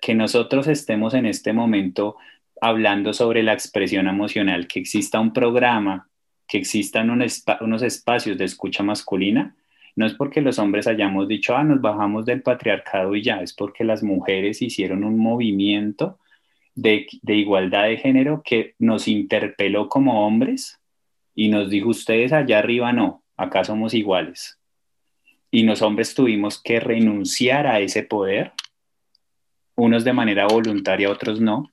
que 0.00 0.14
nosotros 0.14 0.66
estemos 0.66 1.14
en 1.14 1.26
este 1.26 1.52
momento 1.52 2.16
hablando 2.60 3.12
sobre 3.12 3.42
la 3.42 3.52
expresión 3.52 4.06
emocional, 4.06 4.66
que 4.66 4.80
exista 4.80 5.18
un 5.18 5.32
programa, 5.32 6.08
que 6.46 6.58
existan 6.58 7.10
unos 7.10 7.82
espacios 7.82 8.38
de 8.38 8.44
escucha 8.44 8.82
masculina, 8.82 9.56
no 9.96 10.06
es 10.06 10.14
porque 10.14 10.40
los 10.40 10.58
hombres 10.58 10.86
hayamos 10.86 11.28
dicho, 11.28 11.56
ah, 11.56 11.64
nos 11.64 11.80
bajamos 11.80 12.24
del 12.24 12.42
patriarcado 12.42 13.14
y 13.14 13.22
ya, 13.22 13.42
es 13.42 13.52
porque 13.52 13.84
las 13.84 14.02
mujeres 14.02 14.62
hicieron 14.62 15.04
un 15.04 15.18
movimiento 15.18 16.18
de, 16.74 17.06
de 17.20 17.34
igualdad 17.34 17.84
de 17.84 17.98
género 17.98 18.42
que 18.44 18.74
nos 18.78 19.08
interpeló 19.08 19.88
como 19.88 20.26
hombres 20.26 20.78
y 21.34 21.48
nos 21.48 21.68
dijo, 21.68 21.90
ustedes 21.90 22.32
allá 22.32 22.58
arriba 22.58 22.92
no, 22.92 23.22
acá 23.36 23.64
somos 23.64 23.92
iguales. 23.92 24.58
Y 25.50 25.64
los 25.64 25.82
hombres 25.82 26.14
tuvimos 26.14 26.62
que 26.62 26.80
renunciar 26.80 27.66
a 27.66 27.80
ese 27.80 28.02
poder 28.02 28.52
unos 29.82 30.04
de 30.04 30.12
manera 30.12 30.46
voluntaria, 30.46 31.10
otros 31.10 31.40
no, 31.40 31.68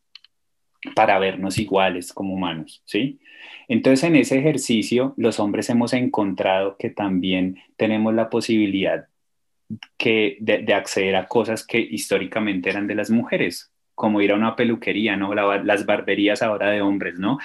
para 0.96 1.20
vernos 1.20 1.60
iguales 1.60 2.12
como 2.12 2.34
humanos, 2.34 2.82
¿sí? 2.86 3.20
Entonces, 3.68 4.04
en 4.04 4.16
ese 4.16 4.40
ejercicio, 4.40 5.14
los 5.16 5.40
hombres 5.40 5.70
hemos 5.70 5.94
encontrado 5.94 6.76
que 6.80 6.90
también 6.90 7.60
tenemos 7.78 8.14
la 8.16 8.32
posibilidad 8.32 9.08
que, 9.98 10.38
de 10.40 10.74
acceder 10.74 11.16
a 11.16 11.28
cosas 11.28 11.66
que 11.66 11.80
históricamente 11.80 12.72
eran 12.72 12.88
de 12.88 12.96
las 12.96 13.12
mujeres, 13.12 13.72
como 14.00 14.22
ir 14.22 14.32
a 14.32 14.36
una 14.36 14.56
peluquería, 14.56 15.18
¿no? 15.18 15.34
las 15.36 15.86
barberías 15.86 16.42
ahora 16.42 16.70
de 16.70 16.82
hombres, 16.82 17.20
¿no? 17.20 17.38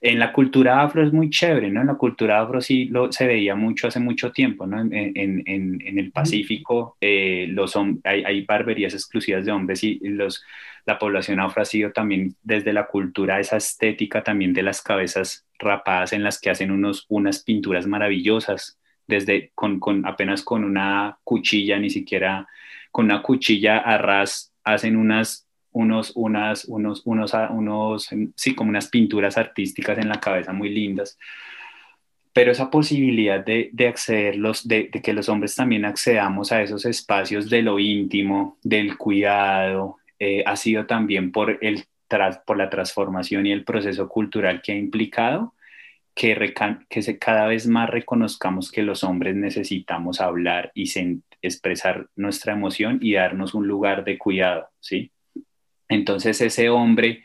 En 0.00 0.18
la 0.18 0.32
cultura 0.32 0.80
afro 0.80 1.04
es 1.04 1.12
muy 1.12 1.28
chévere, 1.28 1.70
¿no? 1.70 1.82
En 1.82 1.86
la 1.86 1.96
cultura 1.96 2.40
afro 2.40 2.62
sí 2.62 2.86
lo, 2.86 3.12
se 3.12 3.26
veía 3.26 3.54
mucho 3.54 3.88
hace 3.88 4.00
mucho 4.00 4.32
tiempo, 4.32 4.66
¿no? 4.66 4.80
En, 4.80 4.90
en, 4.90 5.42
en, 5.44 5.98
el 5.98 6.10
Pacífico 6.10 6.96
eh, 6.98 7.46
los, 7.50 7.76
hay, 8.04 8.24
hay, 8.24 8.40
barberías 8.46 8.94
exclusivas 8.94 9.44
de 9.44 9.52
hombres 9.52 9.84
y 9.84 9.98
los, 10.00 10.42
la 10.86 10.98
población 10.98 11.40
afro 11.40 11.60
ha 11.60 11.66
sido 11.66 11.92
también 11.92 12.34
desde 12.42 12.72
la 12.72 12.86
cultura, 12.86 13.38
esa 13.38 13.58
estética 13.58 14.24
también 14.24 14.54
de 14.54 14.62
las 14.62 14.80
cabezas 14.80 15.46
rapadas 15.58 16.14
en 16.14 16.22
las 16.22 16.40
que 16.40 16.48
hacen 16.48 16.70
unos, 16.70 17.04
unas 17.10 17.44
pinturas 17.44 17.86
maravillosas, 17.86 18.78
desde 19.06 19.52
con, 19.54 19.78
con 19.78 20.06
apenas 20.06 20.42
con 20.42 20.64
una 20.64 21.18
cuchilla, 21.22 21.78
ni 21.78 21.90
siquiera 21.90 22.48
con 22.90 23.04
una 23.04 23.20
cuchilla 23.20 23.76
a 23.76 23.98
ras, 23.98 24.54
hacen 24.64 24.96
unas 24.96 25.47
unos, 25.78 26.12
unas, 26.16 26.64
unos, 26.64 27.02
unos, 27.04 27.32
unos, 27.50 28.08
sí, 28.34 28.54
como 28.56 28.70
unas 28.70 28.88
pinturas 28.88 29.38
artísticas 29.38 29.98
en 29.98 30.08
la 30.08 30.18
cabeza 30.18 30.52
muy 30.52 30.70
lindas. 30.70 31.16
Pero 32.32 32.50
esa 32.50 32.68
posibilidad 32.68 33.44
de, 33.44 33.70
de 33.72 33.88
acceder, 33.88 34.36
de, 34.64 34.90
de, 34.92 35.02
que 35.02 35.12
los 35.12 35.28
hombres 35.28 35.54
también 35.54 35.84
accedamos 35.84 36.50
a 36.50 36.62
esos 36.62 36.84
espacios 36.84 37.48
de 37.48 37.62
lo 37.62 37.78
íntimo, 37.78 38.58
del 38.62 38.96
cuidado, 38.96 39.98
eh, 40.18 40.42
ha 40.44 40.56
sido 40.56 40.84
también 40.86 41.30
por, 41.30 41.58
el, 41.62 41.84
por 42.44 42.56
la 42.56 42.70
transformación 42.70 43.46
y 43.46 43.52
el 43.52 43.64
proceso 43.64 44.08
cultural 44.08 44.60
que 44.62 44.72
ha 44.72 44.76
implicado 44.76 45.54
que, 46.14 46.54
que 46.88 47.02
se, 47.02 47.18
cada 47.18 47.46
vez 47.46 47.68
más 47.68 47.88
reconozcamos 47.88 48.72
que 48.72 48.82
los 48.82 49.04
hombres 49.04 49.36
necesitamos 49.36 50.20
hablar 50.20 50.72
y 50.74 50.90
expresar 51.40 52.08
nuestra 52.16 52.54
emoción 52.54 52.98
y 53.00 53.12
darnos 53.12 53.54
un 53.54 53.68
lugar 53.68 54.04
de 54.04 54.18
cuidado, 54.18 54.68
¿sí? 54.80 55.12
Entonces 55.88 56.40
ese 56.40 56.70
hombre 56.70 57.24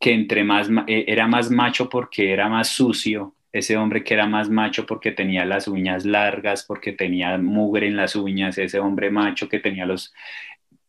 que 0.00 0.12
entre 0.12 0.44
más 0.44 0.68
eh, 0.86 1.04
era 1.08 1.26
más 1.26 1.50
macho 1.50 1.88
porque 1.88 2.32
era 2.32 2.48
más 2.48 2.68
sucio, 2.68 3.34
ese 3.52 3.76
hombre 3.76 4.04
que 4.04 4.14
era 4.14 4.26
más 4.26 4.50
macho 4.50 4.86
porque 4.86 5.12
tenía 5.12 5.44
las 5.44 5.68
uñas 5.68 6.04
largas, 6.04 6.64
porque 6.64 6.92
tenía 6.92 7.38
mugre 7.38 7.86
en 7.88 7.96
las 7.96 8.16
uñas, 8.16 8.58
ese 8.58 8.78
hombre 8.80 9.10
macho 9.10 9.48
que 9.48 9.60
tenía 9.60 9.86
los 9.86 10.12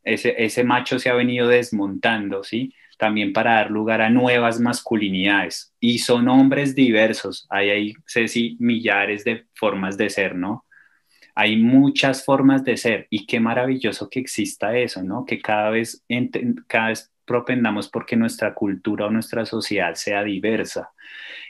ese, 0.03 0.35
ese 0.37 0.63
macho 0.63 0.99
se 0.99 1.09
ha 1.09 1.13
venido 1.13 1.47
desmontando, 1.49 2.43
¿sí? 2.43 2.73
También 2.97 3.33
para 3.33 3.55
dar 3.55 3.71
lugar 3.71 4.01
a 4.01 4.09
nuevas 4.09 4.59
masculinidades. 4.59 5.73
Y 5.79 5.99
son 5.99 6.29
hombres 6.29 6.75
diversos. 6.75 7.45
Hay 7.49 7.69
ahí, 7.69 7.93
si, 8.05 8.55
millares 8.59 9.23
de 9.25 9.45
formas 9.53 9.97
de 9.97 10.09
ser, 10.09 10.35
¿no? 10.35 10.65
Hay 11.39 11.57
muchas 11.57 12.25
formas 12.25 12.63
de 12.63 12.77
ser 12.77 13.05
y 13.11 13.27
qué 13.27 13.39
maravilloso 13.39 14.09
que 14.09 14.19
exista 14.19 14.75
eso, 14.75 15.03
¿no? 15.03 15.23
Que 15.23 15.39
cada 15.39 15.69
vez, 15.69 16.03
cada 16.67 16.87
vez 16.87 17.11
propendamos 17.25 17.89
porque 17.89 18.15
nuestra 18.15 18.55
cultura 18.55 19.05
o 19.05 19.11
nuestra 19.11 19.45
sociedad 19.45 19.93
sea 19.93 20.23
diversa, 20.23 20.89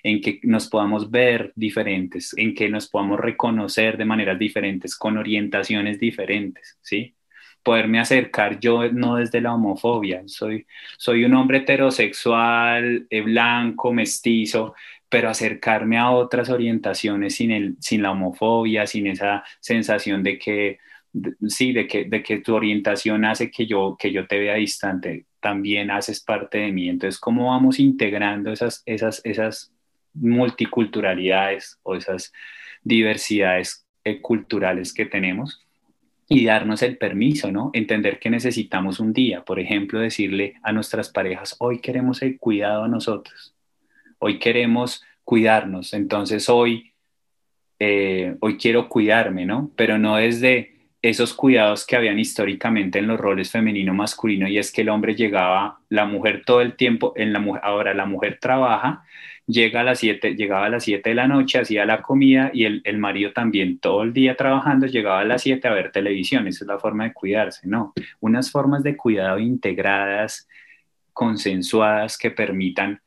en 0.04 0.20
que 0.20 0.42
nos 0.44 0.68
podamos 0.68 1.10
ver 1.10 1.54
diferentes, 1.56 2.34
en 2.36 2.54
que 2.54 2.68
nos 2.68 2.90
podamos 2.90 3.18
reconocer 3.18 3.96
de 3.98 4.04
maneras 4.04 4.38
diferentes, 4.38 4.98
con 4.98 5.18
orientaciones 5.18 6.00
diferentes, 6.00 6.78
¿sí? 6.82 7.16
Poderme 7.64 8.00
acercar 8.00 8.60
yo 8.60 8.92
no 8.92 9.16
desde 9.18 9.40
la 9.40 9.54
homofobia, 9.54 10.24
soy, 10.26 10.66
soy 10.98 11.24
un 11.24 11.34
hombre 11.36 11.60
heterosexual, 11.60 13.08
eh, 13.10 13.22
blanco, 13.22 13.94
mestizo, 13.94 14.74
pero 15.10 15.30
acercarme 15.30 15.98
a 15.98 16.12
otras 16.12 16.50
orientaciones 16.50 17.36
sin, 17.36 17.52
el, 17.52 17.76
sin 17.80 18.02
la 18.02 18.12
homofobia, 18.12 18.86
sin 18.88 19.08
esa 19.08 19.44
sensación 19.60 20.24
de 20.24 20.38
que, 20.38 20.80
sí, 21.48 21.74
de 21.74 21.88
que, 21.88 22.06
de 22.06 22.24
que 22.24 22.40
tu 22.40 22.56
orientación 22.56 23.26
hace 23.26 23.50
que 23.50 23.66
yo, 23.66 23.96
que 23.98 24.12
yo 24.12 24.28
te 24.28 24.40
vea 24.40 24.56
distante, 24.56 25.26
también 25.40 25.92
haces 25.92 26.22
parte 26.22 26.60
de 26.60 26.72
mí. 26.72 26.90
Entonces, 26.90 27.20
¿cómo 27.20 27.52
vamos 27.52 27.80
integrando 27.80 28.52
esas, 28.52 28.84
esas, 28.86 29.22
esas 29.24 29.72
multiculturalidades 30.14 31.80
o 31.84 31.96
esas 31.96 32.34
diversidades 32.84 33.86
eh, 34.04 34.22
culturales 34.22 34.94
que 34.94 35.06
tenemos? 35.06 35.64
y 36.30 36.46
darnos 36.46 36.82
el 36.82 36.98
permiso, 36.98 37.52
¿no? 37.52 37.70
Entender 37.74 38.20
que 38.20 38.30
necesitamos 38.30 39.00
un 39.00 39.14
día, 39.14 39.46
por 39.46 39.60
ejemplo, 39.60 40.00
decirle 40.00 40.56
a 40.62 40.74
nuestras 40.74 41.10
parejas, 41.10 41.56
hoy 41.60 41.80
queremos 41.80 42.22
el 42.22 42.38
cuidado 42.38 42.84
a 42.84 42.90
nosotros, 42.90 43.56
hoy 44.20 44.40
queremos 44.40 45.04
cuidarnos, 45.24 45.94
entonces 45.94 46.50
hoy, 46.50 46.94
eh, 47.80 48.36
hoy 48.40 48.58
quiero 48.58 48.90
cuidarme, 48.90 49.46
¿no? 49.46 49.72
Pero 49.76 49.98
no 49.98 50.18
desde 50.18 50.78
esos 51.02 51.34
cuidados 51.34 51.86
que 51.86 51.96
habían 51.96 52.20
históricamente 52.20 53.00
en 53.00 53.08
los 53.08 53.20
roles 53.20 53.52
femenino-masculino 53.52 54.48
y 54.48 54.58
es 54.58 54.72
que 54.72 54.82
el 54.82 54.90
hombre 54.90 55.16
llegaba, 55.16 55.80
la 55.90 56.06
mujer 56.06 56.44
todo 56.46 56.62
el 56.62 56.76
tiempo, 56.76 57.14
en 57.16 57.34
la, 57.34 57.40
ahora 57.62 57.94
la 57.94 58.06
mujer 58.06 58.40
trabaja, 58.42 59.04
llega 59.46 59.82
a 59.82 59.84
las 59.84 60.00
7, 60.00 60.36
llegaba 60.36 60.66
a 60.66 60.70
las 60.70 60.84
7 60.84 61.10
de 61.10 61.16
la 61.16 61.28
noche, 61.28 61.60
hacía 61.60 61.86
la 61.86 62.02
comida 62.02 62.52
y 62.54 62.66
el, 62.66 62.82
el, 62.84 62.98
marido 62.98 63.32
también 63.32 63.80
todo 63.80 64.04
el 64.04 64.14
día 64.14 64.36
trabajando, 64.36 64.88
llegaba 64.88 65.22
a 65.22 65.26
las 65.26 65.42
7 65.44 65.68
a 65.68 65.72
ver 65.72 65.92
televisión. 65.92 66.48
Esa 66.48 66.66
es 66.66 66.68
la 66.68 66.80
forma 66.80 67.06
de 67.06 67.14
cuidarse, 67.14 67.68
¿no? 67.68 67.94
Unas 68.20 68.52
formas 68.52 68.84
de 68.84 68.98
cuidado 68.98 69.40
integradas, 69.40 70.48
consensuadas, 71.14 72.18
que 72.18 72.32
permitan, 72.32 73.02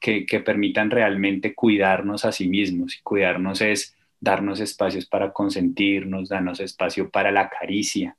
que, 0.00 0.40
permitan 0.40 0.90
realmente 0.90 1.54
cuidarnos 1.54 2.24
a 2.24 2.32
sí 2.32 2.48
mismos. 2.48 2.96
Y 2.98 3.02
cuidarnos 3.02 3.60
es 3.60 3.96
darnos 4.18 4.60
espacios 4.60 5.06
para 5.06 5.32
consentirnos, 5.32 6.28
darnos 6.28 6.60
espacio 6.60 7.10
para 7.10 7.30
la 7.30 7.48
caricia. 7.48 8.16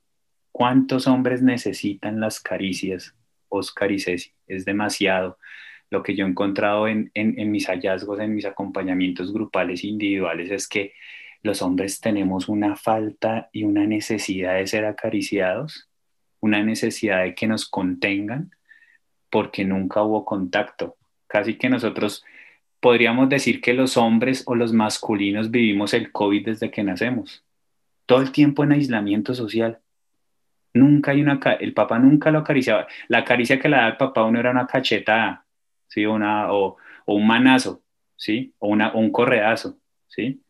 ¿Cuántos 0.50 1.06
hombres 1.06 1.42
necesitan 1.42 2.20
las 2.20 2.40
caricias, 2.40 3.14
Oscar 3.48 3.92
y 3.92 3.98
Ceci? 3.98 4.32
Es 4.46 4.64
demasiado 4.64 5.38
lo 5.90 6.02
que 6.02 6.14
yo 6.16 6.24
he 6.24 6.28
encontrado 6.28 6.88
en, 6.88 7.10
mis 7.14 7.66
hallazgos, 7.66 8.18
en 8.20 8.34
mis 8.34 8.46
acompañamientos 8.46 9.30
grupales 9.32 9.84
e 9.84 9.88
individuales, 9.88 10.50
es 10.50 10.66
que 10.66 10.94
los 11.42 11.60
hombres 11.60 12.00
tenemos 12.00 12.48
una 12.48 12.76
falta 12.76 13.50
y 13.52 13.64
una 13.64 13.86
necesidad 13.86 14.54
de 14.54 14.66
ser 14.66 14.86
acariciados, 14.86 15.90
una 16.40 16.62
necesidad 16.62 17.24
de 17.24 17.34
que 17.34 17.46
nos 17.46 17.68
contengan, 17.68 18.52
porque 19.28 19.64
nunca 19.64 20.02
hubo 20.02 20.24
contacto. 20.24 20.96
Casi 21.32 21.54
que 21.54 21.70
nosotros 21.70 22.22
podríamos 22.78 23.30
decir 23.30 23.62
que 23.62 23.72
los 23.72 23.96
hombres 23.96 24.42
o 24.44 24.54
los 24.54 24.74
masculinos 24.74 25.50
vivimos 25.50 25.94
el 25.94 26.12
COVID 26.12 26.44
desde 26.44 26.70
que 26.70 26.84
nacemos. 26.84 27.42
Todo 28.04 28.20
el 28.20 28.32
tiempo 28.32 28.64
en 28.64 28.72
aislamiento 28.72 29.32
social. 29.32 29.78
Nunca 30.74 31.12
hay 31.12 31.22
una, 31.22 31.40
el 31.58 31.72
papá 31.72 31.98
nunca 31.98 32.30
lo 32.30 32.40
acariciaba. 32.40 32.86
La 33.08 33.24
caricia 33.24 33.58
que 33.58 33.70
le 33.70 33.76
daba 33.76 33.88
el 33.88 33.96
papá 33.96 34.24
uno 34.24 34.38
era 34.40 34.50
una 34.50 34.66
cachetada 34.66 35.46
¿sí? 35.88 36.04
Una, 36.04 36.52
o, 36.52 36.76
un 37.06 37.26
manazo, 37.26 37.82
¿sí? 38.14 38.54
O, 38.58 38.68
una, 38.68 38.92
un 38.92 39.10
correazo, 39.10 39.78
¿sí? 40.06 40.42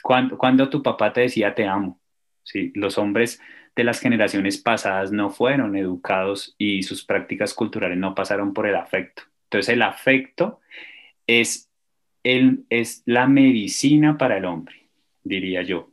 Cuando, 0.00 0.38
cuando 0.38 0.70
tu 0.70 0.80
papá 0.80 1.12
te 1.12 1.22
decía 1.22 1.56
te 1.56 1.66
amo, 1.66 2.00
¿sí? 2.44 2.70
Los 2.76 2.98
hombres 2.98 3.40
de 3.74 3.82
las 3.82 3.98
generaciones 3.98 4.58
pasadas 4.58 5.10
no 5.10 5.30
fueron 5.30 5.74
educados 5.74 6.54
y 6.56 6.84
sus 6.84 7.04
prácticas 7.04 7.52
culturales 7.52 7.98
no 7.98 8.14
pasaron 8.14 8.54
por 8.54 8.68
el 8.68 8.76
afecto. 8.76 9.24
Entonces 9.54 9.72
el 9.72 9.82
afecto 9.82 10.58
es, 11.28 11.70
el, 12.24 12.64
es 12.70 13.02
la 13.06 13.28
medicina 13.28 14.18
para 14.18 14.36
el 14.36 14.46
hombre, 14.46 14.88
diría 15.22 15.62
yo. 15.62 15.92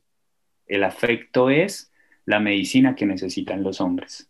El 0.66 0.84
afecto 0.84 1.51
es 1.51 1.91
la 2.26 2.39
medicina 2.39 2.95
que 2.95 3.05
necesitan 3.05 3.62
los 3.62 3.80
hombres 3.80 4.28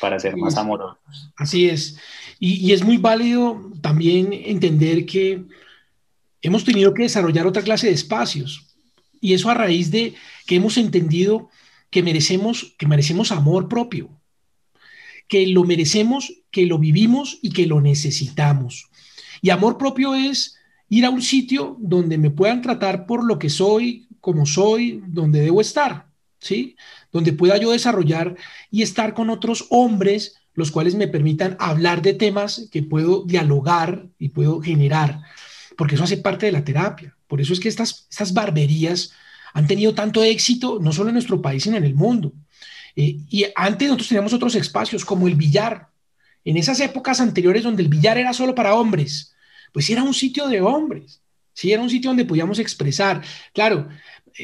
para 0.00 0.20
ser 0.20 0.36
más 0.36 0.56
amorosos. 0.56 0.98
Así 1.34 1.68
es. 1.68 1.98
Y, 2.38 2.72
es 2.72 2.84
muy 2.84 2.96
válido 2.96 3.72
también 3.80 4.32
entender 4.32 5.04
que 5.04 5.42
hemos 6.40 6.64
tenido 6.64 6.94
que 6.94 7.02
desarrollar 7.02 7.48
otra 7.48 7.62
clase 7.62 7.88
de 7.88 7.94
espacios. 7.94 8.68
Y 9.20 9.34
eso 9.34 9.50
a 9.50 9.54
raíz 9.54 9.90
de 9.90 10.14
que 10.46 10.54
hemos 10.54 10.78
entendido 10.78 11.50
que 11.90 12.04
merecemos, 12.04 12.76
que 12.78 12.86
merecemos 12.86 13.32
amor 13.32 13.68
propio, 13.68 14.10
que 15.30 15.46
lo 15.46 15.62
merecemos, 15.62 16.34
que 16.50 16.66
lo 16.66 16.78
vivimos 16.78 17.38
y 17.40 17.50
que 17.50 17.66
lo 17.66 17.80
necesitamos. 17.80 18.90
Y 19.40 19.50
amor 19.50 19.78
propio 19.78 20.16
es 20.16 20.56
ir 20.88 21.06
a 21.06 21.10
un 21.10 21.22
sitio 21.22 21.76
donde 21.78 22.18
me 22.18 22.30
puedan 22.30 22.62
tratar 22.62 23.06
por 23.06 23.24
lo 23.24 23.38
que 23.38 23.48
soy, 23.48 24.08
como 24.20 24.44
soy, 24.44 25.02
donde 25.06 25.40
debo 25.40 25.60
estar, 25.60 26.08
¿sí? 26.40 26.76
Donde 27.12 27.32
pueda 27.32 27.56
yo 27.58 27.70
desarrollar 27.70 28.36
y 28.72 28.82
estar 28.82 29.14
con 29.14 29.30
otros 29.30 29.66
hombres 29.70 30.34
los 30.54 30.72
cuales 30.72 30.96
me 30.96 31.06
permitan 31.06 31.56
hablar 31.60 32.02
de 32.02 32.14
temas 32.14 32.68
que 32.72 32.82
puedo 32.82 33.22
dialogar 33.22 34.08
y 34.18 34.30
puedo 34.30 34.60
generar, 34.60 35.22
porque 35.76 35.94
eso 35.94 36.04
hace 36.04 36.16
parte 36.16 36.46
de 36.46 36.52
la 36.52 36.64
terapia. 36.64 37.16
Por 37.28 37.40
eso 37.40 37.52
es 37.52 37.60
que 37.60 37.68
estas, 37.68 38.08
estas 38.10 38.34
barberías 38.34 39.12
han 39.54 39.68
tenido 39.68 39.94
tanto 39.94 40.24
éxito, 40.24 40.80
no 40.80 40.92
solo 40.92 41.10
en 41.10 41.14
nuestro 41.14 41.40
país, 41.40 41.62
sino 41.62 41.76
en 41.76 41.84
el 41.84 41.94
mundo. 41.94 42.32
Eh, 42.96 43.18
y 43.28 43.46
antes 43.54 43.88
nosotros 43.88 44.08
teníamos 44.08 44.32
otros 44.32 44.54
espacios, 44.54 45.04
como 45.04 45.28
el 45.28 45.34
billar. 45.34 45.88
En 46.44 46.56
esas 46.56 46.80
épocas 46.80 47.20
anteriores 47.20 47.62
donde 47.62 47.82
el 47.82 47.88
billar 47.88 48.18
era 48.18 48.32
solo 48.32 48.54
para 48.54 48.74
hombres, 48.74 49.34
pues 49.72 49.88
era 49.90 50.02
un 50.02 50.14
sitio 50.14 50.48
de 50.48 50.60
hombres. 50.60 51.20
Sí, 51.52 51.72
era 51.72 51.82
un 51.82 51.90
sitio 51.90 52.10
donde 52.10 52.24
podíamos 52.24 52.58
expresar. 52.58 53.22
Claro, 53.52 53.88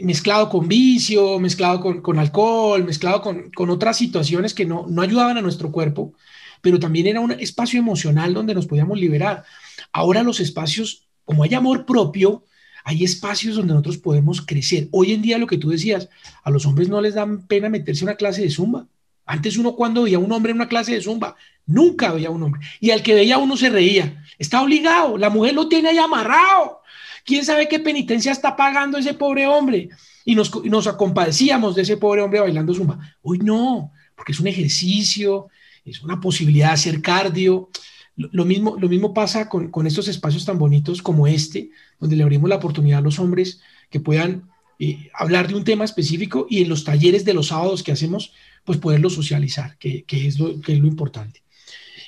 mezclado 0.02 0.48
con 0.48 0.68
vicio, 0.68 1.38
mezclado 1.38 2.02
con, 2.02 2.18
alcohol, 2.18 2.84
mezclado 2.84 3.22
con, 3.22 3.70
otras 3.70 3.96
situaciones 3.96 4.54
que 4.54 4.66
no, 4.66 4.86
no 4.88 5.02
ayudaban 5.02 5.38
a 5.38 5.42
nuestro 5.42 5.72
cuerpo, 5.72 6.12
pero 6.60 6.78
también 6.78 7.06
era 7.06 7.20
un 7.20 7.32
espacio 7.32 7.78
emocional 7.78 8.34
donde 8.34 8.54
nos 8.54 8.66
podíamos 8.66 8.98
liberar. 8.98 9.44
Ahora 9.92 10.22
los 10.22 10.40
espacios, 10.40 11.06
como 11.24 11.42
hay 11.44 11.54
amor 11.54 11.86
propio, 11.86 12.44
hay 12.86 13.02
espacios 13.02 13.56
donde 13.56 13.72
nosotros 13.72 13.98
podemos 13.98 14.40
crecer. 14.40 14.86
Hoy 14.92 15.12
en 15.12 15.20
día 15.20 15.38
lo 15.38 15.48
que 15.48 15.58
tú 15.58 15.70
decías, 15.70 16.08
a 16.44 16.50
los 16.50 16.66
hombres 16.66 16.88
no 16.88 17.00
les 17.00 17.14
dan 17.14 17.44
pena 17.48 17.68
meterse 17.68 18.04
en 18.04 18.10
una 18.10 18.16
clase 18.16 18.42
de 18.42 18.50
zumba. 18.50 18.86
Antes 19.24 19.56
uno 19.56 19.74
cuando 19.74 20.04
veía 20.04 20.18
a 20.18 20.20
un 20.20 20.30
hombre 20.30 20.52
en 20.52 20.58
una 20.58 20.68
clase 20.68 20.92
de 20.92 21.00
zumba, 21.00 21.34
nunca 21.66 22.12
veía 22.12 22.28
a 22.28 22.30
un 22.30 22.44
hombre. 22.44 22.60
Y 22.78 22.92
al 22.92 23.02
que 23.02 23.12
veía 23.12 23.38
uno 23.38 23.56
se 23.56 23.70
reía. 23.70 24.22
Está 24.38 24.62
obligado, 24.62 25.18
la 25.18 25.30
mujer 25.30 25.54
lo 25.54 25.68
tiene 25.68 25.88
ahí 25.88 25.98
amarrado. 25.98 26.82
¿Quién 27.24 27.44
sabe 27.44 27.66
qué 27.66 27.80
penitencia 27.80 28.30
está 28.30 28.54
pagando 28.54 28.98
ese 28.98 29.14
pobre 29.14 29.48
hombre? 29.48 29.88
Y 30.24 30.36
nos, 30.36 30.50
compadecíamos 30.96 31.74
de 31.74 31.82
ese 31.82 31.96
pobre 31.96 32.22
hombre 32.22 32.38
bailando 32.38 32.72
zumba. 32.72 33.00
Hoy 33.20 33.38
no, 33.38 33.90
porque 34.14 34.30
es 34.30 34.38
un 34.38 34.46
ejercicio, 34.46 35.48
es 35.84 36.04
una 36.04 36.20
posibilidad 36.20 36.68
de 36.68 36.74
hacer 36.74 37.02
cardio. 37.02 37.68
Lo, 38.16 38.44
mismo, 38.46 38.76
lo 38.80 38.88
mismo 38.88 39.12
pasa 39.12 39.48
con, 39.48 39.70
con, 39.70 39.86
estos 39.86 40.08
espacios 40.08 40.46
tan 40.46 40.58
bonitos 40.58 41.02
como 41.02 41.26
este, 41.26 41.70
donde 42.00 42.16
le 42.16 42.22
abrimos 42.22 42.48
la 42.48 42.56
oportunidad 42.56 43.00
a 43.00 43.02
los 43.02 43.18
hombres 43.18 43.60
que 43.90 44.00
puedan 44.00 44.48
eh, 44.78 45.10
hablar 45.14 45.48
de 45.48 45.54
un 45.54 45.64
tema 45.64 45.84
específico 45.84 46.46
y 46.50 46.62
en 46.62 46.68
los 46.68 46.84
talleres 46.84 47.24
de 47.24 47.32
los 47.32 47.48
sábados 47.48 47.82
que 47.82 47.92
hacemos, 47.92 48.32
pues 48.64 48.78
poderlo 48.78 49.08
socializar, 49.08 49.78
que, 49.78 50.04
que 50.04 50.26
es, 50.26 50.38
lo, 50.38 50.60
que 50.60 50.74
es 50.74 50.78
lo 50.80 50.86
importante. 50.86 51.42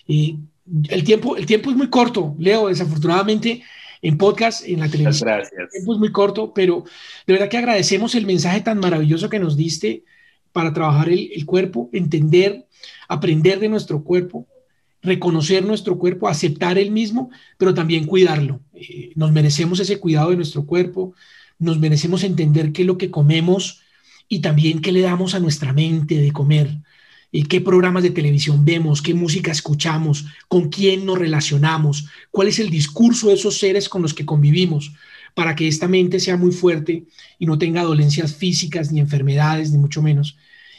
Y 0.06 0.38
el, 0.88 1.02
tiempo, 1.02 1.36
el 1.36 1.46
tiempo 1.46 1.70
es 1.70 1.76
muy 1.76 1.88
corto, 1.88 2.34
Leo, 2.38 2.68
desafortunadamente 2.68 3.62
en 4.02 4.18
podcast, 4.18 4.66
en 4.66 4.80
la 4.80 4.88
televisión. 4.88 5.28
Gracias. 5.28 5.60
El 5.60 5.68
tiempo 5.70 5.94
es 5.94 5.98
muy 5.98 6.12
corto, 6.12 6.52
pero 6.52 6.84
de 7.26 7.32
verdad 7.32 7.48
que 7.48 7.56
agradecemos 7.56 8.14
el 8.14 8.26
mensaje 8.26 8.60
tan 8.60 8.78
maravilloso 8.80 9.30
que 9.30 9.38
nos 9.38 9.56
diste 9.56 10.04
para 10.52 10.72
trabajar 10.72 11.08
el, 11.08 11.30
el 11.34 11.46
cuerpo, 11.46 11.88
entender, 11.92 12.66
aprender 13.08 13.60
de 13.60 13.68
nuestro 13.68 14.04
cuerpo, 14.04 14.46
reconocer 15.02 15.64
nuestro 15.64 15.98
cuerpo, 15.98 16.28
aceptar 16.28 16.78
el 16.78 16.90
mismo, 16.90 17.30
pero 17.56 17.74
también 17.74 18.06
cuidarlo. 18.06 18.60
Eh, 18.74 19.12
nos 19.14 19.32
merecemos 19.32 19.80
ese 19.80 19.98
cuidado 19.98 20.30
de 20.30 20.36
nuestro 20.36 20.64
cuerpo, 20.66 21.14
nos 21.58 21.78
merecemos 21.78 22.24
entender 22.24 22.72
qué 22.72 22.82
es 22.82 22.86
lo 22.86 22.98
que 22.98 23.10
comemos 23.10 23.82
y 24.28 24.40
también 24.40 24.80
qué 24.80 24.92
le 24.92 25.00
damos 25.00 25.34
a 25.34 25.40
nuestra 25.40 25.72
mente 25.72 26.18
de 26.18 26.32
comer 26.32 26.78
qué 27.48 27.60
programas 27.60 28.02
de 28.02 28.10
televisión 28.10 28.64
vemos, 28.64 29.02
qué 29.02 29.14
música 29.14 29.52
escuchamos, 29.52 30.26
con 30.48 30.70
quién 30.70 31.04
nos 31.04 31.18
relacionamos, 31.18 32.06
cuál 32.30 32.48
es 32.48 32.58
el 32.58 32.70
discurso 32.70 33.28
de 33.28 33.34
esos 33.34 33.58
seres 33.58 33.88
con 33.88 34.02
los 34.02 34.14
que 34.14 34.24
convivimos, 34.24 34.92
para 35.34 35.54
que 35.54 35.68
esta 35.68 35.88
mente 35.88 36.20
sea 36.20 36.36
muy 36.36 36.52
fuerte 36.52 37.04
y 37.38 37.46
no 37.46 37.58
tenga 37.58 37.82
dolencias 37.82 38.34
físicas 38.34 38.90
ni 38.90 39.00
enfermedades, 39.00 39.70
ni 39.70 39.78
mucho 39.78 40.02
menos. 40.02 40.36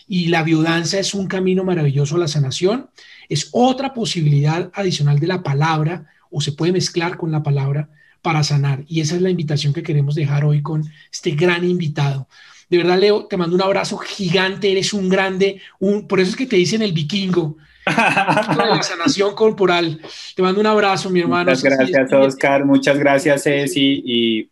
Y 0.07 0.27
la 0.27 0.43
biodanza 0.43 0.99
es 0.99 1.13
un 1.13 1.27
camino 1.27 1.63
maravilloso 1.63 2.15
a 2.15 2.19
la 2.19 2.27
sanación, 2.27 2.89
es 3.29 3.49
otra 3.51 3.93
posibilidad 3.93 4.71
adicional 4.73 5.19
de 5.19 5.27
la 5.27 5.43
palabra 5.43 6.07
o 6.31 6.41
se 6.41 6.51
puede 6.51 6.71
mezclar 6.71 7.15
con 7.15 7.31
la 7.31 7.43
palabra 7.43 7.89
para 8.21 8.43
sanar. 8.43 8.83
Y 8.87 9.01
esa 9.01 9.15
es 9.15 9.21
la 9.21 9.29
invitación 9.29 9.71
que 9.71 9.83
queremos 9.83 10.15
dejar 10.15 10.43
hoy 10.43 10.61
con 10.61 10.83
este 11.11 11.31
gran 11.31 11.63
invitado. 11.63 12.27
De 12.69 12.77
verdad, 12.77 12.99
Leo, 12.99 13.25
te 13.25 13.37
mando 13.37 13.55
un 13.55 13.61
abrazo 13.61 13.97
gigante, 13.97 14.71
eres 14.71 14.93
un 14.93 15.09
grande, 15.09 15.61
un, 15.79 16.07
por 16.07 16.19
eso 16.19 16.31
es 16.31 16.35
que 16.35 16.45
te 16.45 16.55
dicen 16.55 16.81
el 16.81 16.91
vikingo. 16.91 17.57
de 17.89 18.65
la 18.65 18.83
sanación 18.83 19.33
corporal. 19.33 19.99
Te 20.35 20.41
mando 20.43 20.59
un 20.59 20.67
abrazo, 20.67 21.09
mi 21.09 21.21
hermano. 21.21 21.49
Muchas 21.49 21.63
gracias, 21.63 22.13
Oscar. 22.13 22.65
Muchas 22.65 22.99
gracias, 22.99 23.43
Ceci. 23.43 24.03
Y 24.05 24.49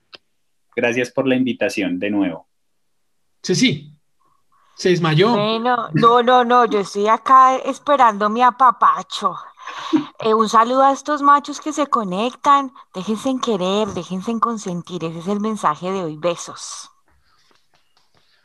gracias 0.76 1.12
por 1.12 1.28
la 1.28 1.36
invitación 1.36 2.00
de 2.00 2.10
nuevo. 2.10 2.48
Ceci, 3.44 3.92
se 4.78 4.90
desmayó. 4.90 5.32
Bueno, 5.32 5.90
no, 5.94 6.22
no, 6.22 6.46
no, 6.46 6.66
yo 6.66 6.80
estoy 6.80 7.08
acá 7.08 7.58
esperando 7.58 8.30
mi 8.30 8.44
apapacho. 8.44 9.36
Eh, 10.20 10.34
un 10.34 10.48
saludo 10.48 10.84
a 10.84 10.92
estos 10.92 11.22
machos 11.22 11.60
que 11.60 11.74
se 11.74 11.88
conectan. 11.88 12.72
Déjense 12.94 13.30
en 13.30 13.40
querer, 13.40 13.88
déjense 13.90 14.32
en 14.32 14.40
consentir. 14.40 15.04
Ese 15.04 15.20
es 15.20 15.28
el 15.28 15.40
mensaje 15.40 15.92
de 15.92 16.04
hoy. 16.04 16.18
Besos. 16.18 16.92